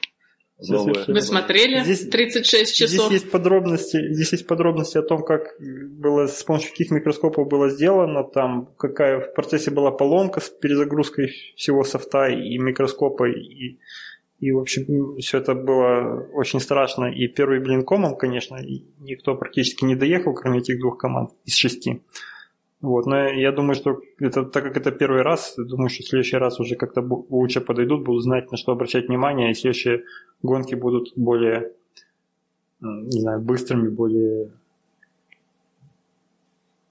Вы 0.59 1.20
смотрели 1.20 1.83
здесь, 1.85 2.09
36 2.09 2.74
часов? 2.74 3.07
Здесь 3.09 3.22
есть 3.22 3.31
подробности, 3.31 4.12
здесь 4.12 4.33
есть 4.33 4.47
подробности 4.47 4.97
о 4.97 5.03
том, 5.03 5.22
как 5.22 5.49
было, 5.61 6.27
с 6.27 6.43
помощью 6.45 6.70
каких 6.70 6.91
микроскопов 6.91 7.47
было 7.47 7.68
сделано, 7.68 8.24
там 8.24 8.66
какая 8.79 9.20
в 9.20 9.35
процессе 9.35 9.70
была 9.70 9.91
поломка 9.91 10.41
с 10.41 10.49
перезагрузкой 10.49 11.29
всего 11.57 11.85
софта 11.85 12.29
и 12.29 12.57
микроскопа, 12.57 13.29
и 13.29 13.79
и, 14.39 14.53
в 14.53 14.59
общем, 14.59 15.16
все 15.18 15.39
это 15.39 15.55
было 15.55 16.26
очень 16.32 16.61
страшно. 16.61 17.07
И 17.07 17.26
первый 17.26 17.61
блин 17.61 17.84
комом, 17.84 18.16
конечно, 18.16 18.59
никто 18.99 19.34
практически 19.34 19.84
не 19.84 19.97
доехал, 19.97 20.34
кроме 20.34 20.59
этих 20.59 20.78
двух 20.78 20.99
команд 20.99 21.30
из 21.47 21.55
шести. 21.55 22.03
Вот, 22.82 23.07
но 23.07 23.28
я 23.30 23.53
думаю, 23.53 23.74
что 23.74 24.01
это, 24.20 24.45
так 24.45 24.62
как 24.62 24.76
это 24.76 24.93
первый 24.93 25.22
раз, 25.22 25.55
думаю, 25.57 25.89
что 25.89 26.03
в 26.03 26.07
следующий 26.07 26.37
раз 26.37 26.61
уже 26.61 26.76
как-то 26.76 27.01
лучше 27.30 27.62
подойдут, 27.62 28.05
будут 28.05 28.22
знать, 28.22 28.51
на 28.51 28.59
что 28.59 28.72
обращать 28.72 29.09
внимание, 29.09 29.51
и 29.51 29.55
следующие 29.55 30.05
гонки 30.43 30.74
будут 30.74 31.12
более, 31.16 31.72
не 32.80 33.20
знаю, 33.20 33.41
быстрыми, 33.41 33.89
более 33.89 34.51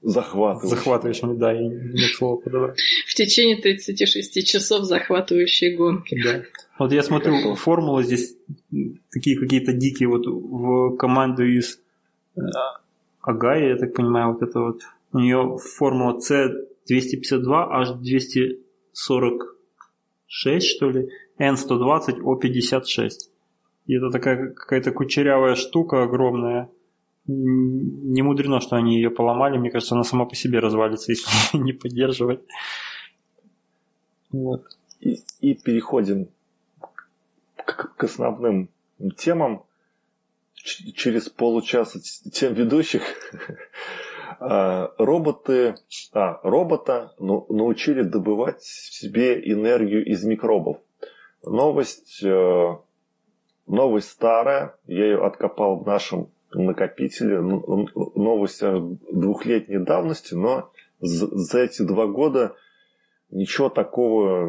захватывающими. 0.02 0.70
Захватывающими, 0.70 1.38
да, 1.38 1.54
и 1.54 1.68
нет 1.68 2.12
слова 2.16 2.38
подобрать. 2.38 2.80
течение 3.16 3.58
36 3.58 4.48
часов 4.48 4.86
захватывающей 4.86 5.76
гонки. 5.76 6.20
Да. 6.24 6.44
Вот 6.78 6.92
я 6.92 7.04
смотрю, 7.04 7.56
формулы 7.56 8.04
здесь 8.04 8.36
такие 9.10 9.40
какие-то 9.40 9.72
дикие 9.72 10.10
вот 10.10 10.28
в 10.28 10.98
команду 10.98 11.46
из 11.46 11.80
э, 12.36 12.42
Агая, 13.22 13.70
я 13.70 13.78
так 13.78 13.94
понимаю, 13.94 14.34
вот 14.34 14.42
это 14.42 14.60
вот. 14.60 14.82
У 15.14 15.20
нее 15.20 15.58
формула 15.58 16.20
C252, 16.20 18.04
H246, 18.04 20.60
что 20.60 20.90
ли, 20.90 21.10
N120, 21.40 22.20
O56. 22.22 23.30
И 23.88 23.96
это 23.96 24.10
такая 24.10 24.50
какая-то 24.50 24.92
кучерявая 24.92 25.56
штука 25.56 26.04
огромная. 26.04 26.70
Не 27.28 28.22
мудрено, 28.22 28.60
что 28.60 28.76
они 28.76 28.98
ее 28.98 29.12
поломали. 29.12 29.58
Мне 29.58 29.72
кажется, 29.72 29.96
она 29.96 30.04
сама 30.04 30.26
по 30.26 30.36
себе 30.36 30.60
развалится, 30.60 31.12
если 31.14 31.58
не 31.58 31.72
поддерживать. 31.72 32.42
Вот. 34.32 34.66
И, 35.00 35.20
и 35.40 35.54
переходим 35.54 36.28
к, 37.66 37.96
к 37.96 38.04
основным 38.04 38.70
темам. 39.18 39.64
Ч- 40.54 40.92
через 40.94 41.30
получаса 41.30 42.00
тем 42.32 42.54
ведущих 42.54 43.04
а, 44.40 44.94
роботы, 44.98 45.76
а, 46.14 46.40
робота 46.44 47.14
ну, 47.20 47.46
научили 47.50 48.02
добывать 48.02 48.62
в 48.62 48.94
себе 48.94 49.40
энергию 49.52 50.06
из 50.06 50.24
микробов. 50.24 50.78
Новость, 51.44 52.24
э, 52.24 52.78
новость 53.68 54.10
старая, 54.10 54.76
я 54.88 55.06
ее 55.06 55.24
откопал 55.24 55.78
в 55.78 55.86
нашем 55.86 56.30
накопителе, 56.52 57.40
новость 57.40 58.64
двухлетней 59.12 59.80
давности, 59.80 60.34
но 60.34 60.72
за 61.00 61.60
эти 61.60 61.82
два 61.84 62.08
года 62.08 62.56
ничего 63.30 63.70
такого 63.70 64.48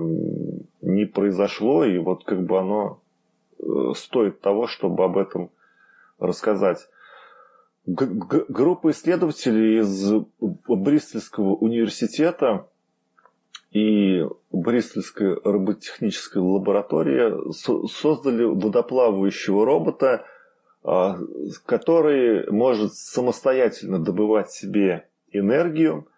не 0.80 1.04
произошло, 1.04 1.84
и 1.84 1.98
вот 1.98 2.24
как 2.24 2.44
бы 2.44 2.58
оно 2.58 3.00
стоит 3.94 4.40
того, 4.40 4.66
чтобы 4.66 5.04
об 5.04 5.18
этом 5.18 5.50
рассказать. 6.18 6.88
Г- 7.86 8.44
группа 8.48 8.90
исследователей 8.90 9.80
из 9.80 10.12
Бристольского 10.40 11.54
университета 11.54 12.66
и 13.70 14.24
Бристольская 14.50 15.38
роботехническая 15.44 16.42
лаборатория 16.42 17.36
создали 17.52 18.44
водоплавающего 18.44 19.64
робота, 19.64 20.24
а, 20.82 21.18
который 21.64 22.50
может 22.50 22.94
самостоятельно 22.94 23.98
добывать 23.98 24.50
себе 24.50 25.08
энергию 25.30 26.08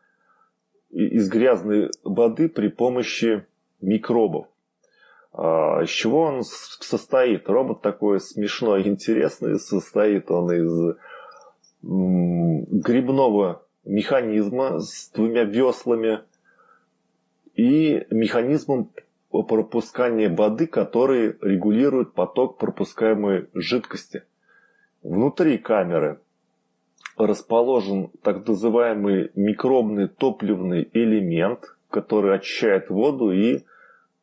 из 0.91 1.29
грязной 1.29 1.91
воды 2.05 2.49
при 2.49 2.69
помощи 2.69 3.45
микробов. 3.81 4.47
А, 5.33 5.83
из 5.83 5.91
чего 5.91 6.23
он 6.23 6.43
состоит? 6.43 7.49
Робот 7.49 7.83
такой 7.83 8.21
смешной 8.21 8.83
интересный. 8.89 9.59
Состоит 9.59 10.31
он 10.31 10.53
из 10.53 10.97
грибного 11.83 13.63
механизма 13.85 14.81
с 14.81 15.11
двумя 15.11 15.45
веслами 15.45 16.21
и 17.55 18.07
механизмом 18.11 18.91
пропускания 19.31 20.35
воды, 20.35 20.67
который 20.67 21.37
регулирует 21.41 22.13
поток 22.15 22.59
пропускаемой 22.59 23.49
жидкости. 23.55 24.25
Внутри 25.03 25.59
камеры 25.59 26.21
расположен 27.17 28.11
так 28.23 28.47
называемый 28.47 29.31
микробный 29.35 30.09
топливный 30.09 30.89
элемент, 30.93 31.77
который 31.91 32.35
очищает 32.35 32.91
воду 32.91 33.33
и 33.33 33.65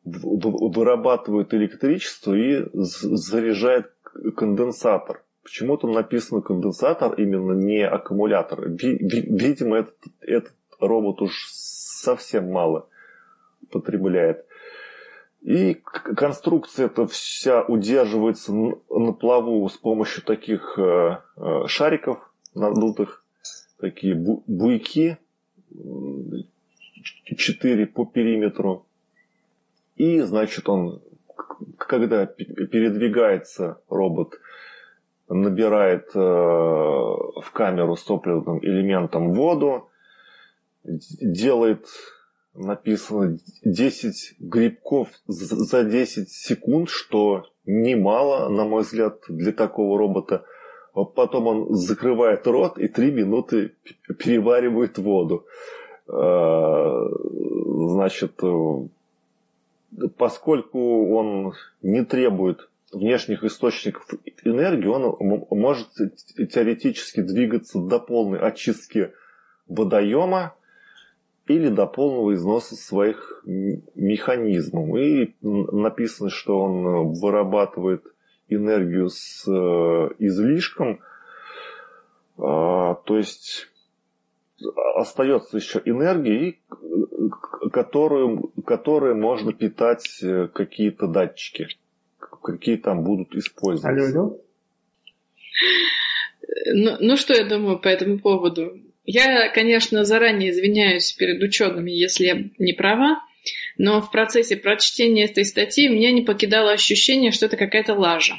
вырабатывает 0.06 1.52
электричество 1.52 2.34
и 2.34 2.64
заряжает 2.72 3.92
конденсатор. 4.36 5.22
Почему 5.42 5.76
там 5.76 5.92
написано 5.92 6.40
конденсатор, 6.40 7.14
именно 7.14 7.52
не 7.52 7.86
аккумулятор? 7.86 8.68
Видимо, 8.68 9.76
этот, 9.76 9.96
этот 10.20 10.54
робот 10.80 11.22
уж 11.22 11.46
совсем 11.50 12.50
мало 12.50 12.88
потребляет. 13.70 14.46
И 15.42 15.74
конструкция 15.74 16.86
эта 16.86 17.06
вся 17.06 17.62
удерживается 17.62 18.52
на 18.52 19.12
плаву 19.12 19.68
с 19.68 19.76
помощью 19.76 20.24
таких 20.24 20.76
э, 20.76 21.18
э, 21.36 21.66
шариков 21.68 22.18
надутых, 22.54 23.24
такие 23.78 24.16
буйки, 24.16 25.18
четыре 27.36 27.86
по 27.86 28.04
периметру. 28.04 28.86
И, 29.96 30.20
значит, 30.20 30.68
он, 30.68 31.02
когда 31.78 32.26
передвигается 32.26 33.80
робот, 33.88 34.38
набирает 35.28 36.10
э, 36.14 36.18
в 36.18 37.50
камеру 37.52 37.96
с 37.96 38.04
топливным 38.04 38.60
элементом 38.62 39.32
воду, 39.32 39.88
делает 40.84 41.86
написано 42.54 43.38
10 43.64 44.36
грибков 44.38 45.08
за 45.26 45.84
10 45.84 46.30
секунд, 46.30 46.88
что 46.88 47.44
немало, 47.64 48.48
на 48.48 48.64
мой 48.64 48.82
взгляд, 48.82 49.20
для 49.28 49.52
такого 49.52 49.98
робота. 49.98 50.44
Потом 50.94 51.46
он 51.46 51.74
закрывает 51.74 52.46
рот 52.46 52.78
и 52.78 52.88
3 52.88 53.10
минуты 53.10 53.74
переваривает 54.18 54.96
воду. 54.96 55.44
А, 56.08 57.08
значит, 57.96 58.40
поскольку 60.16 61.14
он 61.14 61.54
не 61.82 62.04
требует 62.04 62.68
внешних 62.92 63.44
источников 63.44 64.06
энергии, 64.44 64.86
он 64.86 65.44
может 65.50 65.88
теоретически 66.36 67.20
двигаться 67.20 67.78
до 67.80 67.98
полной 67.98 68.38
очистки 68.38 69.12
водоема, 69.68 70.54
или 71.46 71.68
до 71.68 71.86
полного 71.86 72.34
износа 72.34 72.74
своих 72.74 73.42
механизмов. 73.44 74.98
И 74.98 75.34
написано, 75.42 76.30
что 76.30 76.60
он 76.60 77.12
вырабатывает 77.12 78.04
энергию 78.48 79.08
с 79.08 79.46
э, 79.48 80.08
излишком, 80.18 81.00
а, 82.38 82.94
то 82.94 83.16
есть 83.16 83.68
остается 84.96 85.56
еще 85.56 85.82
энергия, 85.84 86.54
которую, 87.72 88.52
которую 88.64 89.16
можно 89.16 89.52
питать 89.52 90.18
э, 90.22 90.48
какие-то 90.48 91.06
датчики, 91.06 91.68
какие 92.42 92.76
там 92.76 93.02
будут 93.02 93.34
использоваться. 93.34 93.88
Алло, 93.88 94.22
алло. 94.22 94.40
Ну, 96.74 96.96
ну 97.00 97.16
что 97.16 97.34
я 97.34 97.44
думаю 97.44 97.78
по 97.78 97.88
этому 97.88 98.18
поводу? 98.18 98.80
Я, 99.04 99.48
конечно, 99.50 100.04
заранее 100.04 100.50
извиняюсь 100.50 101.12
перед 101.12 101.42
учеными, 101.42 101.90
если 101.90 102.24
я 102.24 102.44
не 102.58 102.72
права, 102.72 103.20
но 103.78 104.00
в 104.00 104.10
процессе 104.10 104.56
прочтения 104.56 105.26
этой 105.26 105.44
статьи 105.44 105.88
меня 105.88 106.10
не 106.12 106.22
покидало 106.22 106.72
ощущение, 106.72 107.30
что 107.30 107.46
это 107.46 107.56
какая-то 107.56 107.94
лажа. 107.94 108.34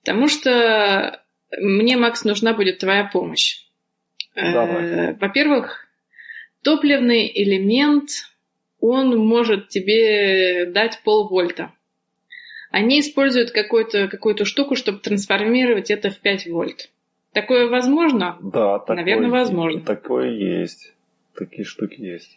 Потому 0.00 0.28
что 0.28 1.22
мне, 1.58 1.96
Макс, 1.96 2.24
нужна 2.24 2.54
будет 2.54 2.78
твоя 2.78 3.04
помощь. 3.04 3.65
Давай. 4.36 4.84
Э, 4.84 5.16
во-первых, 5.18 5.86
топливный 6.62 7.30
элемент, 7.34 8.10
он 8.80 9.16
может 9.16 9.68
тебе 9.68 10.66
дать 10.66 11.00
полвольта. 11.02 11.72
Они 12.70 13.00
используют 13.00 13.52
какую-то 13.52 14.08
какую 14.08 14.44
штуку, 14.44 14.76
чтобы 14.76 14.98
трансформировать 14.98 15.90
это 15.90 16.10
в 16.10 16.18
5 16.18 16.46
вольт. 16.48 16.90
Такое 17.32 17.68
возможно? 17.68 18.38
Да, 18.40 18.78
такое, 18.78 18.96
наверное, 18.96 19.30
возможно. 19.30 19.80
Такое 19.80 20.30
есть. 20.30 20.92
Такие 21.34 21.64
штуки 21.64 22.00
есть. 22.00 22.36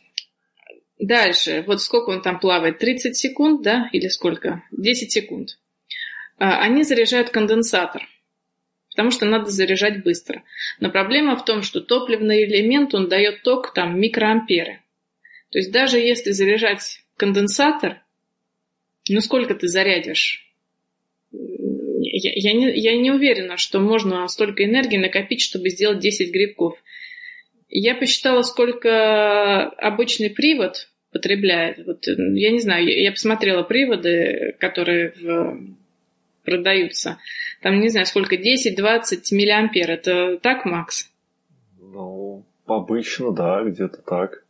Дальше. 0.99 1.63
Вот 1.65 1.81
сколько 1.81 2.09
он 2.09 2.21
там 2.21 2.39
плавает? 2.39 2.79
30 2.79 3.15
секунд, 3.15 3.61
да? 3.61 3.89
Или 3.93 4.07
сколько? 4.07 4.63
10 4.71 5.11
секунд. 5.11 5.57
А, 6.37 6.61
они 6.61 6.83
заряжают 6.83 7.29
конденсатор. 7.29 8.07
Потому 8.99 9.11
что 9.11 9.25
надо 9.25 9.49
заряжать 9.49 10.03
быстро. 10.03 10.43
Но 10.81 10.91
проблема 10.91 11.37
в 11.37 11.45
том, 11.45 11.63
что 11.63 11.79
топливный 11.79 12.43
элемент, 12.43 12.93
он 12.93 13.07
дает 13.07 13.43
ток 13.43 13.73
там 13.73 13.97
микроамперы. 13.97 14.81
То 15.51 15.59
есть 15.59 15.71
даже 15.71 15.99
если 15.99 16.31
заряжать 16.31 16.99
конденсатор, 17.15 18.01
ну 19.07 19.21
сколько 19.21 19.55
ты 19.55 19.69
зарядишь? 19.69 20.45
я, 21.31 22.31
я, 22.35 22.51
не, 22.51 22.77
я 22.77 22.97
не 22.97 23.09
уверена, 23.11 23.55
что 23.55 23.79
можно 23.79 24.27
столько 24.27 24.65
энергии 24.65 24.97
накопить, 24.97 25.39
чтобы 25.39 25.69
сделать 25.69 25.99
10 25.99 26.33
грибков. 26.33 26.83
Я 27.69 27.95
посчитала, 27.95 28.41
сколько 28.41 29.63
обычный 29.77 30.29
привод 30.29 30.89
потребляет. 31.13 31.85
Вот, 31.85 32.05
я 32.05 32.51
не 32.51 32.59
знаю, 32.59 32.85
я, 32.85 33.11
посмотрела 33.13 33.63
приводы, 33.63 34.57
которые 34.59 35.13
в, 35.21 35.57
продаются. 36.43 37.17
Там, 37.61 37.79
не 37.79 37.89
знаю, 37.89 38.05
сколько, 38.05 38.35
10-20 38.35 39.21
миллиампер. 39.31 39.91
Это 39.91 40.37
так, 40.37 40.65
Макс? 40.65 41.09
Ну, 41.79 42.43
обычно, 42.65 43.31
да, 43.31 43.63
где-то 43.63 44.01
так. 44.01 44.43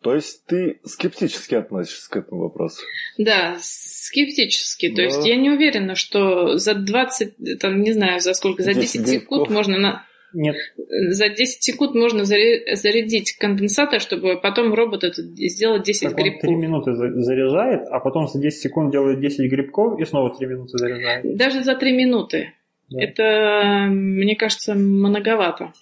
То 0.00 0.14
есть 0.16 0.44
ты 0.46 0.80
скептически 0.84 1.54
относишься 1.54 2.10
к 2.10 2.16
этому 2.16 2.42
вопросу? 2.42 2.82
Да, 3.18 3.56
скептически. 3.60 4.88
Да. 4.88 4.96
То 4.96 5.02
есть 5.02 5.24
я 5.24 5.36
не 5.36 5.50
уверена, 5.50 5.94
что 5.94 6.58
за 6.58 6.74
20, 6.74 7.60
там, 7.60 7.82
не 7.82 7.92
знаю, 7.92 8.20
за 8.20 8.34
сколько, 8.34 8.62
за 8.64 8.74
10, 8.74 9.04
10 9.04 9.08
секунд 9.22 9.48
можно 9.48 9.78
на... 9.78 10.06
Нет. 10.34 10.56
За 10.76 11.28
10 11.28 11.62
секунд 11.62 11.94
можно 11.94 12.24
зарядить 12.24 13.36
конденсатор, 13.36 14.00
чтобы 14.00 14.40
потом 14.40 14.72
робот 14.74 15.04
это 15.04 15.22
сделал 15.22 15.80
10 15.82 16.02
так 16.02 16.16
грибков. 16.16 16.44
Он 16.44 16.48
3 16.48 16.56
минуты 16.56 16.92
заряжает, 16.94 17.88
а 17.90 18.00
потом 18.00 18.28
за 18.28 18.40
10 18.40 18.60
секунд 18.60 18.92
делает 18.92 19.20
10 19.20 19.50
грибков 19.50 20.00
и 20.00 20.04
снова 20.04 20.34
3 20.34 20.46
минуты 20.46 20.78
заряжает. 20.78 21.36
Даже 21.36 21.62
за 21.62 21.74
3 21.74 21.92
минуты. 21.92 22.52
Да. 22.90 23.02
Это, 23.02 23.86
мне 23.90 24.36
кажется, 24.36 24.74
многовато. 24.74 25.72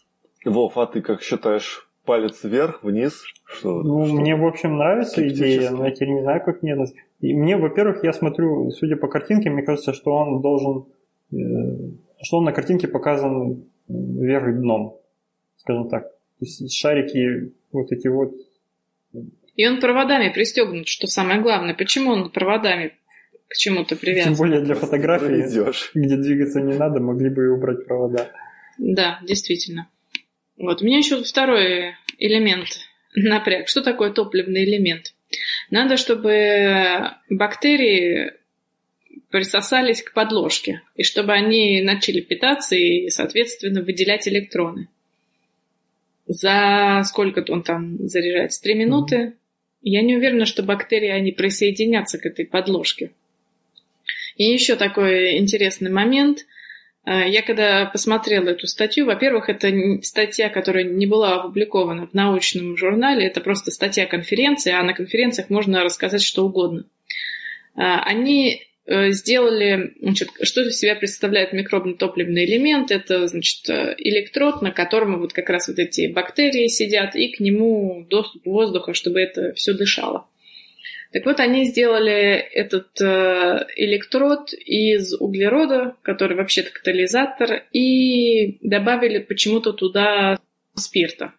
Вов, 0.45 0.79
а 0.79 0.87
ты 0.87 1.01
как 1.01 1.23
считаешь? 1.23 1.87
Палец 2.05 2.43
вверх, 2.45 2.83
вниз? 2.83 3.23
Что, 3.45 3.83
ну, 3.83 4.07
что? 4.07 4.15
мне, 4.15 4.35
в 4.35 4.47
общем, 4.47 4.77
нравится 4.77 5.27
идея, 5.29 5.71
но 5.71 5.87
я 5.87 5.91
теперь 5.93 6.11
не 6.11 6.23
знаю, 6.23 6.43
как 6.43 6.63
мне... 6.63 6.77
И 7.21 7.35
мне, 7.35 7.57
во-первых, 7.57 8.03
я 8.03 8.13
смотрю, 8.13 8.71
судя 8.71 8.97
по 8.97 9.07
картинке, 9.07 9.51
мне 9.51 9.63
кажется, 9.63 9.93
что 9.93 10.13
он 10.13 10.41
должен... 10.41 10.87
Э, 11.33 11.37
что 12.23 12.39
он 12.39 12.45
на 12.45 12.53
картинке 12.53 12.89
показан 12.89 13.65
вверх 13.91 14.55
дном, 14.59 15.01
скажем 15.57 15.89
так. 15.89 16.05
То 16.11 16.45
есть 16.45 16.73
шарики 16.73 17.53
вот 17.73 17.93
эти 17.93 18.09
вот... 18.09 18.35
И 19.57 19.67
он 19.67 19.81
проводами 19.81 20.33
пристегнут, 20.33 20.89
что 20.89 21.07
самое 21.07 21.41
главное. 21.41 21.75
Почему 21.75 22.13
он 22.13 22.31
проводами 22.31 22.95
к 23.49 23.57
чему-то 23.57 23.97
привязан? 23.97 24.35
Тем 24.35 24.39
более 24.39 24.61
для 24.61 24.75
фотографии, 24.75 25.45
где 25.95 26.17
двигаться 26.17 26.61
не 26.61 26.75
надо, 26.75 27.01
могли 27.01 27.29
бы 27.29 27.45
и 27.45 27.49
убрать 27.49 27.85
провода. 27.87 28.31
Да, 28.79 29.19
действительно. 29.23 29.89
Вот, 30.57 30.83
у 30.83 30.85
меня 30.85 30.99
еще 30.99 31.23
второй 31.23 31.95
элемент 32.19 32.69
напряг. 33.15 33.69
Что 33.69 33.83
такое 33.83 34.13
топливный 34.13 34.65
элемент? 34.65 35.15
Надо, 35.71 35.97
чтобы 35.97 37.13
бактерии 37.29 38.33
присосались 39.31 40.03
к 40.03 40.13
подложке, 40.13 40.83
и 40.97 41.03
чтобы 41.03 41.33
они 41.33 41.81
начали 41.83 42.21
питаться 42.21 42.75
и, 42.77 43.09
соответственно, 43.09 43.83
выделять 43.83 44.29
электроны. 44.29 44.89
За 46.27 47.03
сколько 47.05 47.45
он 47.51 47.63
там 47.63 48.07
заряжается? 48.07 48.63
Три 48.63 48.75
минуты? 48.75 49.17
Mm-hmm. 49.17 49.33
Я 49.83 50.03
не 50.03 50.17
уверена, 50.17 50.47
что 50.47 50.63
бактерии, 50.63 51.09
они 51.09 51.33
присоединятся 51.33 52.19
к 52.19 52.27
этой 52.27 52.45
подложке. 52.45 53.13
И 54.37 54.45
еще 54.45 54.77
такой 54.77 55.39
интересный 55.39 55.91
момент. 55.91 56.47
Э, 57.05 57.29
я 57.29 57.43
когда 57.43 57.87
посмотрела 57.87 58.51
эту 58.51 58.67
статью, 58.67 59.07
во-первых, 59.07 59.49
это 59.49 59.73
статья, 60.03 60.49
которая 60.51 60.85
не 60.85 61.07
была 61.07 61.37
опубликована 61.37 62.07
в 62.07 62.15
научном 62.15 62.77
журнале, 62.77 63.27
это 63.27 63.41
просто 63.41 63.71
статья 63.71 64.07
конференции, 64.07 64.73
а 64.73 64.83
на 64.83 64.93
конференциях 64.93 65.51
можно 65.51 65.83
рассказать 65.83 66.23
что 66.23 66.45
угодно. 66.47 66.85
Э, 67.75 68.01
они 68.05 68.70
сделали, 69.11 69.95
значит, 70.01 70.31
что 70.43 70.63
из 70.63 70.79
себя 70.79 70.97
представляет 70.97 71.53
микробно-топливный 71.53 72.45
элемент. 72.45 72.91
Это, 72.91 73.27
значит, 73.29 73.69
электрод, 73.69 74.63
на 74.63 74.73
котором 74.73 75.21
вот 75.21 75.33
как 75.33 75.49
раз 75.49 75.69
вот 75.69 75.79
эти 75.79 76.09
бактерии 76.09 76.67
сидят, 76.67 77.15
и 77.15 77.29
к 77.29 77.41
нему 77.41 78.07
доступ 78.09 78.45
воздуха, 78.47 78.95
чтобы 78.95 79.21
это 79.21 79.53
все 79.55 79.75
дышало. 79.75 80.27
Так 81.13 81.27
вот, 81.27 81.41
они 81.41 81.65
сделали 81.65 82.13
этот 82.13 83.01
э, 83.01 83.67
электрод 83.77 84.53
из 84.53 85.13
углерода, 85.21 85.97
который 86.03 86.37
вообще-то 86.37 86.71
катализатор, 86.71 87.65
и 87.73 88.59
добавили 88.65 89.19
почему-то 89.19 89.73
туда 89.73 90.39
спирта. 90.77 91.33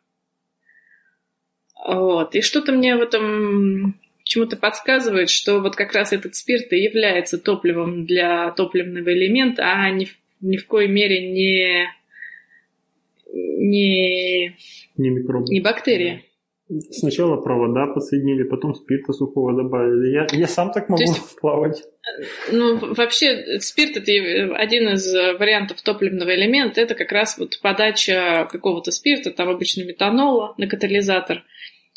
Вот. 1.85 2.35
И 2.35 2.41
что-то 2.41 2.73
мне 2.73 2.97
в 2.97 3.01
этом 3.01 3.95
почему-то 4.31 4.55
подсказывает, 4.55 5.29
что 5.29 5.59
вот 5.59 5.75
как 5.75 5.91
раз 5.91 6.13
этот 6.13 6.35
спирт 6.35 6.71
и 6.71 6.77
является 6.77 7.37
топливом 7.37 8.05
для 8.05 8.51
топливного 8.51 9.13
элемента, 9.13 9.63
а 9.65 9.89
ни 9.89 10.05
в, 10.05 10.17
ни 10.39 10.55
в 10.55 10.65
коей 10.67 10.87
мере 10.87 11.29
не 11.29 11.89
не, 13.33 14.55
не, 14.95 15.09
микроб. 15.09 15.49
не 15.49 15.59
бактерия. 15.59 16.21
Сначала 16.91 17.35
провода 17.41 17.87
подсоединили, 17.87 18.43
потом 18.43 18.73
спирта 18.73 19.11
сухого 19.11 19.53
добавили. 19.53 20.13
Я, 20.13 20.27
я 20.31 20.47
сам 20.47 20.71
так 20.71 20.87
могу 20.87 21.01
есть, 21.01 21.37
плавать. 21.41 21.83
Ну, 22.53 22.93
вообще, 22.93 23.59
спирт 23.59 23.97
это 23.97 24.55
один 24.55 24.93
из 24.93 25.13
вариантов 25.13 25.81
топливного 25.81 26.33
элемента. 26.33 26.79
Это 26.79 26.95
как 26.95 27.11
раз 27.11 27.37
вот 27.37 27.59
подача 27.61 28.47
какого-то 28.49 28.91
спирта, 28.91 29.31
там 29.31 29.49
обычно 29.49 29.83
метанола 29.83 30.53
на 30.57 30.67
катализатор. 30.67 31.43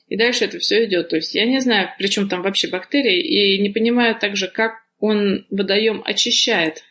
И 0.09 0.17
дальше 0.17 0.45
это 0.45 0.59
все 0.59 0.85
идет. 0.85 1.09
То 1.09 1.17
есть 1.17 1.35
я 1.35 1.47
не 1.47 1.61
знаю, 1.61 1.89
при 1.99 2.09
чем 2.09 2.29
там 2.29 2.43
вообще 2.43 2.69
бактерии, 2.69 3.21
и 3.21 3.63
не 3.63 3.71
понимаю 3.71 4.15
также, 4.17 4.49
как 4.49 4.85
он 4.99 5.47
водоем 5.51 6.03
очищает. 6.05 6.85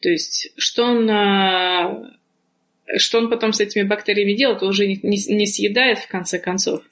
То 0.00 0.08
есть, 0.08 0.52
что 0.56 0.84
он 0.84 1.08
а, 1.10 2.10
что 2.96 3.18
он 3.18 3.30
потом 3.30 3.52
с 3.52 3.60
этими 3.60 3.86
бактериями 3.86 4.32
делает, 4.32 4.62
он 4.62 4.70
уже 4.70 4.86
не, 4.86 4.98
не, 5.02 5.46
съедает 5.46 5.98
в 5.98 6.08
конце 6.08 6.38
концов. 6.38 6.82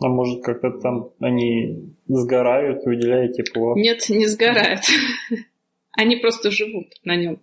А 0.00 0.08
может, 0.08 0.42
как-то 0.42 0.70
там 0.70 1.10
они 1.20 1.94
сгорают, 2.08 2.84
выделяют 2.84 3.36
тепло? 3.36 3.76
Нет, 3.76 4.08
не 4.08 4.26
сгорают. 4.26 4.80
Они 5.94 6.16
просто 6.16 6.50
живут 6.50 6.86
на 7.04 7.14
нем. 7.16 7.36
То 7.36 7.42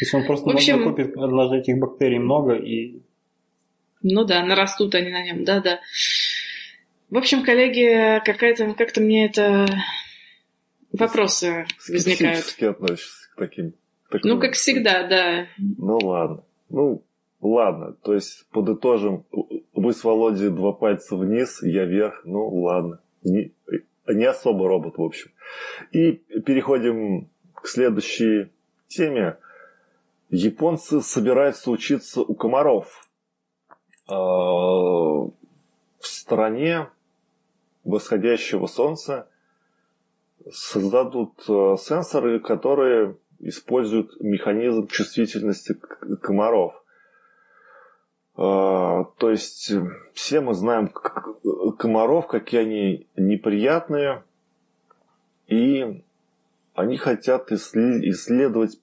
есть 0.00 0.14
он 0.14 0.26
просто 0.26 0.50
в 0.50 0.54
общем, 0.54 0.80
накопит 0.80 1.16
однажды 1.16 1.58
этих 1.58 1.78
бактерий 1.78 2.18
много 2.18 2.54
и... 2.54 3.00
Ну 4.04 4.24
да, 4.24 4.44
нарастут 4.44 4.94
они 4.94 5.10
на 5.10 5.24
нем, 5.24 5.44
да-да. 5.44 5.80
В 7.08 7.16
общем, 7.16 7.42
коллеги, 7.42 8.20
какая-то, 8.22 8.74
как-то 8.74 9.00
мне 9.00 9.26
это 9.26 9.66
вопросы 10.92 11.66
возникают. 11.88 12.44
относишься 12.60 13.30
к 13.34 13.38
таким. 13.38 13.74
Ну, 14.22 14.38
как 14.38 14.52
всегда, 14.52 15.06
да. 15.06 15.46
Ну 15.58 15.98
ладно. 16.02 16.44
Ну, 16.68 17.02
ладно, 17.40 17.94
то 18.02 18.14
есть 18.14 18.46
подытожим, 18.50 19.24
вы 19.72 19.92
с 19.94 20.04
Володей 20.04 20.50
два 20.50 20.72
пальца 20.72 21.16
вниз, 21.16 21.62
я 21.62 21.84
вверх, 21.86 22.22
ну 22.24 22.46
ладно. 22.48 23.00
Не, 23.22 23.52
не 24.06 24.26
особо 24.26 24.68
робот, 24.68 24.98
в 24.98 25.02
общем. 25.02 25.30
И 25.92 26.12
переходим 26.12 27.30
к 27.54 27.66
следующей 27.68 28.50
теме. 28.86 29.38
Японцы 30.28 31.00
собираются 31.00 31.70
учиться 31.70 32.20
у 32.20 32.34
комаров. 32.34 33.03
А, 34.06 34.14
в 34.14 35.32
стране 36.02 36.88
восходящего 37.84 38.66
солнца 38.66 39.28
создадут 40.52 41.32
а, 41.48 41.76
сенсоры, 41.76 42.40
которые 42.40 43.16
используют 43.40 44.20
механизм 44.20 44.88
чувствительности 44.88 45.78
комаров. 46.20 46.74
А, 48.36 49.04
то 49.16 49.30
есть 49.30 49.72
все 50.12 50.40
мы 50.40 50.54
знаем 50.54 50.90
комаров, 51.78 52.26
какие 52.26 52.60
они 52.60 53.06
неприятные, 53.16 54.22
и 55.46 56.02
они 56.74 56.96
хотят 56.96 57.52
исследовать 57.52 58.80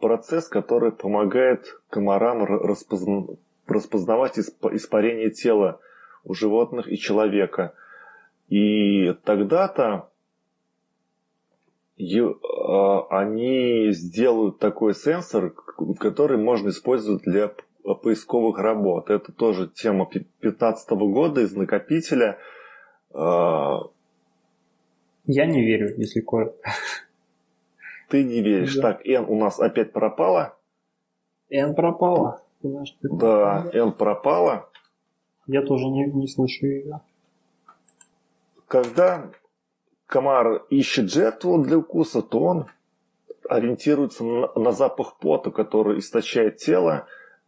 процесс, 0.00 0.48
который 0.48 0.92
помогает 0.92 1.80
комарам 1.88 2.44
распознавать 2.44 3.38
испарение 3.78 5.30
тела 5.30 5.80
у 6.24 6.34
животных 6.34 6.90
и 6.90 6.96
человека. 6.96 7.74
И 8.48 9.12
тогда-то 9.24 10.10
а, 11.98 13.06
они 13.20 13.92
сделают 13.92 14.58
такой 14.58 14.94
сенсор, 14.94 15.54
который 15.98 16.38
можно 16.38 16.70
использовать 16.70 17.22
для 17.22 17.54
поисковых 18.02 18.58
работ. 18.58 19.10
Это 19.10 19.32
тоже 19.32 19.68
тема 19.68 20.08
2015 20.10 20.90
года 20.90 21.40
из 21.40 21.54
накопителя. 21.54 22.38
А, 23.12 23.80
Я 25.24 25.46
не 25.46 25.64
верю, 25.64 25.94
если 25.96 26.20
коротко. 26.20 26.70
Ты 28.08 28.24
не 28.24 28.40
веришь. 28.40 28.74
Да. 28.76 28.82
Так, 28.82 29.06
N 29.06 29.24
у 29.26 29.38
нас 29.38 29.58
опять 29.58 29.92
пропала. 29.92 30.56
N 31.48 31.74
пропала. 31.74 32.41
Да, 33.02 33.70
N 33.72 33.92
пропала. 33.92 34.68
Я 35.46 35.62
тоже 35.62 35.86
не, 35.86 36.04
не 36.06 36.28
слышу 36.28 36.66
ее. 36.66 37.00
Когда 38.68 39.30
комар 40.06 40.64
ищет 40.70 41.10
жертву 41.10 41.62
для 41.62 41.78
укуса, 41.78 42.22
то 42.22 42.40
он 42.40 42.66
ориентируется 43.48 44.24
на, 44.24 44.52
на 44.54 44.72
запах 44.72 45.18
пота, 45.18 45.50
который 45.50 45.98
источает 45.98 46.58
тело, 46.58 47.06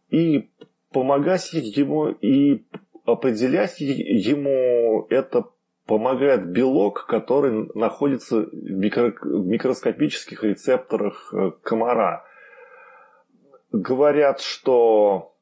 и 0.09 0.49
помогать 0.91 1.51
ему 1.53 2.09
и 2.09 2.65
определять 3.05 3.79
ему 3.79 5.07
это 5.09 5.45
помогает 5.85 6.47
белок, 6.47 7.05
который 7.07 7.69
находится 7.75 8.41
в, 8.41 8.53
микро, 8.53 9.13
в 9.21 9.45
микроскопических 9.45 10.43
рецепторах 10.43 11.33
э, 11.33 11.51
комара. 11.61 12.23
Говорят, 13.75 14.39
что 14.39 15.35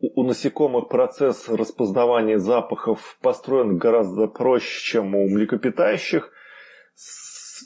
у 0.00 0.22
насекомых 0.22 0.88
процесс 0.88 1.50
распознавания 1.50 2.38
запахов 2.38 3.18
построен 3.20 3.76
гораздо 3.76 4.26
проще, 4.26 4.80
чем 4.82 5.14
у 5.14 5.28
млекопитающих. 5.28 6.32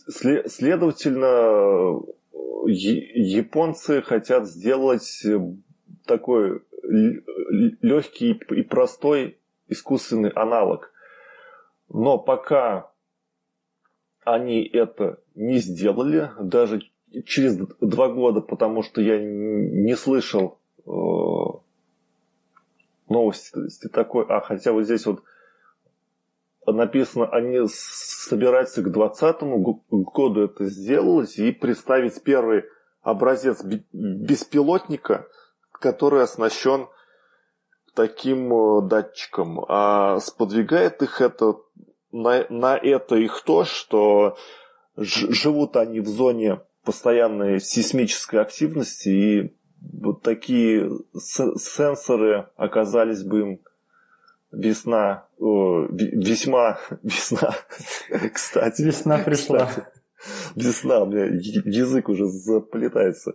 Следовательно, 0.09 2.03
японцы 2.67 4.03
хотят 4.03 4.49
сделать 4.49 5.25
такой 6.05 6.65
легкий 6.83 8.33
и 8.33 8.63
простой 8.63 9.39
искусственный 9.69 10.31
аналог. 10.31 10.93
Но 11.89 12.19
пока 12.19 12.91
они 14.25 14.65
это 14.65 15.21
не 15.37 15.59
сделали, 15.59 16.33
даже 16.41 16.81
через 17.25 17.57
два 17.81 18.09
года, 18.09 18.41
потому 18.41 18.83
что 18.83 19.01
я 19.01 19.19
не 19.21 19.97
слышал 19.97 20.59
э, 20.87 20.91
новости 23.09 23.89
такой, 23.89 24.27
а 24.29 24.41
хотя 24.41 24.73
вот 24.73 24.85
здесь 24.85 25.07
вот 25.07 25.23
написано, 26.67 27.27
они 27.29 27.67
собираются 27.69 28.83
к 28.83 28.93
2020 28.93 29.43
году 29.91 30.45
это 30.45 30.67
сделать 30.67 31.39
и 31.39 31.53
представить 31.53 32.23
первый 32.23 32.65
образец 33.03 33.63
беспилотника, 33.65 35.27
который 35.73 36.23
оснащен 36.23 36.89
таким 37.95 38.53
э, 38.53 38.83
датчиком. 38.89 39.65
А 39.69 40.21
сподвигает 40.21 41.03
их 41.03 41.21
это 41.21 41.57
на, 42.13 42.47
на 42.49 42.77
это 42.77 43.17
их 43.17 43.43
то, 43.45 43.65
что 43.65 44.37
живут 44.97 45.77
они 45.77 46.01
в 46.01 46.09
зоне 46.09 46.61
постоянной 46.89 47.61
сейсмической 47.61 48.41
активности, 48.41 49.09
и 49.11 49.53
вот 49.93 50.23
такие 50.23 50.91
сенсоры 51.15 52.49
оказались 52.57 53.23
бы 53.23 53.41
им 53.41 53.61
весна, 54.51 55.27
о, 55.39 55.87
весьма 55.91 56.79
весна, 57.03 57.55
кстати. 58.33 58.81
Весна 58.81 59.19
пришла. 59.19 59.67
Кстати, 59.67 59.87
весна, 60.57 61.03
у 61.03 61.07
меня 61.09 61.27
язык 61.27 62.09
уже 62.09 62.25
заплетается. 62.25 63.35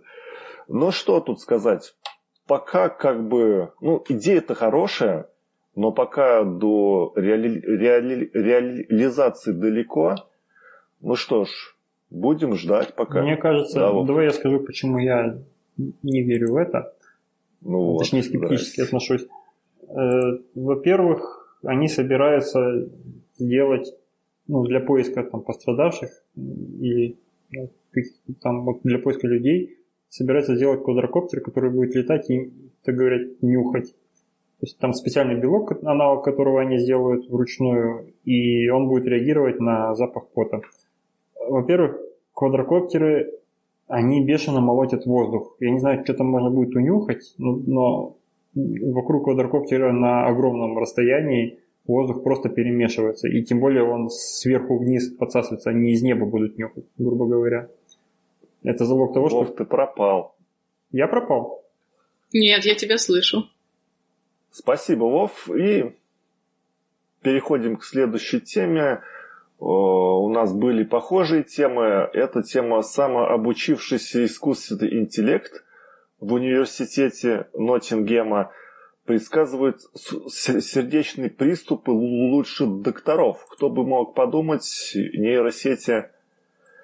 Но 0.68 0.90
что 0.90 1.20
тут 1.20 1.40
сказать? 1.40 1.96
Пока 2.48 2.90
как 2.90 3.28
бы, 3.28 3.72
ну, 3.82 4.04
идея-то 4.10 4.56
хорошая, 4.56 5.30
но 5.76 5.92
пока 5.92 6.44
до 6.44 7.14
реали, 7.16 7.62
реали, 7.62 8.32
реализации 8.34 9.52
далеко. 9.52 10.16
Ну 11.02 11.16
что 11.16 11.46
ж, 11.46 11.73
будем 12.14 12.56
ждать 12.56 12.94
пока. 12.96 13.22
Мне 13.22 13.36
кажется, 13.36 13.80
да, 13.80 13.92
вот. 13.92 14.06
давай 14.06 14.26
я 14.26 14.32
скажу, 14.32 14.60
почему 14.60 15.00
я 15.00 15.38
не 15.78 16.22
верю 16.22 16.54
в 16.54 16.56
это. 16.58 16.94
Ну, 17.62 17.98
Точнее, 17.98 18.20
вот, 18.20 18.28
скептически 18.28 18.82
здрасте. 18.82 18.84
отношусь. 18.84 19.28
Э, 19.90 20.38
во-первых, 20.56 21.58
они 21.64 21.88
собираются 21.88 22.88
сделать 23.38 23.94
ну, 24.48 24.64
для 24.66 24.80
поиска 24.80 25.24
там, 25.24 25.42
пострадавших 25.42 26.10
и 26.36 27.18
ну, 27.52 27.70
там, 28.42 28.80
для 28.84 29.00
поиска 29.00 29.28
людей 29.28 29.78
собираются 30.10 30.56
сделать 30.56 30.84
квадрокоптер, 30.84 31.42
который 31.42 31.72
будет 31.72 31.96
летать 31.96 32.30
и, 32.30 32.52
так 32.84 32.96
говорят, 32.96 33.42
нюхать. 33.42 33.94
То 34.60 34.66
есть 34.66 34.78
там 34.78 34.94
специальный 34.94 35.40
белок, 35.40 35.84
аналог 35.84 36.24
которого 36.24 36.62
они 36.62 36.78
сделают 36.78 37.28
вручную, 37.28 38.14
и 38.24 38.70
он 38.70 38.88
будет 38.88 39.06
реагировать 39.06 39.60
на 39.60 39.96
запах 39.96 40.28
пота. 40.30 40.62
Во-первых, 41.36 42.00
квадрокоптеры, 42.34 43.32
они 43.88 44.24
бешено 44.24 44.62
молотят 44.62 45.06
воздух. 45.06 45.56
Я 45.60 45.72
не 45.72 45.80
знаю, 45.80 46.04
что 46.04 46.14
там 46.14 46.28
можно 46.28 46.50
будет 46.50 46.76
унюхать, 46.76 47.34
но 47.38 48.18
вокруг 48.56 49.26
квадрокоптера 49.26 49.92
на 49.92 50.28
огромном 50.28 50.78
расстоянии 50.78 51.60
воздух 51.86 52.24
просто 52.24 52.50
перемешивается. 52.50 53.28
И 53.28 53.44
тем 53.44 53.60
более 53.60 53.84
он 53.84 54.10
сверху 54.10 54.78
вниз 54.78 55.10
подсасывается, 55.10 55.70
они 55.70 55.92
из 55.92 56.02
неба 56.02 56.26
будут 56.26 56.58
нюхать, 56.58 56.86
грубо 56.98 57.28
говоря. 57.28 57.70
Это 58.64 58.86
залог 58.86 59.14
того, 59.14 59.28
Вов, 59.28 59.48
что... 59.48 59.58
ты 59.58 59.66
пропал. 59.66 60.36
Я 60.92 61.08
пропал? 61.08 61.64
Нет, 62.32 62.64
я 62.66 62.76
тебя 62.76 62.98
слышу. 62.98 63.44
Спасибо, 64.52 65.04
Вов. 65.04 65.50
И 65.50 65.94
переходим 67.22 67.76
к 67.78 67.84
следующей 67.84 68.40
теме. 68.40 69.02
У 69.66 70.28
нас 70.28 70.54
были 70.54 70.84
похожие 70.84 71.44
темы. 71.44 72.10
Это 72.12 72.44
тема 72.44 72.82
самообучившийся 72.82 74.26
искусственный 74.26 75.00
интеллект 75.00 75.64
в 76.20 76.34
университете 76.34 77.48
Ноттингема 77.54 78.52
предсказывает 79.06 79.78
сердечные 79.96 81.30
приступы 81.30 81.92
лучше 81.92 82.66
докторов. 82.66 83.46
Кто 83.52 83.70
бы 83.70 83.86
мог 83.86 84.16
подумать, 84.16 84.66
нейросети 84.96 86.08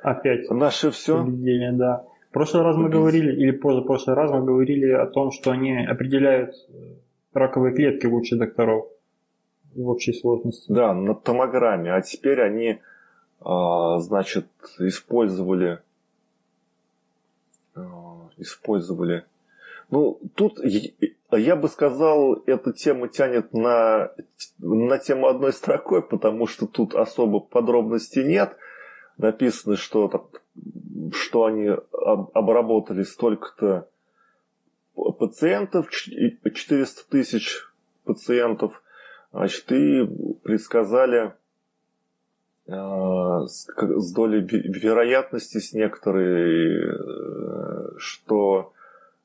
Опять. 0.02 0.50
Наше 0.50 0.92
все. 0.92 1.26
да. 1.74 2.06
В 2.30 2.34
прошлый 2.34 2.64
раз 2.64 2.78
мы 2.78 2.90
говорили, 2.90 3.34
или 3.34 3.52
позапрошлый 3.52 4.16
раз 4.16 4.32
мы 4.32 4.46
говорили 4.46 4.90
о 4.92 5.06
том, 5.08 5.32
что 5.32 5.52
они 5.52 5.86
определяют 5.86 6.56
раковые 7.34 7.76
клетки 7.76 8.06
лучше 8.06 8.38
докторов 8.38 8.88
в 9.76 9.90
общей 9.90 10.14
сложности. 10.14 10.72
Да, 10.72 10.94
на 10.94 11.16
томограмме. 11.16 11.94
А 11.94 12.02
теперь 12.02 12.42
они, 12.42 12.82
а, 13.42 14.00
значит, 14.00 14.48
использовали, 14.80 15.80
а, 17.76 18.30
использовали. 18.38 19.26
Ну, 19.90 20.20
тут 20.36 20.60
я 21.32 21.56
бы 21.56 21.68
сказал, 21.68 22.42
эта 22.46 22.74
тема 22.74 23.08
тянет 23.08 23.54
на, 23.54 24.12
на 24.58 24.98
тему 24.98 25.28
одной 25.28 25.54
строкой, 25.54 26.02
потому 26.02 26.48
что 26.48 26.66
тут 26.68 26.96
особо 26.96 27.40
подробностей 27.40 28.24
нет. 28.24 28.56
Написано, 29.18 29.76
что, 29.76 30.30
что 31.14 31.46
они 31.46 31.70
обработали 31.94 33.04
столько-то 33.04 33.88
пациентов, 35.18 35.90
400 35.92 37.10
тысяч 37.10 37.64
пациентов, 38.06 38.82
значит, 39.32 39.72
и 39.72 40.06
предсказали 40.44 41.34
э, 42.68 42.72
с 43.48 44.14
долей 44.14 44.42
вероятности 44.42 45.60
с 45.60 45.74
некоторой, 45.74 46.86
э, 46.86 47.98
что 47.98 48.74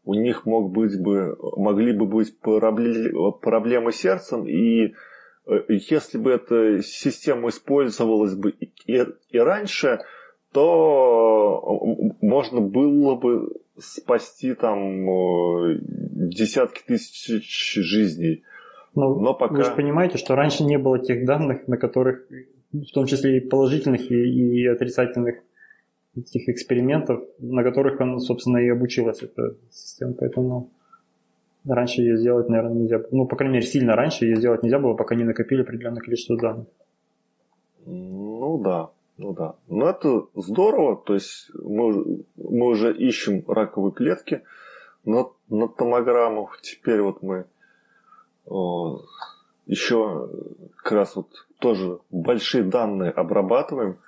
у 0.04 0.14
них 0.14 0.44
мог 0.44 0.70
быть 0.70 1.00
бы, 1.00 1.36
могли 1.56 1.92
бы 1.92 2.06
быть 2.06 2.38
проблемы 2.38 3.92
с 3.92 3.96
сердцем, 3.96 4.46
и 4.46 4.94
э, 5.46 5.64
если 5.68 6.18
бы 6.18 6.32
эта 6.32 6.82
система 6.82 7.48
использовалась 7.48 8.34
бы 8.34 8.54
и, 8.86 9.38
раньше, 9.38 10.00
то 10.52 11.60
можно 12.20 12.60
было 12.60 13.16
бы 13.16 13.50
спасти 13.76 14.54
там 14.54 15.04
десятки 16.28 16.82
тысяч 16.86 17.74
жизней. 17.74 18.44
Но, 18.94 19.14
Но 19.14 19.34
пока... 19.34 19.54
Вы 19.54 19.64
же 19.64 19.70
понимаете, 19.72 20.18
что 20.18 20.34
раньше 20.34 20.64
не 20.64 20.78
было 20.78 20.98
тех 20.98 21.24
данных, 21.24 21.66
на 21.68 21.76
которых, 21.76 22.26
в 22.72 22.92
том 22.92 23.06
числе 23.06 23.38
и 23.38 23.40
положительных, 23.40 24.10
и, 24.10 24.62
и 24.62 24.66
отрицательных 24.66 25.36
этих 26.16 26.48
экспериментов, 26.48 27.22
на 27.38 27.62
которых 27.62 28.00
он, 28.00 28.20
собственно, 28.20 28.58
и 28.58 28.68
обучилась, 28.68 29.22
эта 29.22 29.56
система. 29.70 30.14
Поэтому 30.14 30.70
раньше 31.66 32.02
ее 32.02 32.16
сделать, 32.16 32.48
наверное, 32.48 32.74
нельзя 32.74 32.98
было. 32.98 33.08
Ну, 33.10 33.26
по 33.26 33.36
крайней 33.36 33.54
мере, 33.54 33.66
сильно 33.66 33.96
раньше 33.96 34.24
ее 34.24 34.36
сделать 34.36 34.62
нельзя 34.62 34.78
было, 34.78 34.94
пока 34.94 35.14
не 35.14 35.24
накопили 35.24 35.62
определенное 35.62 36.00
количество 36.00 36.36
данных. 36.36 36.66
Ну 37.86 38.58
да. 38.62 38.90
Ну 39.16 39.32
да. 39.32 39.54
Но 39.68 39.88
это 39.88 40.26
здорово, 40.34 40.96
то 40.96 41.14
есть 41.14 41.50
мы, 41.54 42.24
мы 42.36 42.66
уже 42.66 42.92
ищем 42.92 43.44
раковые 43.46 43.92
клетки 43.92 44.42
на, 45.04 45.26
на 45.48 45.68
томограмму. 45.68 46.50
Теперь 46.62 47.00
вот 47.00 47.22
мы 47.22 47.44
еще 49.66 50.30
как 50.76 50.92
раз 50.92 51.16
вот 51.16 51.28
тоже 51.58 51.98
большие 52.10 52.64
данные 52.64 53.10
обрабатываем, 53.10 53.98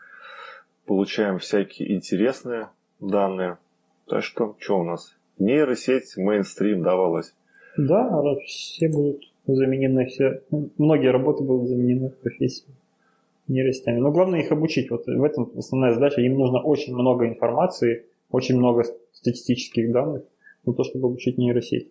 получаем 0.85 1.39
всякие 1.39 1.95
интересные 1.95 2.69
данные. 3.01 3.59
Так 4.07 4.23
что, 4.23 4.57
что 4.59 4.79
у 4.81 4.85
нас? 4.85 5.17
Нейросеть, 5.39 6.17
мейнстрим 6.17 6.83
давалась. 6.83 7.35
Да, 7.77 8.23
все 8.47 8.89
будут 8.89 9.31
заменены, 9.47 10.07
все, 10.07 10.43
многие 10.79 11.11
работы 11.11 11.45
будут 11.45 11.69
заменены 11.69 12.11
в 12.11 13.49
нейросетями. 13.49 14.01
Но 14.01 14.11
главное 14.11 14.41
их 14.41 14.51
обучить. 14.53 14.91
Вот 14.91 15.07
в 15.07 15.23
этом 15.23 15.51
основная 15.57 15.93
задача. 15.93 16.21
Им 16.21 16.39
нужно 16.39 16.61
очень 16.61 16.95
много 16.95 17.27
информации, 17.29 18.07
очень 18.31 18.57
много 18.57 18.85
статистических 19.13 19.93
данных 19.93 20.23
на 20.65 20.73
то, 20.73 20.85
чтобы 20.85 21.09
обучить 21.09 21.39
нейросеть. 21.39 21.91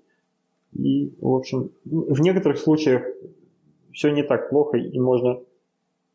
И, 0.76 1.14
в 1.20 1.34
общем, 1.34 1.72
в 1.86 2.22
некоторых 2.22 2.58
случаях 2.58 3.04
все 3.94 4.12
не 4.12 4.24
так 4.24 4.50
плохо, 4.50 4.78
и 4.78 5.00
можно 5.00 5.40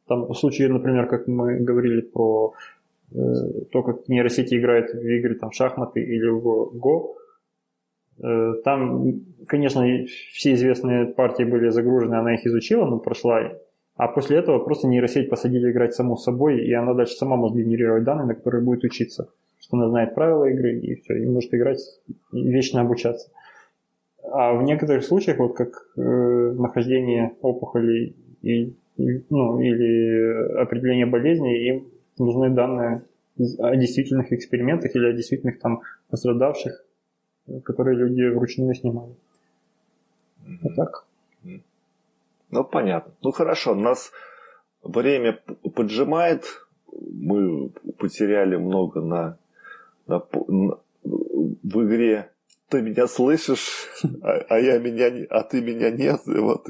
там 0.07 0.27
в 0.27 0.35
случае, 0.35 0.69
например, 0.69 1.07
как 1.07 1.29
мы 1.29 1.59
говорили 1.61 2.03
про 2.03 2.53
э, 3.13 3.17
то, 3.73 3.83
как 3.83 4.09
нейросети 4.09 4.55
играют 4.55 4.93
в 4.93 4.99
игры 4.99 5.35
там, 5.35 5.53
шахматы 5.53 6.03
или 6.03 6.29
в 6.29 6.73
Go, 6.77 7.15
Э, 8.23 8.55
там, 8.65 9.23
конечно, 9.47 9.83
все 10.33 10.55
известные 10.55 11.07
партии 11.07 11.45
были 11.45 11.71
загружены, 11.71 12.17
она 12.17 12.35
их 12.35 12.47
изучила, 12.47 12.85
но 12.85 12.99
прошла. 12.99 13.53
А 13.97 14.09
после 14.09 14.39
этого 14.39 14.59
просто 14.59 14.89
нейросеть 14.89 15.31
посадили 15.31 15.71
играть 15.71 15.95
саму 15.95 16.17
собой, 16.17 16.65
и 16.65 16.73
она 16.73 16.95
дальше 16.95 17.15
сама 17.15 17.37
может 17.37 17.57
генерировать 17.57 18.05
данные, 18.05 18.27
на 18.27 18.35
которые 18.35 18.63
будет 18.63 18.85
учиться. 18.85 19.29
Что 19.59 19.77
она 19.77 19.89
знает 19.89 20.15
правила 20.15 20.45
игры, 20.47 20.79
и 20.79 20.95
все, 20.97 21.23
и 21.23 21.27
может 21.27 21.53
играть, 21.55 21.81
и 22.33 22.49
вечно 22.49 22.81
обучаться. 22.81 23.31
А 24.33 24.55
в 24.55 24.63
некоторых 24.63 25.05
случаях, 25.05 25.39
вот 25.39 25.57
как 25.57 25.71
э, 25.97 26.01
нахождение 26.01 27.35
опухолей 27.43 28.15
и, 28.43 28.75
и, 28.97 29.25
ну, 29.29 29.61
или 29.61 30.57
определение 30.57 31.07
болезней, 31.07 31.69
им 31.69 31.89
нужны 32.19 32.51
данные 32.51 33.03
о 33.59 33.75
действительных 33.75 34.33
экспериментах 34.33 34.95
или 34.95 35.07
о 35.07 35.13
действительных 35.13 35.59
там 35.59 35.83
пострадавших, 36.11 36.85
которые 37.65 37.97
люди 37.97 38.23
вручную 38.23 38.75
снимали. 38.75 39.15
Вот 40.63 40.75
так. 40.77 41.07
Ну, 42.51 42.65
понятно. 42.65 43.13
Ну, 43.23 43.33
хорошо, 43.33 43.75
нас 43.75 44.13
время 44.83 45.41
поджимает, 45.75 46.45
мы 46.93 47.71
потеряли 47.99 48.57
много 48.57 49.01
на, 49.01 49.39
на, 50.07 50.23
на 50.49 50.79
в 51.03 51.85
игре 51.85 52.31
ты 52.71 52.83
меня 52.83 53.07
слышишь, 53.07 53.89
а, 54.23 54.45
а 54.49 54.59
я 54.59 54.79
меня, 54.79 55.27
а 55.31 55.43
ты 55.43 55.61
меня 55.61 55.91
нет. 55.91 56.21
И 56.27 56.39
вот 56.39 56.67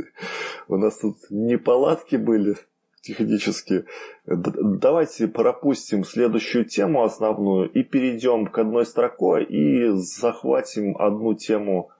у 0.68 0.76
нас 0.76 0.98
тут 0.98 1.16
неполадки 1.30 2.16
были 2.16 2.57
технически. 3.03 3.84
Давайте 4.26 5.28
пропустим 5.28 6.05
следующую 6.05 6.64
тему 6.64 7.03
основную 7.03 7.70
и 7.70 7.82
перейдем 7.82 8.46
к 8.46 8.59
одной 8.59 8.86
строке 8.86 9.44
и 9.44 9.90
захватим 9.94 10.96
одну 10.96 11.34
тему. 11.34 11.90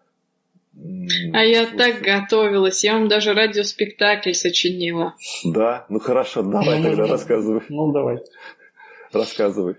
А 1.33 1.45
я 1.45 1.67
так 1.67 2.01
готовилась, 2.01 2.85
я 2.85 2.95
вам 2.95 3.09
даже 3.09 3.35
радиоспектакль 3.35 4.33
сочинила. 4.33 5.15
Да? 5.45 5.85
Ну 5.89 5.99
хорошо, 5.99 6.43
давай 6.43 6.83
тогда 6.83 7.07
рассказывай. 7.07 7.63
Ну 7.69 7.93
давай. 7.93 8.19
Рассказывай. 9.13 9.77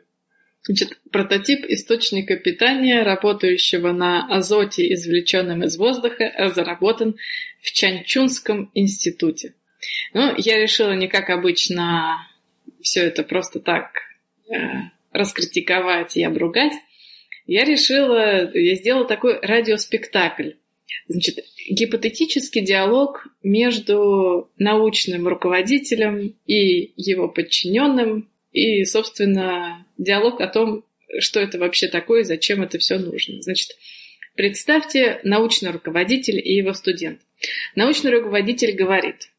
Значит, 0.64 1.00
прототип 1.12 1.66
источника 1.66 2.36
питания, 2.38 3.02
работающего 3.02 3.92
на 3.92 4.28
азоте, 4.28 4.94
извлеченном 4.94 5.64
из 5.64 5.78
воздуха, 5.78 6.32
разработан 6.38 7.16
в 7.62 7.72
Чанчунском 7.72 8.70
институте. 8.76 9.56
Ну, 10.14 10.34
я 10.38 10.60
решила 10.60 10.94
не 10.94 11.08
как 11.08 11.32
обычно 11.32 12.18
все 12.82 13.02
это 13.02 13.24
просто 13.24 13.60
так 13.60 14.02
э, 14.50 14.56
раскритиковать 15.12 16.16
и 16.18 16.24
обругать. 16.24 16.74
Я 17.48 17.66
решила, 17.66 18.56
я 18.56 18.76
сделала 18.76 19.06
такой 19.06 19.40
радиоспектакль. 19.40 20.52
Значит, 21.08 21.40
гипотетический 21.70 22.62
диалог 22.62 23.28
между 23.44 24.52
научным 24.58 25.28
руководителем 25.28 26.36
и 26.46 26.94
его 26.96 27.28
подчиненным, 27.28 28.30
и, 28.52 28.84
собственно, 28.86 29.86
диалог 29.98 30.42
о 30.42 30.48
том, 30.48 30.84
что 31.20 31.40
это 31.40 31.58
вообще 31.58 31.88
такое 31.88 32.22
и 32.22 32.26
зачем 32.26 32.62
это 32.62 32.78
все 32.80 32.98
нужно. 32.98 33.42
Значит, 33.42 33.72
представьте 34.36 35.20
научный 35.24 35.72
руководитель 35.72 36.40
и 36.40 36.56
его 36.56 36.74
студент. 36.74 37.22
Научный 37.76 38.12
руководитель 38.12 38.76
говорит, 38.76 39.30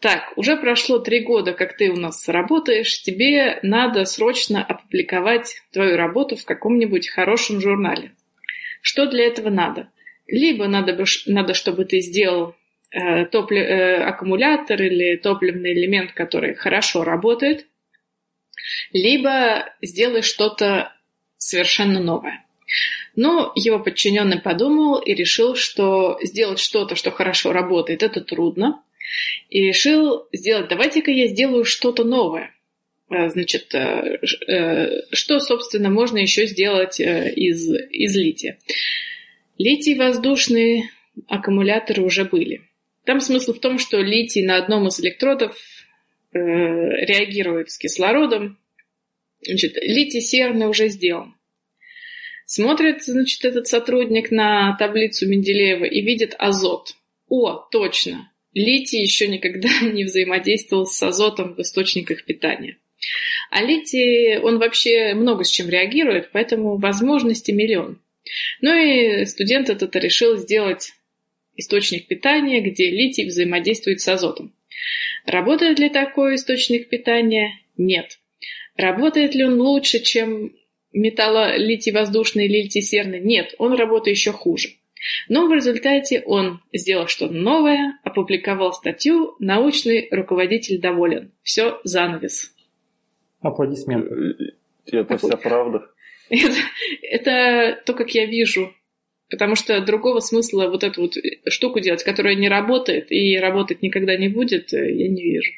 так, 0.00 0.32
уже 0.36 0.56
прошло 0.56 1.00
три 1.00 1.20
года, 1.20 1.52
как 1.52 1.76
ты 1.76 1.90
у 1.90 1.96
нас 1.96 2.28
работаешь, 2.28 3.02
тебе 3.02 3.58
надо 3.62 4.04
срочно 4.04 4.64
опубликовать 4.64 5.56
твою 5.72 5.96
работу 5.96 6.36
в 6.36 6.44
каком-нибудь 6.44 7.08
хорошем 7.08 7.60
журнале. 7.60 8.12
Что 8.80 9.06
для 9.06 9.24
этого 9.24 9.50
надо? 9.50 9.90
Либо 10.28 10.68
надо, 10.68 10.96
надо 11.26 11.54
чтобы 11.54 11.84
ты 11.84 12.00
сделал 12.00 12.54
э, 12.92 13.24
топлив, 13.26 13.62
э, 13.62 13.96
аккумулятор 14.04 14.80
или 14.80 15.16
топливный 15.16 15.72
элемент, 15.72 16.12
который 16.12 16.54
хорошо 16.54 17.02
работает, 17.02 17.66
либо 18.92 19.72
сделай 19.82 20.22
что-то 20.22 20.92
совершенно 21.36 22.00
новое. 22.00 22.44
Но 23.16 23.52
его 23.56 23.78
подчиненный 23.78 24.40
подумал 24.40 24.98
и 24.98 25.14
решил, 25.14 25.54
что 25.54 26.18
сделать 26.22 26.58
что-то, 26.58 26.94
что 26.94 27.10
хорошо 27.10 27.52
работает, 27.52 28.02
это 28.02 28.20
трудно. 28.20 28.82
И 29.48 29.60
решил 29.60 30.28
сделать, 30.32 30.68
давайте-ка 30.68 31.10
я 31.10 31.26
сделаю 31.28 31.64
что-то 31.64 32.04
новое. 32.04 32.54
Э, 33.10 33.28
значит, 33.30 33.74
э, 33.74 34.18
э, 34.46 35.00
что, 35.12 35.40
собственно, 35.40 35.90
можно 35.90 36.18
еще 36.18 36.46
сделать 36.46 37.00
из, 37.00 37.68
из 37.70 38.16
лития? 38.16 38.58
Литий 39.56 39.94
воздушные 39.94 40.90
аккумуляторы 41.26 42.02
уже 42.02 42.24
были. 42.24 42.62
Там 43.04 43.20
смысл 43.20 43.54
в 43.54 43.60
том, 43.60 43.78
что 43.78 44.00
литий 44.00 44.44
на 44.44 44.56
одном 44.56 44.88
из 44.88 45.00
электродов 45.00 45.56
реагирует 46.38 47.70
с 47.70 47.78
кислородом. 47.78 48.58
Значит, 49.42 49.76
литий 49.80 50.20
серный 50.20 50.66
уже 50.66 50.88
сделан. 50.88 51.34
Смотрит, 52.46 53.04
значит, 53.04 53.44
этот 53.44 53.66
сотрудник 53.66 54.30
на 54.30 54.74
таблицу 54.78 55.28
Менделеева 55.28 55.84
и 55.84 56.00
видит 56.00 56.34
азот. 56.38 56.94
О, 57.28 57.68
точно, 57.70 58.32
литий 58.54 59.02
еще 59.02 59.28
никогда 59.28 59.68
не 59.82 60.04
взаимодействовал 60.04 60.86
с 60.86 61.02
азотом 61.02 61.54
в 61.54 61.60
источниках 61.60 62.24
питания. 62.24 62.78
А 63.50 63.62
литий, 63.62 64.38
он 64.38 64.58
вообще 64.58 65.14
много 65.14 65.44
с 65.44 65.50
чем 65.50 65.68
реагирует, 65.68 66.30
поэтому 66.32 66.76
возможности 66.78 67.50
миллион. 67.50 68.00
Ну 68.60 68.74
и 68.74 69.24
студент 69.26 69.70
этот 69.70 69.94
решил 69.96 70.36
сделать 70.36 70.92
источник 71.56 72.06
питания, 72.06 72.60
где 72.60 72.90
литий 72.90 73.26
взаимодействует 73.26 74.00
с 74.00 74.08
азотом. 74.08 74.52
Работает 75.26 75.78
ли 75.78 75.88
такой 75.88 76.36
источник 76.36 76.88
питания? 76.88 77.60
Нет. 77.76 78.18
Работает 78.76 79.34
ли 79.34 79.44
он 79.44 79.60
лучше, 79.60 79.98
чем 80.00 80.52
металлолитий 80.92 81.92
воздушный 81.92 82.46
или 82.46 82.62
литий 82.62 82.82
серный? 82.82 83.20
Нет, 83.20 83.54
он 83.58 83.74
работает 83.74 84.16
еще 84.16 84.32
хуже. 84.32 84.70
Но 85.28 85.46
в 85.46 85.52
результате 85.52 86.22
он 86.24 86.60
сделал 86.72 87.06
что-то 87.06 87.32
новое, 87.32 87.98
опубликовал 88.04 88.72
статью, 88.72 89.36
научный 89.38 90.08
руководитель 90.10 90.80
доволен. 90.80 91.32
Все, 91.42 91.80
занавес. 91.84 92.54
Аплодисменты. 93.40 94.54
Это 94.86 95.18
вся 95.18 95.36
правда. 95.36 95.90
Это, 96.30 96.56
это 97.00 97.82
то, 97.86 97.94
как 97.94 98.10
я 98.10 98.26
вижу. 98.26 98.74
Потому 99.30 99.56
что 99.56 99.80
другого 99.84 100.20
смысла 100.20 100.68
вот 100.68 100.84
эту 100.84 101.02
вот 101.02 101.14
штуку 101.48 101.80
делать, 101.80 102.02
которая 102.02 102.34
не 102.34 102.48
работает 102.48 103.12
и 103.12 103.38
работать 103.38 103.82
никогда 103.82 104.16
не 104.16 104.28
будет, 104.28 104.72
я 104.72 105.08
не 105.08 105.22
вижу. 105.22 105.52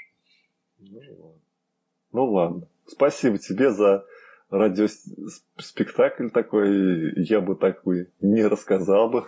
Ну 2.13 2.25
ладно. 2.25 2.69
Спасибо 2.87 3.39
тебе 3.39 3.71
за 3.71 4.05
радиоспектакль 4.51 6.29
такой. 6.31 7.13
Я 7.17 7.41
бы 7.41 7.55
такой 7.55 8.09
не 8.21 8.45
рассказал 8.45 9.09
бы 9.09 9.25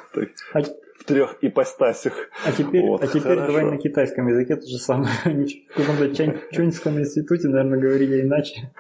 а... 0.53 0.63
в 0.63 1.05
трех 1.05 1.39
ипостасях. 1.43 2.15
А 2.45 2.51
теперь, 2.51 2.83
вот, 2.83 3.03
а 3.03 3.07
теперь 3.07 3.37
давай 3.37 3.65
на 3.65 3.79
китайском 3.79 4.27
языке 4.27 4.57
то 4.57 4.67
же 4.67 4.79
самое. 4.79 5.13
В 5.71 5.75
каком-то 5.75 6.15
Чанчунском 6.15 6.99
институте, 6.99 7.49
наверное, 7.49 7.79
говорили 7.79 8.23
иначе. 8.23 8.73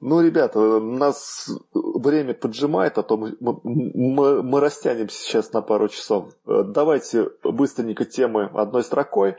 Ну, 0.00 0.20
ребята, 0.20 0.58
нас 0.80 1.50
время 1.72 2.34
поджимает, 2.34 2.98
а 2.98 3.02
то 3.02 3.16
мы, 3.16 3.36
мы, 3.40 4.42
мы 4.42 4.60
растянемся 4.60 5.18
сейчас 5.18 5.52
на 5.52 5.62
пару 5.62 5.88
часов. 5.88 6.32
Давайте 6.44 7.30
быстренько 7.42 8.04
темы 8.04 8.50
одной 8.54 8.82
строкой. 8.84 9.36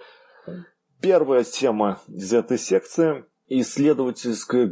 Первая 1.02 1.44
тема 1.44 2.00
из 2.08 2.34
этой 2.34 2.58
секции. 2.58 3.26
Исследовательская 3.48 4.72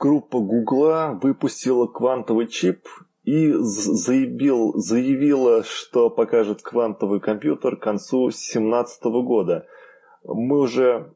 группа 0.00 0.38
Гугла 0.38 1.18
выпустила 1.20 1.86
квантовый 1.86 2.46
чип 2.46 2.88
и 3.24 3.52
заявил, 3.52 4.74
заявила, 4.76 5.62
что 5.62 6.08
покажет 6.10 6.62
квантовый 6.62 7.20
компьютер 7.20 7.76
к 7.76 7.82
концу 7.82 8.28
2017 8.30 9.04
года. 9.04 9.66
Мы 10.24 10.58
уже 10.58 11.12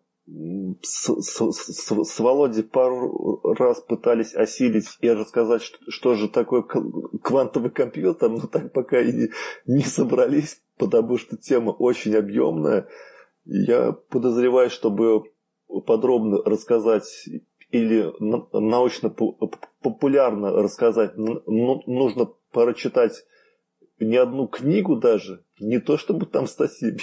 с, 0.83 1.23
с, 1.23 1.53
с, 1.53 2.05
с 2.05 2.21
Володей 2.21 2.63
пару 2.63 3.41
раз 3.59 3.81
пытались 3.81 4.35
осилить 4.35 4.99
и 5.01 5.11
рассказать, 5.11 5.63
что, 5.63 5.79
что 5.91 6.15
же 6.15 6.29
такое 6.29 6.63
квантовый 6.63 7.71
компьютер, 7.71 8.29
но 8.29 8.47
так 8.47 8.73
пока 8.73 9.01
и 9.01 9.13
не, 9.13 9.31
не 9.67 9.83
собрались, 9.83 10.63
потому 10.77 11.19
что 11.19 11.37
тема 11.37 11.71
очень 11.71 12.15
объемная. 12.15 12.87
Я 13.45 13.91
подозреваю, 13.93 14.71
чтобы 14.71 15.25
подробно 15.87 16.39
рассказать 16.45 17.29
или 17.71 18.13
научно-популярно 18.21 20.53
рассказать, 20.53 21.17
нужно 21.17 22.31
прочитать 22.53 23.25
не 24.01 24.17
одну 24.17 24.47
книгу 24.47 24.97
даже, 24.97 25.43
не 25.59 25.79
то 25.79 25.97
чтобы 25.97 26.27
там 26.27 26.47
статьи. 26.47 26.97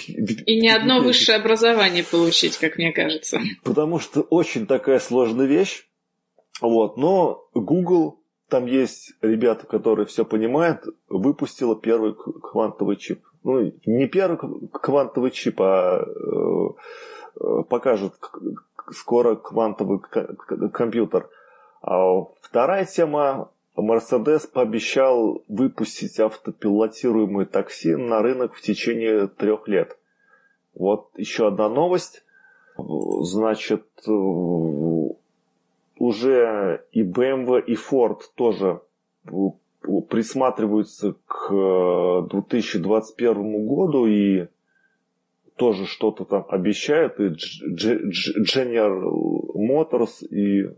И 0.46 0.60
не 0.60 0.70
одно 0.70 1.00
высшее 1.00 1.38
образование 1.38 2.04
получить, 2.04 2.56
как 2.58 2.76
мне 2.76 2.92
кажется. 2.92 3.40
Потому 3.64 3.98
что 3.98 4.22
очень 4.22 4.66
такая 4.66 4.98
сложная 4.98 5.46
вещь. 5.46 5.88
Вот. 6.60 6.96
Но 6.96 7.48
Google 7.54 8.20
там 8.48 8.66
есть 8.66 9.12
ребята, 9.20 9.66
которые 9.66 10.06
все 10.06 10.24
понимают, 10.24 10.82
выпустила 11.08 11.76
первый 11.76 12.14
квантовый 12.14 12.96
чип. 12.96 13.22
Ну, 13.42 13.72
не 13.84 14.06
первый 14.06 14.38
квантовый 14.70 15.30
чип, 15.30 15.60
а 15.60 16.02
э 16.02 17.62
покажет 17.68 18.14
скоро 18.92 19.36
квантовый 19.36 20.00
компьютер. 20.72 21.28
А 21.82 22.22
вторая 22.40 22.84
тема. 22.84 23.50
Мерседес 23.76 24.46
пообещал 24.46 25.44
выпустить 25.48 26.18
автопилотируемые 26.18 27.46
такси 27.46 27.94
на 27.94 28.22
рынок 28.22 28.54
в 28.54 28.62
течение 28.62 29.26
трех 29.28 29.68
лет. 29.68 29.98
Вот 30.74 31.10
еще 31.16 31.48
одна 31.48 31.68
новость. 31.68 32.24
Значит, 32.78 33.86
уже 35.98 36.84
и 36.92 37.02
BMW, 37.02 37.62
и 37.66 37.74
Ford 37.74 38.20
тоже 38.34 38.80
присматриваются 40.08 41.14
к 41.26 42.26
2021 42.30 43.66
году 43.66 44.06
и 44.06 44.46
тоже 45.56 45.86
что-то 45.86 46.24
там 46.24 46.44
обещают. 46.48 47.18
И 47.20 47.34
General 48.44 49.10
Motors, 49.54 50.26
и 50.28 50.70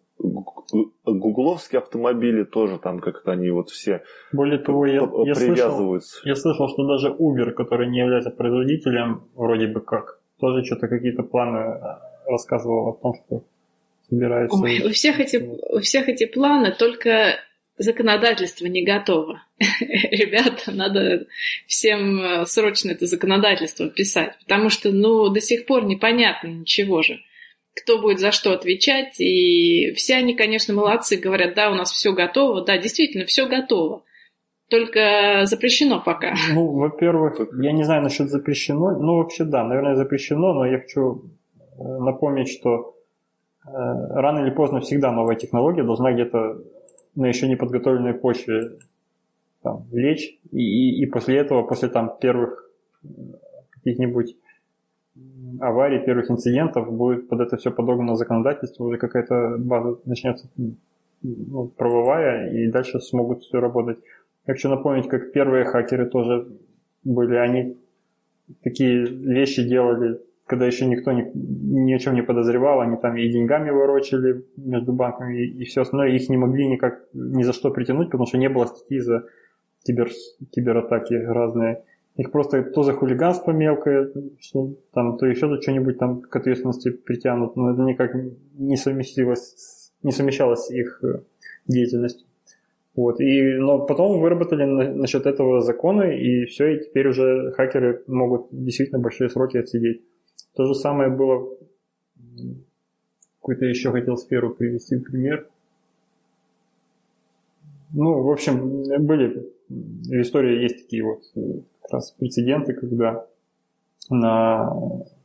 гугловские 1.48 1.80
автомобили 1.80 2.44
тоже 2.44 2.78
там 2.78 3.00
как-то 3.00 3.32
они 3.32 3.50
вот 3.50 3.70
все 3.70 4.02
Более 4.32 4.58
того, 4.58 4.86
я, 4.86 4.94
я, 4.94 5.34
привязываются. 5.34 6.20
Слышал, 6.20 6.28
я 6.28 6.36
слышал, 6.36 6.68
что 6.68 6.86
даже 6.86 7.08
Uber, 7.08 7.52
который 7.52 7.88
не 7.88 7.98
является 7.98 8.30
производителем, 8.30 9.24
вроде 9.34 9.66
бы 9.66 9.80
как, 9.80 10.20
тоже 10.40 10.64
что-то 10.64 10.88
какие-то 10.88 11.22
планы 11.22 11.58
э, 11.58 11.80
рассказывал 12.26 12.88
о 12.88 12.92
том, 12.94 13.14
что 13.14 13.44
собирается... 14.08 14.56
Ой, 14.56 14.82
у 14.84 14.90
всех 14.90 15.20
эти, 15.20 15.36
у 15.36 15.80
всех 15.80 16.08
эти 16.08 16.26
планы, 16.26 16.74
только 16.78 17.36
законодательство 17.78 18.66
не 18.66 18.84
готово. 18.84 19.42
Ребята, 19.80 20.72
надо 20.72 21.26
всем 21.66 22.20
э, 22.20 22.46
срочно 22.46 22.90
это 22.90 23.06
законодательство 23.06 23.88
писать, 23.88 24.36
потому 24.40 24.68
что, 24.68 24.90
ну, 24.92 25.28
до 25.28 25.40
сих 25.40 25.66
пор 25.66 25.84
непонятно 25.84 26.48
ничего 26.48 27.02
же. 27.02 27.20
Кто 27.82 28.00
будет 28.00 28.18
за 28.18 28.32
что 28.32 28.52
отвечать, 28.52 29.20
и 29.20 29.92
все 29.92 30.16
они, 30.16 30.34
конечно, 30.34 30.74
молодцы, 30.74 31.16
говорят, 31.16 31.54
да, 31.54 31.70
у 31.70 31.74
нас 31.74 31.90
все 31.90 32.12
готово, 32.12 32.64
да, 32.64 32.78
действительно, 32.78 33.24
все 33.24 33.46
готово. 33.46 34.02
Только 34.68 35.42
запрещено 35.44 36.02
пока. 36.04 36.34
Ну, 36.52 36.72
во-первых, 36.72 37.40
я 37.62 37.72
не 37.72 37.84
знаю 37.84 38.02
насчет 38.02 38.28
запрещено. 38.28 38.98
Ну, 38.98 39.16
вообще, 39.16 39.44
да, 39.44 39.64
наверное, 39.64 39.94
запрещено, 39.94 40.52
но 40.52 40.66
я 40.66 40.78
хочу 40.78 41.24
э, 41.78 41.82
напомнить, 41.82 42.50
что 42.50 42.96
э, 43.64 43.70
рано 43.70 44.44
или 44.44 44.50
поздно 44.50 44.80
всегда 44.80 45.10
новая 45.10 45.36
технология 45.36 45.84
должна 45.84 46.12
где-то 46.12 46.58
на 47.14 47.26
еще 47.26 47.48
не 47.48 47.56
подготовленной 47.56 48.14
почве 48.14 48.78
там, 49.62 49.86
лечь, 49.90 50.38
и, 50.52 50.60
и, 50.60 51.02
и 51.02 51.06
после 51.06 51.38
этого, 51.38 51.62
после 51.62 51.88
там 51.88 52.18
первых 52.20 52.70
каких-нибудь 53.70 54.36
аварий, 55.60 56.04
первых 56.04 56.30
инцидентов, 56.30 56.92
будет 56.92 57.28
под 57.28 57.40
это 57.40 57.56
все 57.56 57.70
подогнано 57.70 58.16
законодательство, 58.16 58.84
уже 58.84 58.98
какая-то 58.98 59.56
база 59.58 59.98
начнется 60.04 60.48
ну, 61.22 61.68
правовая, 61.76 62.50
и 62.52 62.68
дальше 62.68 63.00
смогут 63.00 63.42
все 63.42 63.60
работать. 63.60 63.98
Я 64.46 64.54
хочу 64.54 64.68
напомнить, 64.68 65.08
как 65.08 65.32
первые 65.32 65.64
хакеры 65.64 66.06
тоже 66.06 66.48
были, 67.04 67.36
они 67.36 67.76
такие 68.62 69.04
вещи 69.04 69.62
делали 69.62 70.20
когда 70.48 70.64
еще 70.64 70.86
никто 70.86 71.12
ни, 71.12 71.30
ни 71.34 71.92
о 71.92 71.98
чем 71.98 72.14
не 72.14 72.22
подозревал, 72.22 72.80
они 72.80 72.96
там 72.96 73.16
и 73.16 73.28
деньгами 73.28 73.70
ворочали 73.70 74.44
между 74.56 74.92
банками, 74.92 75.42
и, 75.42 75.62
и 75.62 75.64
все 75.64 75.82
остальное, 75.82 76.08
их 76.08 76.28
не 76.30 76.38
могли 76.38 76.66
никак 76.66 77.04
ни 77.12 77.42
за 77.42 77.52
что 77.52 77.70
притянуть, 77.70 78.06
потому 78.06 78.26
что 78.26 78.38
не 78.38 78.48
было 78.48 78.64
статьи 78.64 78.98
за 78.98 79.26
кибер, 79.84 80.08
кибератаки 80.50 81.14
разные. 81.14 81.84
Их 82.18 82.32
просто 82.32 82.64
то 82.64 82.82
за 82.82 82.94
хулиганство 82.94 83.52
мелкое, 83.52 84.10
что 84.40 84.74
там, 84.92 85.16
то 85.18 85.26
еще 85.26 85.60
что-нибудь 85.60 85.98
там 85.98 86.20
к 86.20 86.34
ответственности 86.34 86.90
притянут, 86.90 87.54
но 87.54 87.70
это 87.70 87.82
никак 87.82 88.10
не 88.54 88.76
совместилось, 88.76 89.92
не 90.02 90.10
совмещалось 90.10 90.68
их 90.72 90.98
э, 91.04 91.20
деятельностью. 91.68 92.26
Вот. 92.96 93.20
И, 93.20 93.54
но 93.58 93.86
потом 93.86 94.20
выработали 94.20 94.64
на, 94.64 94.92
насчет 94.92 95.26
этого 95.26 95.60
законы, 95.60 96.20
и 96.20 96.46
все, 96.46 96.74
и 96.74 96.80
теперь 96.80 97.06
уже 97.06 97.52
хакеры 97.52 98.02
могут 98.08 98.48
действительно 98.50 98.98
большие 98.98 99.30
сроки 99.30 99.56
отсидеть. 99.56 100.02
То 100.56 100.64
же 100.64 100.74
самое 100.74 101.10
было, 101.10 101.56
какой-то 103.40 103.64
еще 103.64 103.92
хотел 103.92 104.16
сферу 104.16 104.56
привести 104.56 104.96
пример. 104.96 105.46
Ну, 107.94 108.22
в 108.22 108.30
общем, 108.32 108.82
были, 109.06 109.52
в 109.68 110.20
истории 110.20 110.64
есть 110.64 110.82
такие 110.82 111.04
вот 111.04 111.22
раз 111.92 112.12
прецеденты, 112.12 112.74
когда 112.74 113.26
на 114.10 114.72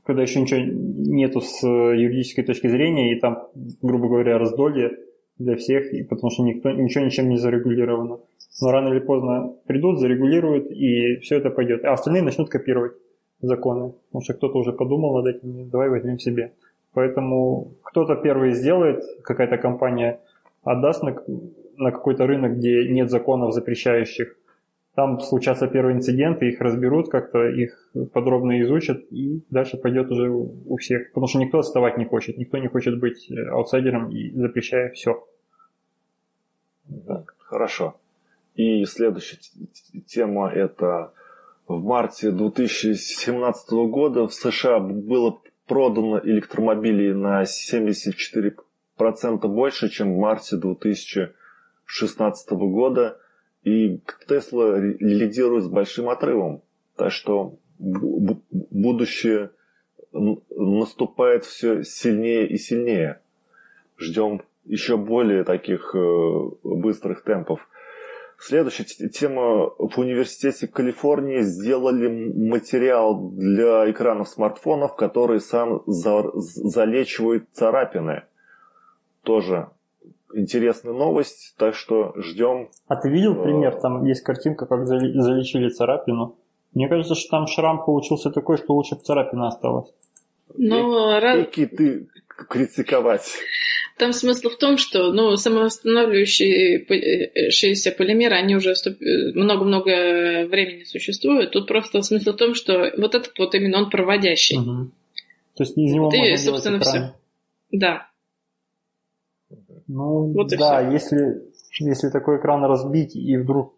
когда 0.05 0.21
еще 0.21 0.41
ничего 0.41 0.59
нету 0.59 1.41
с 1.41 1.65
юридической 1.65 2.43
точки 2.43 2.67
зрения, 2.67 3.13
и 3.13 3.19
там, 3.19 3.47
грубо 3.81 4.09
говоря, 4.09 4.37
раздолье 4.37 4.97
для 5.37 5.55
всех, 5.55 5.93
и 5.93 6.03
потому 6.03 6.29
что 6.29 6.43
никто, 6.43 6.71
ничего 6.71 7.05
ничем 7.05 7.29
не 7.29 7.37
зарегулировано. 7.37 8.19
Но 8.61 8.71
рано 8.71 8.89
или 8.89 8.99
поздно 8.99 9.53
придут, 9.65 9.99
зарегулируют, 9.99 10.69
и 10.69 11.17
все 11.17 11.37
это 11.37 11.49
пойдет. 11.49 11.85
А 11.85 11.93
остальные 11.93 12.21
начнут 12.21 12.49
копировать 12.49 12.93
законы. 13.41 13.93
Потому 14.07 14.23
что 14.23 14.33
кто-то 14.33 14.57
уже 14.57 14.73
подумал 14.73 15.15
над 15.21 15.35
этим, 15.35 15.69
давай 15.69 15.89
возьмем 15.89 16.19
себе. 16.19 16.53
Поэтому 16.93 17.71
кто-то 17.81 18.15
первый 18.15 18.51
сделает, 18.51 19.03
какая-то 19.23 19.57
компания 19.57 20.19
отдаст 20.63 21.01
на, 21.01 21.15
на 21.77 21.91
какой-то 21.91 22.27
рынок, 22.27 22.57
где 22.57 22.87
нет 22.89 23.09
законов 23.09 23.53
запрещающих. 23.53 24.35
Там 24.95 25.19
случатся 25.19 25.67
первые 25.67 25.97
инциденты, 25.97 26.49
их 26.49 26.61
разберут 26.61 27.09
как-то, 27.09 27.49
их 27.49 27.91
подробно 28.13 28.61
изучат, 28.61 29.01
и 29.09 29.41
дальше 29.49 29.77
пойдет 29.77 30.11
уже 30.11 30.29
у 30.29 30.77
всех. 30.77 31.09
Потому 31.09 31.27
что 31.27 31.39
никто 31.39 31.57
отставать 31.59 31.97
не 31.97 32.05
хочет, 32.05 32.37
никто 32.37 32.59
не 32.59 32.67
хочет 32.67 32.99
быть 32.99 33.31
аутсайдером 33.51 34.11
и 34.11 34.29
запрещая 34.31 34.91
все. 34.91 35.25
Так, 37.07 37.33
хорошо. 37.39 37.95
И 38.55 38.85
следующая 38.85 39.39
тема 40.05 40.51
это 40.51 41.11
в 41.67 41.83
марте 41.83 42.31
2017 42.31 43.71
года 43.71 44.27
в 44.27 44.33
США 44.33 44.79
было 44.79 45.41
продано 45.67 46.19
электромобилей 46.23 47.13
на 47.13 47.43
74% 47.43 49.47
больше, 49.47 49.89
чем 49.89 50.13
в 50.13 50.19
марте 50.19 50.57
2016 50.57 52.51
года. 52.51 53.17
И 53.63 53.99
Тесла 54.27 54.77
лидирует 54.77 55.63
с 55.63 55.67
большим 55.67 56.09
отрывом. 56.09 56.61
Так 56.95 57.11
что 57.11 57.57
будущее 57.79 59.51
наступает 60.11 61.45
все 61.45 61.83
сильнее 61.83 62.47
и 62.47 62.57
сильнее. 62.57 63.21
Ждем 63.97 64.41
еще 64.65 64.97
более 64.97 65.43
таких 65.43 65.95
э, 65.95 66.49
быстрых 66.63 67.23
темпов. 67.23 67.67
Следующая 68.37 68.83
тема. 68.83 69.69
В 69.69 69.97
университете 69.97 70.67
Калифорнии 70.67 71.41
сделали 71.41 72.07
материал 72.07 73.29
для 73.31 73.89
экранов 73.89 74.29
смартфонов, 74.29 74.95
который 74.95 75.39
сам 75.39 75.83
за, 75.85 76.31
залечивает 76.35 77.47
царапины. 77.53 78.23
Тоже 79.23 79.69
интересная 80.35 80.93
новость, 80.93 81.55
так 81.57 81.75
что 81.75 82.13
ждем. 82.17 82.69
А 82.87 82.95
ты 82.95 83.09
видел 83.09 83.33
э, 83.33 83.43
пример? 83.43 83.79
Там 83.79 84.05
есть 84.05 84.21
картинка, 84.21 84.65
как 84.65 84.85
залечили 84.85 85.69
царапину. 85.69 86.35
Мне 86.73 86.87
кажется, 86.87 87.15
что 87.15 87.29
там 87.29 87.47
шрам 87.47 87.85
получился 87.85 88.31
такой, 88.31 88.57
что 88.57 88.73
лучше 88.73 88.95
бы 88.95 89.01
царапина 89.01 89.47
осталась. 89.47 89.91
Ну, 90.55 91.19
раз... 91.19 91.47
ты 91.53 92.07
критиковать. 92.49 93.31
Там 93.97 94.11
смысл 94.11 94.49
в 94.49 94.57
том, 94.57 94.77
что 94.77 95.13
ну, 95.13 95.37
самовосстанавливающиеся 95.37 97.91
полимеры, 97.91 98.35
они 98.35 98.55
уже 98.55 98.73
много-много 99.35 100.47
времени 100.47 100.83
существуют. 100.83 101.51
Тут 101.51 101.67
просто 101.67 102.01
смысл 102.01 102.31
в 102.31 102.37
том, 102.37 102.55
что 102.55 102.91
вот 102.97 103.13
этот 103.13 103.37
вот 103.37 103.53
именно 103.53 103.77
он 103.77 103.91
проводящий. 103.91 104.57
Угу. 104.57 104.89
То 105.55 105.63
есть 105.63 105.77
из 105.77 105.93
него 105.93 106.09
Ты, 106.09 106.17
можно 106.17 106.37
собственно, 106.37 106.79
все. 106.79 107.13
Да. 107.71 108.07
Ну, 109.87 110.31
вот 110.33 110.47
да, 110.57 110.79
если, 110.79 111.43
если 111.79 112.09
такой 112.09 112.37
экран 112.37 112.63
разбить 112.63 113.15
и 113.15 113.37
вдруг 113.37 113.73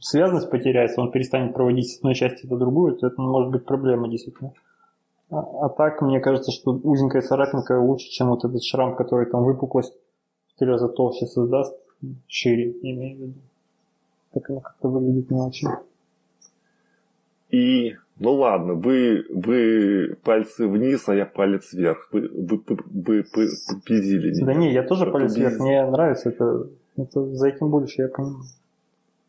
связанность 0.00 0.50
потеряется, 0.50 1.00
он 1.00 1.10
перестанет 1.10 1.54
проводить 1.54 1.90
с 1.90 1.98
одной 1.98 2.14
части 2.14 2.46
до 2.46 2.56
другую, 2.56 2.96
то 2.96 3.06
это 3.06 3.20
может 3.20 3.50
быть 3.50 3.64
проблема 3.64 4.08
действительно. 4.08 4.52
А, 5.30 5.40
а 5.40 5.68
так, 5.68 6.00
мне 6.00 6.20
кажется, 6.20 6.50
что 6.50 6.72
узенькая 6.72 7.22
царапинка 7.22 7.78
лучше, 7.78 8.08
чем 8.08 8.28
вот 8.28 8.44
этот 8.44 8.62
шрам, 8.62 8.96
который 8.96 9.26
там 9.26 9.44
выпуклость 9.44 9.92
в 10.54 10.58
три 10.58 10.68
раза 10.68 10.88
толще 10.88 11.26
создаст, 11.26 11.76
шире, 12.26 12.72
имею 12.82 13.16
в 13.16 13.20
виду. 13.20 13.34
Так 14.32 14.50
оно 14.50 14.60
как-то 14.60 14.88
выглядит 14.88 15.30
не 15.30 15.40
очень. 15.40 15.68
И, 17.50 17.96
ну 18.20 18.34
ладно, 18.34 18.74
вы, 18.74 19.24
вы 19.30 20.16
пальцы 20.24 20.66
вниз, 20.66 21.08
а 21.08 21.14
я 21.14 21.24
палец 21.26 21.72
вверх. 21.72 22.08
Вы, 22.12 22.28
вы, 22.28 22.62
вы, 22.66 23.24
вы 23.34 23.48
победили 23.84 24.30
меня. 24.30 24.46
Да 24.46 24.54
не, 24.54 24.72
я 24.72 24.82
тоже 24.82 25.10
палец 25.10 25.34
вверх. 25.36 25.58
Мне 25.60 25.84
нравится 25.86 26.30
это 26.30 26.68
Это, 26.96 27.24
за 27.34 27.48
этим 27.48 27.70
больше, 27.70 28.02
я 28.02 28.08
понимаю. 28.08 28.44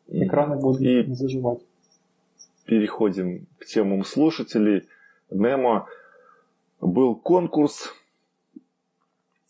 Экраны 0.07 0.57
будут 0.57 0.81
И 0.81 1.03
не 1.03 1.13
заживать. 1.15 1.59
переходим 2.65 3.45
к 3.59 3.65
темам 3.65 4.03
слушателей. 4.03 4.87
Немо 5.29 5.85
был 6.81 7.15
конкурс 7.15 7.93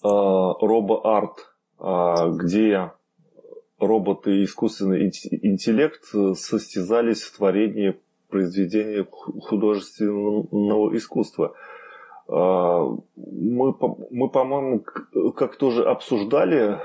э, 0.03 0.07
RoboArt, 0.07 1.35
э, 1.79 2.31
где 2.37 2.91
роботы 3.79 4.41
и 4.41 4.43
искусственный 4.43 5.05
ин- 5.07 5.39
интеллект 5.41 6.03
состязались 6.35 7.21
в 7.21 7.37
творении 7.37 7.97
произведения 8.29 9.05
ху- 9.09 9.39
художественного 9.41 10.95
искусства. 10.95 11.53
А, 12.27 12.85
Мы, 13.15 13.73
по- 13.73 13.97
мы 14.11 14.29
по-моему, 14.29 14.79
к- 14.79 15.31
как-то 15.35 15.67
уже 15.67 15.83
обсуждали 15.83 16.77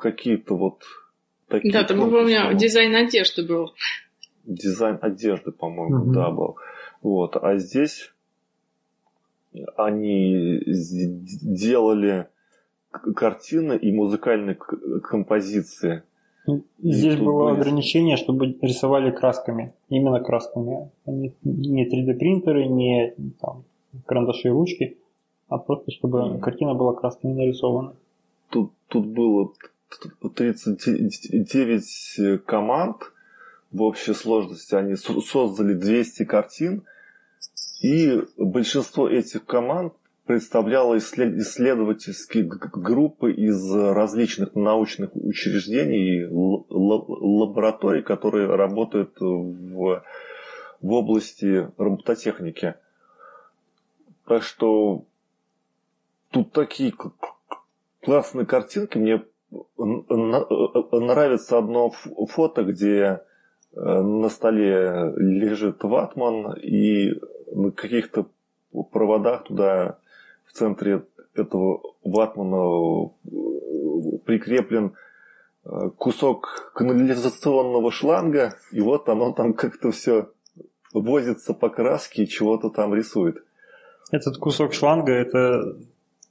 какие-то 0.00 0.56
вот 0.56 0.82
такие 1.48 1.72
Да, 1.72 1.84
там, 1.84 1.98
конкурсы. 2.00 2.36
помню, 2.36 2.58
дизайн 2.58 2.94
одежды 2.96 3.46
был. 3.46 3.72
Дизайн 4.44 4.98
одежды, 5.00 5.52
по-моему, 5.52 6.04
Мгм. 6.04 6.12
да, 6.12 6.30
был. 6.30 6.56
Вот. 7.02 7.36
А 7.36 7.56
здесь 7.58 8.12
они 9.76 10.60
сделали 10.66 12.26
к- 12.90 13.12
картины 13.12 13.76
и 13.76 13.92
музыкальные 13.92 14.56
к- 14.56 15.00
композиции. 15.00 16.02
Ну, 16.46 16.62
Здесь 16.82 17.16
тут 17.16 17.24
было 17.24 17.50
были- 17.50 17.60
ограничение, 17.60 18.16
чтобы 18.16 18.56
рисовали 18.60 19.10
красками. 19.10 19.72
Именно 19.88 20.20
красками. 20.20 20.90
А 21.06 21.10
не, 21.10 21.32
не 21.42 21.86
3D 21.88 22.14
принтеры, 22.18 22.66
не 22.66 23.14
там, 23.40 23.64
карандаши 24.06 24.48
и 24.48 24.50
ручки, 24.50 24.96
а 25.48 25.58
просто 25.58 25.90
чтобы 25.90 26.26
Мгм. 26.26 26.40
картина 26.40 26.74
была 26.74 26.92
красками 26.94 27.32
нарисована. 27.32 27.94
Тут, 28.50 28.72
тут 28.88 29.06
было 29.06 29.50
т- 30.02 30.28
39 30.34 32.38
команд. 32.44 32.96
В 33.72 33.82
общей 33.82 34.12
сложности 34.14 34.74
они 34.74 34.96
со- 34.96 35.20
создали 35.20 35.74
200 35.74 36.24
картин. 36.24 36.82
И 37.82 38.20
большинство 38.38 39.08
этих 39.08 39.44
команд 39.46 39.92
представляло 40.26 40.96
исслед- 40.96 41.36
исследовательские 41.36 42.44
группы 42.44 43.32
из 43.32 43.74
различных 43.74 44.54
научных 44.54 45.10
учреждений 45.14 46.22
и 46.22 46.26
лабораторий, 46.30 48.02
которые 48.02 48.54
работают 48.54 49.20
в, 49.20 50.02
в 50.80 50.92
области 50.92 51.68
робототехники. 51.76 52.74
Так 54.26 54.42
что 54.42 55.04
тут 56.30 56.52
такие 56.52 56.94
классные 58.02 58.46
картинки. 58.46 58.96
Мне 58.96 59.22
на- 59.76 60.46
нравится 60.92 61.58
одно 61.58 61.90
фото, 61.90 62.64
где 62.64 63.20
э, 63.76 64.00
на 64.00 64.30
столе 64.30 65.12
лежит 65.16 65.84
ватман 65.84 66.54
и 66.54 67.12
на 67.52 67.70
каких-то 67.72 68.26
проводах 68.90 69.44
туда 69.44 69.98
в 70.54 70.56
центре 70.56 71.02
этого 71.34 71.82
ватмана 72.04 73.10
э, 73.24 74.18
прикреплен 74.24 74.94
э, 75.64 75.90
кусок 75.98 76.70
канализационного 76.74 77.90
шланга, 77.90 78.54
и 78.70 78.80
вот 78.80 79.08
оно 79.08 79.32
там 79.32 79.54
как-то 79.54 79.90
все 79.90 80.30
возится 80.92 81.54
по 81.54 81.68
краске 81.70 82.22
и 82.22 82.28
чего-то 82.28 82.70
там 82.70 82.94
рисует. 82.94 83.42
Этот 84.12 84.36
кусок 84.38 84.74
шланга, 84.74 85.12
это 85.12 85.76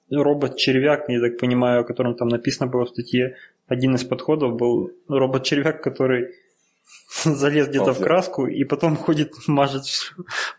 робот-червяк, 0.10 1.10
я 1.10 1.20
так 1.20 1.38
понимаю, 1.38 1.82
о 1.82 1.84
котором 1.84 2.16
там 2.16 2.30
написано 2.30 2.72
было 2.72 2.86
в 2.86 2.90
статье. 2.90 3.36
Один 3.68 3.96
из 3.96 4.06
подходов 4.06 4.56
был 4.56 4.92
робот-червяк, 5.10 5.84
который 5.84 6.30
залез 7.26 7.68
где-то 7.68 7.94
в 7.94 8.00
краску 8.00 8.48
и 8.48 8.64
потом 8.64 8.96
ходит, 8.96 9.34
мажет 9.48 9.84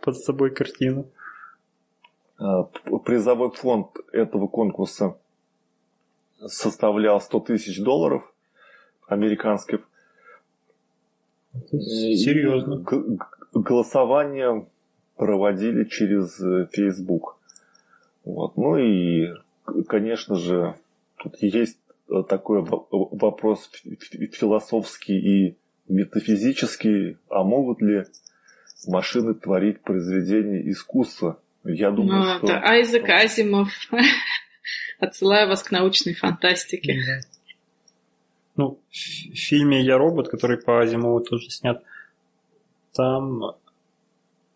под 0.02 0.18
собой 0.18 0.50
картину. 0.50 1.06
П- 2.38 2.98
Призовой 3.04 3.50
фонд 3.52 3.88
этого 4.12 4.46
конкурса 4.48 5.16
составлял 6.46 7.20
100 7.20 7.40
тысяч 7.40 7.80
долларов 7.82 8.22
американских. 9.06 9.80
И 11.72 12.16
серьезно. 12.16 12.78
г- 12.78 13.18
Голосование 13.52 14.66
проводили 15.16 15.84
через 15.84 16.40
э, 16.40 16.68
Facebook. 16.72 17.36
Вот. 18.24 18.56
Ну 18.56 18.76
и, 18.78 19.28
конечно 19.86 20.34
же, 20.34 20.74
тут 21.18 21.36
есть 21.40 21.78
э, 22.10 22.24
такой 22.28 22.62
во- 22.62 22.88
вопрос 22.90 23.70
фи- 23.72 23.94
фи- 23.96 24.26
философский 24.26 25.18
и 25.18 25.56
метафизический. 25.88 27.16
А 27.28 27.44
могут 27.44 27.80
ли 27.80 28.06
машины 28.88 29.34
творить 29.34 29.80
произведения 29.82 30.68
искусства? 30.68 31.38
Я 31.64 31.90
думаю, 31.90 32.22
Ну, 32.22 32.38
что... 32.38 32.46
это 32.46 32.66
Айзек 32.66 33.08
Азимов. 33.08 33.70
Отсылаю 35.00 35.48
вас 35.48 35.62
к 35.62 35.70
научной 35.70 36.14
фантастике. 36.14 36.94
Да. 36.94 37.28
Ну, 38.56 38.80
в 38.88 38.94
фи- 38.94 39.34
фильме 39.34 39.82
«Я 39.82 39.98
робот», 39.98 40.28
который 40.28 40.58
по 40.58 40.80
Азимову 40.80 41.20
тоже 41.20 41.50
снят, 41.50 41.82
там, 42.92 43.42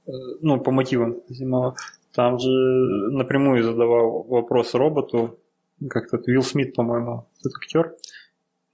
э, 0.06 0.10
ну, 0.40 0.60
по 0.60 0.70
мотивам 0.70 1.20
Азимова, 1.28 1.74
там 2.12 2.38
же 2.38 2.48
напрямую 3.10 3.64
задавал 3.64 4.22
вопрос 4.22 4.74
роботу, 4.74 5.40
как-то 5.90 6.18
Уилл 6.18 6.42
Смит, 6.42 6.74
по-моему, 6.74 7.26
этот 7.40 7.52
актер. 7.56 7.94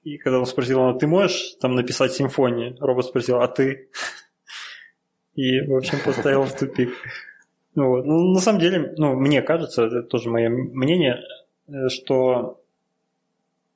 И 0.03 0.19
когда 0.19 0.39
он 0.39 0.47
спросил, 0.47 0.83
а 0.83 0.99
ты 0.99 1.07
можешь 1.07 1.55
там 1.61 1.75
написать 1.75 2.13
симфонию? 2.13 2.77
Робот 2.79 3.07
спросил, 3.07 3.41
а 3.41 3.49
ты? 3.49 3.89
И, 5.35 5.61
в 5.63 5.75
общем, 5.75 5.99
поставил 6.05 6.43
в 6.43 6.55
тупик. 6.57 6.91
Ну, 7.75 7.89
вот. 7.89 8.05
ну, 8.07 8.33
на 8.33 8.41
самом 8.41 8.61
деле, 8.61 8.95
ну, 8.97 9.15
мне 9.15 9.43
кажется, 9.43 9.85
это 9.85 10.03
тоже 10.03 10.31
мое 10.31 10.49
мнение, 10.49 11.21
э, 11.69 11.89
что 11.89 12.61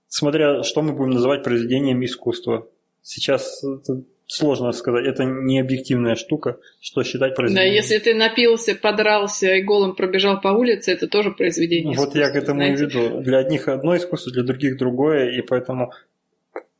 смотря 0.08 0.62
что 0.62 0.82
мы 0.82 0.92
будем 0.92 1.10
называть 1.10 1.42
произведением 1.42 2.04
искусства. 2.04 2.66
Сейчас 3.02 3.62
это 3.64 4.02
сложно 4.26 4.72
сказать, 4.72 5.06
это 5.06 5.24
не 5.24 5.58
объективная 5.58 6.14
штука, 6.14 6.58
что 6.80 7.02
считать 7.02 7.30
Да, 7.30 7.36
произведением. 7.36 7.74
если 7.74 7.98
ты 7.98 8.14
напился, 8.14 8.74
подрался 8.74 9.54
и 9.54 9.62
голым 9.62 9.94
пробежал 9.94 10.40
по 10.40 10.48
улице, 10.48 10.92
это 10.92 11.08
тоже 11.08 11.30
произведение 11.30 11.96
Вот 11.96 12.14
я 12.14 12.26
к 12.30 12.36
искусства, 12.36 12.38
этому 12.38 12.62
и 12.62 12.76
знаете. 12.76 12.98
веду. 13.08 13.20
Для 13.22 13.38
одних 13.38 13.68
одно 13.68 13.96
искусство, 13.96 14.30
для 14.32 14.42
других 14.42 14.76
другое, 14.76 15.30
и 15.30 15.40
поэтому 15.40 15.92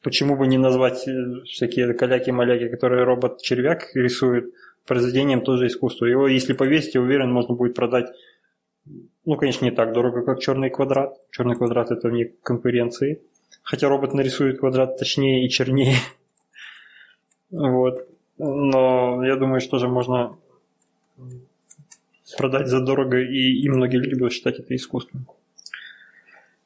почему 0.02 0.36
бы 0.36 0.46
не 0.46 0.58
назвать 0.58 1.08
э, 1.08 1.42
всякие 1.46 1.94
каляки-маляки, 1.94 2.68
которые 2.68 3.04
робот-червяк 3.04 3.94
рисует, 3.94 4.52
произведением 4.88 5.42
тоже 5.42 5.66
искусство. 5.66 6.06
Его, 6.06 6.26
если 6.26 6.54
повесить, 6.54 6.94
я 6.94 7.00
уверен, 7.00 7.30
можно 7.30 7.54
будет 7.54 7.74
продать, 7.74 8.06
ну, 9.24 9.36
конечно, 9.36 9.64
не 9.64 9.70
так 9.70 9.92
дорого, 9.92 10.22
как 10.22 10.40
черный 10.40 10.70
квадрат. 10.70 11.14
Черный 11.30 11.56
квадрат 11.56 11.90
это 11.90 12.08
вне 12.08 12.32
конкуренции. 12.42 13.22
Хотя 13.62 13.88
робот 13.88 14.14
нарисует 14.14 14.58
квадрат 14.58 14.98
точнее 14.98 15.46
и 15.46 15.48
чернее. 15.48 15.96
Вот. 17.50 18.06
Но 18.36 19.24
я 19.24 19.36
думаю, 19.36 19.60
что 19.60 19.78
же 19.78 19.88
можно 19.88 20.36
продать 22.36 22.68
задорого, 22.68 23.18
и, 23.18 23.62
и 23.62 23.68
многие 23.70 23.96
люди 23.96 24.18
будут 24.18 24.34
считать 24.34 24.58
это 24.58 24.76
искусством. 24.76 25.26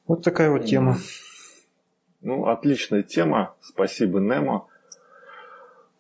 Вот 0.09 0.25
такая 0.25 0.51
вот 0.51 0.65
тема. 0.65 0.99
Ну, 2.21 2.47
отличная 2.47 3.03
тема. 3.03 3.55
Спасибо, 3.61 4.19
Немо. 4.19 4.67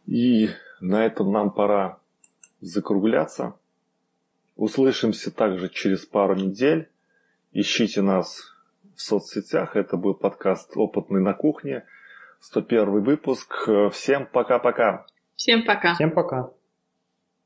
И 0.07 0.51
на 0.81 1.07
этом 1.07 1.33
нам 1.33 1.53
пора 1.53 1.99
закругляться. 2.63 3.55
Услышимся 4.57 5.31
также 5.31 5.69
через 5.69 6.07
пару 6.07 6.35
недель. 6.35 6.89
Ищите 7.53 8.01
нас 8.01 8.55
в 8.97 9.03
соцсетях. 9.03 9.77
Это 9.77 9.97
был 9.97 10.15
подкаст 10.15 10.77
«Опытный 10.77 11.21
на 11.21 11.35
кухне». 11.35 11.85
101 12.41 13.03
выпуск. 13.03 13.69
Всем 13.93 14.27
пока-пока. 14.27 15.05
Всем 15.37 15.65
пока. 15.65 15.95
Всем 15.95 16.11
пока. 16.11 16.51